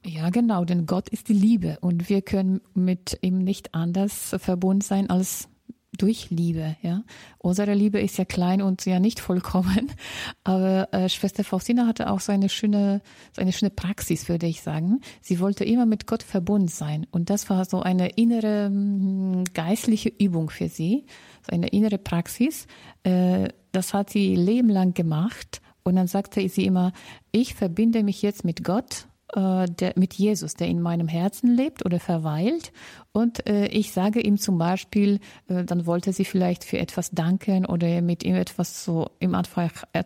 Ja, 0.09 0.31
genau, 0.31 0.65
denn 0.65 0.87
Gott 0.87 1.11
ist 1.11 1.29
die 1.29 1.35
Liebe 1.35 1.77
und 1.83 2.09
wir 2.09 2.23
können 2.23 2.63
mit 2.73 3.19
ihm 3.21 3.45
nicht 3.45 3.75
anders 3.75 4.35
verbunden 4.39 4.81
sein 4.81 5.11
als 5.11 5.51
durch 5.99 6.31
Liebe, 6.31 6.77
ja. 6.81 7.03
Unsere 7.37 7.75
Liebe 7.75 8.01
ist 8.01 8.17
ja 8.17 8.25
klein 8.25 8.63
und 8.63 8.87
ja 8.87 9.01
nicht 9.01 9.21
vollkommen, 9.21 9.93
aber 10.45 10.89
äh, 10.95 11.11
Schwester 11.11 11.45
Faustina 11.45 11.87
hatte 11.87 12.11
auch 12.11 12.21
so 12.21 12.33
eine 12.33 12.49
schöne, 12.49 13.03
so 13.37 13.43
eine 13.43 13.53
schöne 13.53 13.71
Praxis, 13.71 14.31
würde 14.31 14.47
ich 14.47 14.63
sagen. 14.63 15.01
Sie 15.21 15.41
wollte 15.41 15.65
immer 15.65 15.85
mit 15.85 16.07
Gott 16.07 16.23
verbunden 16.23 16.69
sein 16.69 17.07
und 17.11 17.29
das 17.29 17.51
war 17.51 17.67
so 17.67 17.83
eine 17.83 18.09
innere 18.11 18.71
mh, 18.71 19.45
geistliche 19.53 20.09
Übung 20.09 20.49
für 20.49 20.69
sie, 20.69 21.05
so 21.47 21.55
eine 21.55 21.69
innere 21.69 21.99
Praxis. 21.99 22.67
Äh, 23.03 23.49
das 23.73 23.93
hat 23.93 24.09
sie 24.09 24.37
lebenlang 24.37 24.95
gemacht 24.95 25.61
und 25.83 25.97
dann 25.97 26.07
sagte 26.07 26.49
sie 26.49 26.65
immer, 26.65 26.93
ich 27.31 27.55
verbinde 27.55 28.03
mich 28.03 28.23
jetzt 28.23 28.45
mit 28.45 28.65
Gott 28.65 29.08
der, 29.35 29.93
mit 29.97 30.15
Jesus, 30.15 30.55
der 30.55 30.69
in 30.69 30.81
meinem 30.81 31.09
Herzen 31.09 31.55
lebt 31.55 31.85
oder 31.85 32.01
verweilt. 32.01 32.73
Und 33.13 33.47
äh, 33.47 33.67
ich 33.67 33.93
sage 33.93 34.21
ihm 34.21 34.39
zum 34.39 34.59
Beispiel, 34.59 35.21
äh, 35.49 35.65
dann 35.65 35.87
wollte 35.87 36.13
sie 36.13 36.25
vielleicht 36.25 36.65
für 36.65 36.79
etwas 36.79 37.11
danken 37.11 37.67
oder 37.67 38.01
mit 38.01 38.25
ihm 38.25 38.37
etwas 38.37 38.85
so 38.85 39.11
ihm 39.21 39.35
einfach, 39.35 39.85
äh, 39.93 40.05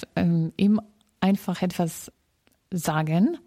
ihm 0.57 0.81
einfach 1.21 1.63
etwas 1.63 2.11
sagen. 2.73 3.39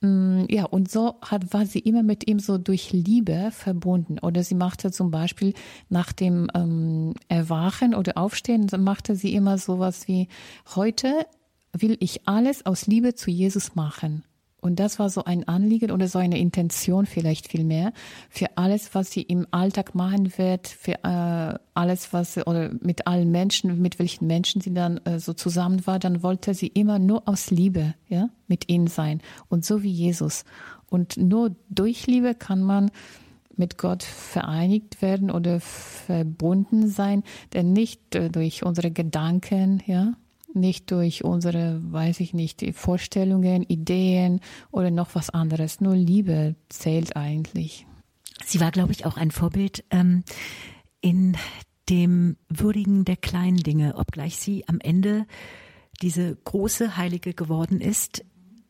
Mm, 0.00 0.44
ja, 0.48 0.64
und 0.64 0.90
so 0.90 1.16
hat, 1.22 1.52
war 1.52 1.66
sie 1.66 1.80
immer 1.80 2.02
mit 2.02 2.28
ihm 2.28 2.38
so 2.38 2.58
durch 2.58 2.92
Liebe 2.92 3.50
verbunden. 3.52 4.18
Oder 4.18 4.42
sie 4.42 4.54
machte 4.54 4.90
zum 4.90 5.10
Beispiel 5.10 5.54
nach 5.88 6.12
dem 6.12 6.48
ähm, 6.54 7.14
Erwachen 7.28 7.94
oder 7.94 8.16
Aufstehen, 8.18 8.68
machte 8.78 9.16
sie 9.16 9.34
immer 9.34 9.58
sowas 9.58 10.08
wie, 10.08 10.28
heute 10.74 11.26
will 11.72 11.96
ich 12.00 12.28
alles 12.28 12.66
aus 12.66 12.86
Liebe 12.86 13.14
zu 13.14 13.30
Jesus 13.30 13.74
machen. 13.74 14.24
Und 14.64 14.80
das 14.80 14.98
war 14.98 15.10
so 15.10 15.24
ein 15.24 15.46
Anliegen 15.46 15.90
oder 15.90 16.08
so 16.08 16.18
eine 16.18 16.38
Intention 16.38 17.04
vielleicht 17.04 17.48
viel 17.48 17.64
mehr 17.64 17.92
für 18.30 18.56
alles, 18.56 18.94
was 18.94 19.10
sie 19.10 19.20
im 19.20 19.46
Alltag 19.50 19.94
machen 19.94 20.38
wird, 20.38 20.68
für 20.68 21.04
äh, 21.04 21.58
alles, 21.74 22.14
was 22.14 22.38
oder 22.46 22.70
mit 22.80 23.06
allen 23.06 23.30
Menschen, 23.30 23.82
mit 23.82 23.98
welchen 23.98 24.26
Menschen 24.26 24.62
sie 24.62 24.72
dann 24.72 24.96
äh, 25.04 25.20
so 25.20 25.34
zusammen 25.34 25.86
war, 25.86 25.98
dann 25.98 26.22
wollte 26.22 26.54
sie 26.54 26.68
immer 26.68 26.98
nur 26.98 27.28
aus 27.28 27.50
Liebe, 27.50 27.92
ja, 28.08 28.30
mit 28.48 28.70
ihnen 28.70 28.86
sein. 28.86 29.20
Und 29.50 29.66
so 29.66 29.82
wie 29.82 29.90
Jesus. 29.90 30.46
Und 30.88 31.18
nur 31.18 31.54
durch 31.68 32.06
Liebe 32.06 32.34
kann 32.34 32.62
man 32.62 32.90
mit 33.54 33.76
Gott 33.76 34.02
vereinigt 34.02 35.02
werden 35.02 35.30
oder 35.30 35.60
verbunden 35.60 36.88
sein, 36.88 37.22
denn 37.52 37.74
nicht 37.74 38.14
äh, 38.14 38.30
durch 38.30 38.64
unsere 38.64 38.90
Gedanken, 38.90 39.82
ja, 39.84 40.14
nicht 40.54 40.90
durch 40.90 41.24
unsere, 41.24 41.80
weiß 41.82 42.20
ich 42.20 42.34
nicht, 42.34 42.64
Vorstellungen, 42.74 43.62
Ideen 43.62 44.40
oder 44.70 44.90
noch 44.90 45.14
was 45.14 45.30
anderes. 45.30 45.80
Nur 45.80 45.94
Liebe 45.94 46.54
zählt 46.68 47.16
eigentlich. 47.16 47.86
Sie 48.44 48.60
war, 48.60 48.70
glaube 48.70 48.92
ich, 48.92 49.06
auch 49.06 49.16
ein 49.16 49.30
Vorbild 49.30 49.84
ähm, 49.90 50.24
in 51.00 51.36
dem 51.88 52.36
Würdigen 52.48 53.04
der 53.04 53.16
kleinen 53.16 53.58
Dinge, 53.58 53.96
obgleich 53.96 54.36
sie 54.36 54.66
am 54.68 54.80
Ende 54.80 55.26
diese 56.02 56.36
große 56.36 56.96
Heilige 56.96 57.34
geworden 57.34 57.80
ist, 57.80 58.24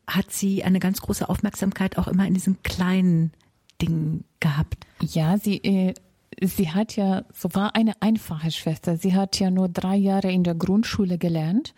hat 0.06 0.30
sie 0.30 0.64
eine 0.64 0.80
ganz 0.80 1.00
große 1.00 1.28
Aufmerksamkeit 1.28 1.96
auch 1.96 2.08
immer 2.08 2.26
in 2.26 2.34
diesen 2.34 2.62
kleinen 2.62 3.32
Dingen 3.80 4.24
gehabt. 4.40 4.86
Ja, 5.00 5.38
sie 5.38 5.56
äh, 5.58 5.94
sie 6.42 6.70
hat 6.70 6.96
ja, 6.96 7.24
so 7.32 7.48
war 7.52 7.74
eine 7.74 7.92
einfache 8.00 8.50
Schwester. 8.50 8.96
Sie 8.96 9.14
hat 9.14 9.38
ja 9.40 9.50
nur 9.50 9.68
drei 9.68 9.96
Jahre 9.96 10.30
in 10.30 10.44
der 10.44 10.54
Grundschule 10.54 11.18
gelernt 11.18 11.74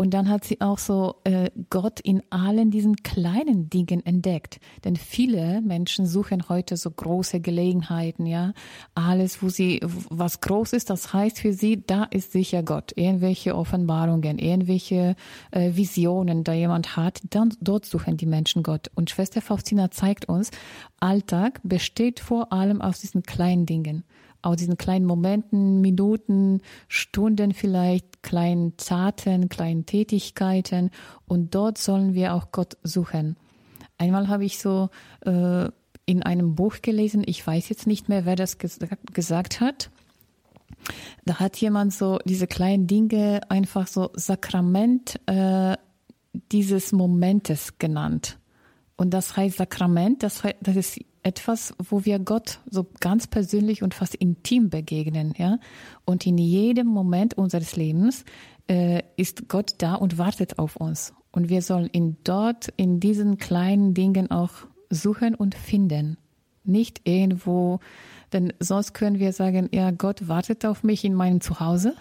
und 0.00 0.14
dann 0.14 0.30
hat 0.30 0.44
sie 0.44 0.62
auch 0.62 0.78
so 0.78 1.16
äh, 1.24 1.50
Gott 1.68 2.00
in 2.00 2.22
allen 2.30 2.70
diesen 2.70 2.96
kleinen 2.96 3.68
Dingen 3.68 4.02
entdeckt. 4.06 4.58
Denn 4.82 4.96
viele 4.96 5.60
Menschen 5.60 6.06
suchen 6.06 6.48
heute 6.48 6.78
so 6.78 6.90
große 6.90 7.40
Gelegenheiten, 7.40 8.24
ja. 8.24 8.54
Alles, 8.94 9.42
wo 9.42 9.50
sie, 9.50 9.78
was 9.82 10.40
groß 10.40 10.72
ist, 10.72 10.88
das 10.88 11.12
heißt 11.12 11.40
für 11.40 11.52
sie, 11.52 11.84
da 11.86 12.04
ist 12.04 12.32
sicher 12.32 12.62
Gott. 12.62 12.94
Irgendwelche 12.96 13.54
Offenbarungen, 13.54 14.38
irgendwelche 14.38 15.16
äh, 15.50 15.76
Visionen, 15.76 16.44
da 16.44 16.54
jemand 16.54 16.96
hat, 16.96 17.20
dann 17.28 17.52
dort 17.60 17.84
suchen 17.84 18.16
die 18.16 18.24
Menschen 18.24 18.62
Gott. 18.62 18.90
Und 18.94 19.10
Schwester 19.10 19.42
Faustina 19.42 19.90
zeigt 19.90 20.30
uns, 20.30 20.50
Alltag 20.98 21.60
besteht 21.62 22.20
vor 22.20 22.54
allem 22.54 22.80
aus 22.80 23.00
diesen 23.00 23.22
kleinen 23.22 23.66
Dingen 23.66 24.04
aus 24.42 24.56
diesen 24.56 24.76
kleinen 24.76 25.06
Momenten, 25.06 25.80
Minuten, 25.80 26.60
Stunden 26.88 27.52
vielleicht, 27.52 28.22
kleinen 28.22 28.76
Taten, 28.76 29.48
kleinen 29.48 29.86
Tätigkeiten. 29.86 30.90
Und 31.26 31.54
dort 31.54 31.78
sollen 31.78 32.14
wir 32.14 32.34
auch 32.34 32.52
Gott 32.52 32.76
suchen. 32.82 33.36
Einmal 33.98 34.28
habe 34.28 34.44
ich 34.44 34.58
so 34.58 34.88
äh, 35.26 35.68
in 36.06 36.22
einem 36.22 36.54
Buch 36.54 36.76
gelesen, 36.82 37.22
ich 37.26 37.46
weiß 37.46 37.68
jetzt 37.68 37.86
nicht 37.86 38.08
mehr, 38.08 38.24
wer 38.24 38.36
das 38.36 38.58
ges 38.58 38.78
gesagt 39.12 39.60
hat. 39.60 39.90
Da 41.24 41.38
hat 41.38 41.56
jemand 41.58 41.92
so 41.92 42.18
diese 42.24 42.46
kleinen 42.46 42.86
Dinge 42.86 43.40
einfach 43.50 43.86
so 43.86 44.10
Sakrament 44.14 45.20
äh, 45.26 45.76
dieses 46.32 46.92
Momentes 46.92 47.78
genannt. 47.78 48.38
Und 48.96 49.10
das 49.10 49.36
heißt 49.36 49.58
Sakrament, 49.58 50.22
das, 50.22 50.42
das 50.60 50.76
ist 50.76 51.00
etwas, 51.22 51.74
wo 51.78 52.04
wir 52.04 52.18
Gott 52.18 52.60
so 52.70 52.86
ganz 53.00 53.26
persönlich 53.26 53.82
und 53.82 53.94
fast 53.94 54.14
intim 54.14 54.70
begegnen, 54.70 55.34
ja. 55.36 55.58
Und 56.04 56.26
in 56.26 56.38
jedem 56.38 56.86
Moment 56.86 57.34
unseres 57.34 57.76
Lebens 57.76 58.24
äh, 58.68 59.02
ist 59.16 59.48
Gott 59.48 59.74
da 59.78 59.94
und 59.94 60.18
wartet 60.18 60.58
auf 60.58 60.76
uns. 60.76 61.12
Und 61.32 61.48
wir 61.48 61.62
sollen 61.62 61.90
ihn 61.92 62.16
dort 62.24 62.68
in 62.76 63.00
diesen 63.00 63.38
kleinen 63.38 63.94
Dingen 63.94 64.30
auch 64.30 64.50
suchen 64.88 65.34
und 65.34 65.54
finden. 65.54 66.16
Nicht 66.64 67.02
irgendwo, 67.04 67.80
denn 68.32 68.52
sonst 68.58 68.92
können 68.94 69.18
wir 69.18 69.32
sagen, 69.32 69.68
ja, 69.72 69.90
Gott 69.90 70.28
wartet 70.28 70.64
auf 70.64 70.82
mich 70.82 71.04
in 71.04 71.14
meinem 71.14 71.40
Zuhause, 71.40 71.94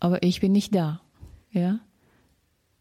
aber 0.00 0.22
ich 0.22 0.40
bin 0.40 0.52
nicht 0.52 0.74
da, 0.74 1.00
ja. 1.50 1.80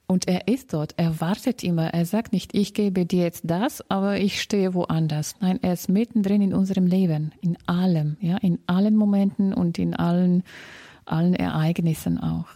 Und 0.05 0.27
er 0.27 0.47
ist 0.47 0.73
dort, 0.73 0.93
er 0.97 1.21
wartet 1.21 1.63
immer. 1.63 1.93
Er 1.93 2.05
sagt 2.05 2.33
nicht, 2.33 2.53
ich 2.55 2.73
gebe 2.73 3.05
dir 3.05 3.23
jetzt 3.23 3.43
das, 3.45 3.89
aber 3.89 4.17
ich 4.17 4.41
stehe 4.41 4.73
woanders. 4.73 5.35
Nein, 5.39 5.59
er 5.61 5.73
ist 5.73 5.89
mittendrin 5.89 6.41
in 6.41 6.53
unserem 6.53 6.85
Leben, 6.85 7.31
in 7.41 7.57
allem, 7.65 8.17
ja, 8.19 8.37
in 8.37 8.59
allen 8.67 8.95
Momenten 8.95 9.53
und 9.53 9.79
in 9.79 9.95
allen, 9.95 10.43
allen 11.05 11.33
Ereignissen 11.33 12.19
auch. 12.19 12.47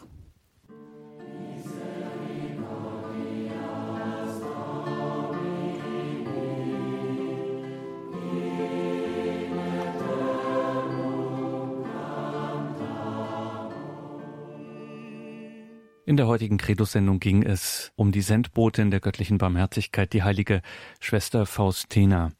In 16.07 16.15
der 16.15 16.27
heutigen 16.27 16.57
Credo-Sendung 16.57 17.19
ging 17.19 17.43
es 17.43 17.91
um 17.97 18.13
die 18.13 18.21
Sendbotin 18.21 18.91
der 18.91 19.01
göttlichen 19.01 19.39
Barmherzigkeit, 19.39 20.13
die 20.13 20.23
heilige 20.23 20.61
Schwester 21.01 21.45
Faustina. 21.45 22.31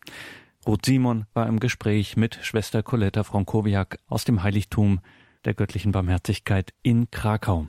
Ruth 0.66 0.86
Simon 0.86 1.26
war 1.34 1.48
im 1.48 1.60
Gespräch 1.60 2.16
mit 2.16 2.40
Schwester 2.42 2.82
Coletta 2.82 3.26
Frankowiak 3.26 4.00
aus 4.08 4.24
dem 4.24 4.42
Heiligtum 4.42 5.02
der 5.44 5.54
göttlichen 5.54 5.92
Barmherzigkeit 5.92 6.74
in 6.82 7.12
Krakau. 7.12 7.68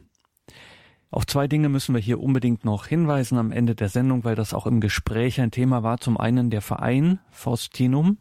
Auf 1.10 1.26
zwei 1.26 1.48
Dinge 1.48 1.68
müssen 1.68 1.96
wir 1.96 2.00
hier 2.00 2.20
unbedingt 2.20 2.64
noch 2.64 2.86
hinweisen 2.86 3.36
am 3.36 3.50
Ende 3.50 3.74
der 3.74 3.88
Sendung, 3.88 4.22
weil 4.22 4.36
das 4.36 4.54
auch 4.54 4.68
im 4.68 4.80
Gespräch 4.80 5.40
ein 5.40 5.50
Thema 5.50 5.82
war. 5.82 5.98
Zum 5.98 6.16
einen 6.16 6.48
der 6.48 6.62
Verein 6.62 7.18
Faustinum, 7.32 8.18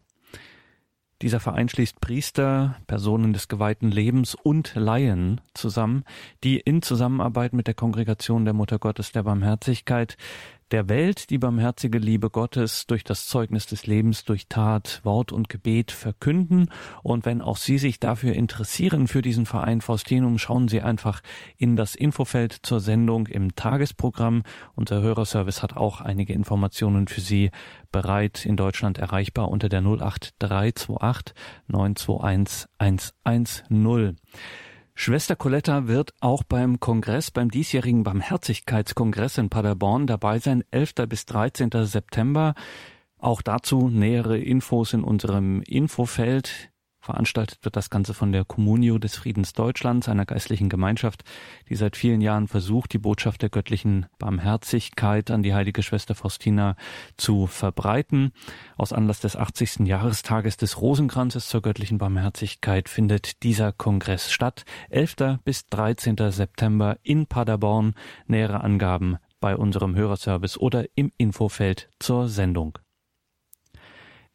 dieser 1.22 1.40
Verein 1.40 1.68
schließt 1.68 2.00
Priester, 2.00 2.76
Personen 2.86 3.34
des 3.34 3.48
geweihten 3.48 3.90
Lebens 3.90 4.36
und 4.36 4.74
Laien 4.76 5.42
zusammen, 5.54 6.04
die 6.44 6.60
in 6.60 6.82
Zusammenarbeit 6.82 7.54
mit 7.54 7.68
der 7.68 7.74
Kongregation 7.74 8.46
der 8.46 8.54
Mutter 8.54 8.78
Gottes 8.78 9.12
der 9.12 9.24
Barmherzigkeit 9.24 10.18
der 10.72 10.90
Welt 10.90 11.30
die 11.30 11.38
barmherzige 11.38 11.98
Liebe 11.98 12.30
Gottes 12.30 12.88
durch 12.88 13.04
das 13.04 13.28
Zeugnis 13.28 13.66
des 13.66 13.88
Lebens, 13.88 14.26
durch 14.26 14.48
Tat, 14.48 15.02
Wort 15.04 15.32
und 15.32 15.50
Gebet 15.50 15.92
verkünden. 15.92 16.70
Und 17.04 17.26
wenn 17.26 17.42
auch 17.42 17.58
Sie 17.58 17.78
sich 17.78 18.00
dafür 18.00 18.34
interessieren, 18.34 19.08
für 19.08 19.22
diesen 19.22 19.46
Verein 19.46 19.82
Faustinum, 19.82 20.38
schauen 20.38 20.68
Sie 20.68 20.82
einfach 20.82 21.22
in 21.58 21.76
das 21.76 21.96
Infofeld 21.96 22.54
zur 22.64 22.80
Sendung 22.80 23.28
im 23.28 23.56
Tagesprogramm. 23.56 24.44
Unser 24.76 25.02
Hörerservice 25.02 25.64
hat 25.64 25.78
auch 25.78 26.02
einige 26.02 26.34
Informationen 26.34 27.08
für 27.08 27.22
Sie 27.22 27.52
bereit 27.92 28.46
in 28.46 28.58
Deutschland 28.58 28.98
erreichbar 28.98 29.50
unter 29.50 29.70
der 29.70 29.82
08328 29.82 31.34
921 31.68 32.68
110. 33.20 34.18
Schwester 35.00 35.36
Coletta 35.36 35.88
wird 35.88 36.16
auch 36.22 36.42
beim 36.44 36.80
Kongress, 36.80 37.30
beim 37.30 37.52
diesjährigen 37.52 38.02
Barmherzigkeitskongress 38.02 39.38
in 39.38 39.48
Paderborn 39.48 40.08
dabei 40.08 40.40
sein, 40.40 40.64
11. 40.72 41.08
bis 41.08 41.28
13. 41.28 41.70
September. 41.84 42.56
Auch 43.20 43.44
dazu 43.44 43.90
nähere 43.90 44.40
Infos 44.40 44.94
in 44.94 45.04
unserem 45.04 45.62
Infofeld. 45.62 46.72
Veranstaltet 47.08 47.64
wird 47.64 47.78
das 47.78 47.90
Ganze 47.90 48.14
von 48.14 48.34
der 48.34 48.44
Communio 48.44 48.98
des 48.98 49.16
Friedens 49.16 49.54
Deutschlands, 49.54 50.10
einer 50.10 50.26
geistlichen 50.26 50.68
Gemeinschaft, 50.68 51.24
die 51.70 51.76
seit 51.78 51.96
vielen 51.96 52.20
Jahren 52.20 52.50
versucht, 52.50 52.92
die 52.92 52.98
Botschaft 52.98 53.42
der 53.42 53.50
göttlichen 53.50 54.08
Barmherzigkeit 54.20 55.32
an 55.32 55.42
die 55.42 55.54
heilige 55.54 55.84
Schwester 55.84 56.16
Faustina 56.16 56.76
zu 57.16 57.48
verbreiten. 57.48 58.34
Aus 58.76 58.92
Anlass 58.92 59.22
des 59.22 59.38
80. 59.38 59.88
Jahrestages 59.88 60.58
des 60.58 60.82
Rosenkranzes 60.82 61.48
zur 61.48 61.62
göttlichen 61.62 61.98
Barmherzigkeit 61.98 62.90
findet 62.90 63.42
dieser 63.44 63.72
Kongress 63.72 64.30
statt. 64.30 64.66
11. 64.90 65.40
bis 65.46 65.66
13. 65.68 66.18
September 66.30 66.98
in 67.04 67.26
Paderborn. 67.26 67.94
Nähere 68.26 68.66
Angaben 68.66 69.16
bei 69.40 69.56
unserem 69.56 69.96
Hörerservice 69.96 70.58
oder 70.58 70.84
im 70.96 71.14
Infofeld 71.18 71.90
zur 72.00 72.28
Sendung. 72.28 72.80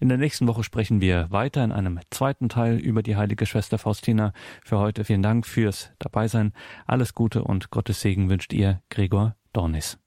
In 0.02 0.08
der 0.08 0.18
nächsten 0.18 0.48
Woche 0.48 0.64
sprechen 0.64 1.00
wir 1.00 1.30
weiter 1.30 1.62
in 1.62 1.70
einem 1.70 2.00
zweiten 2.10 2.48
Teil 2.48 2.76
über 2.76 3.04
die 3.04 3.14
heilige 3.14 3.46
Schwester 3.46 3.78
Faustina. 3.78 4.32
Für 4.64 4.80
heute 4.80 5.04
vielen 5.04 5.22
Dank 5.22 5.46
fürs 5.46 5.92
Dabeisein. 6.00 6.54
Alles 6.88 7.14
Gute 7.14 7.44
und 7.44 7.70
Gottes 7.70 8.00
Segen 8.00 8.28
wünscht 8.28 8.52
ihr 8.52 8.82
Gregor 8.90 9.36
Dornis. 9.52 10.02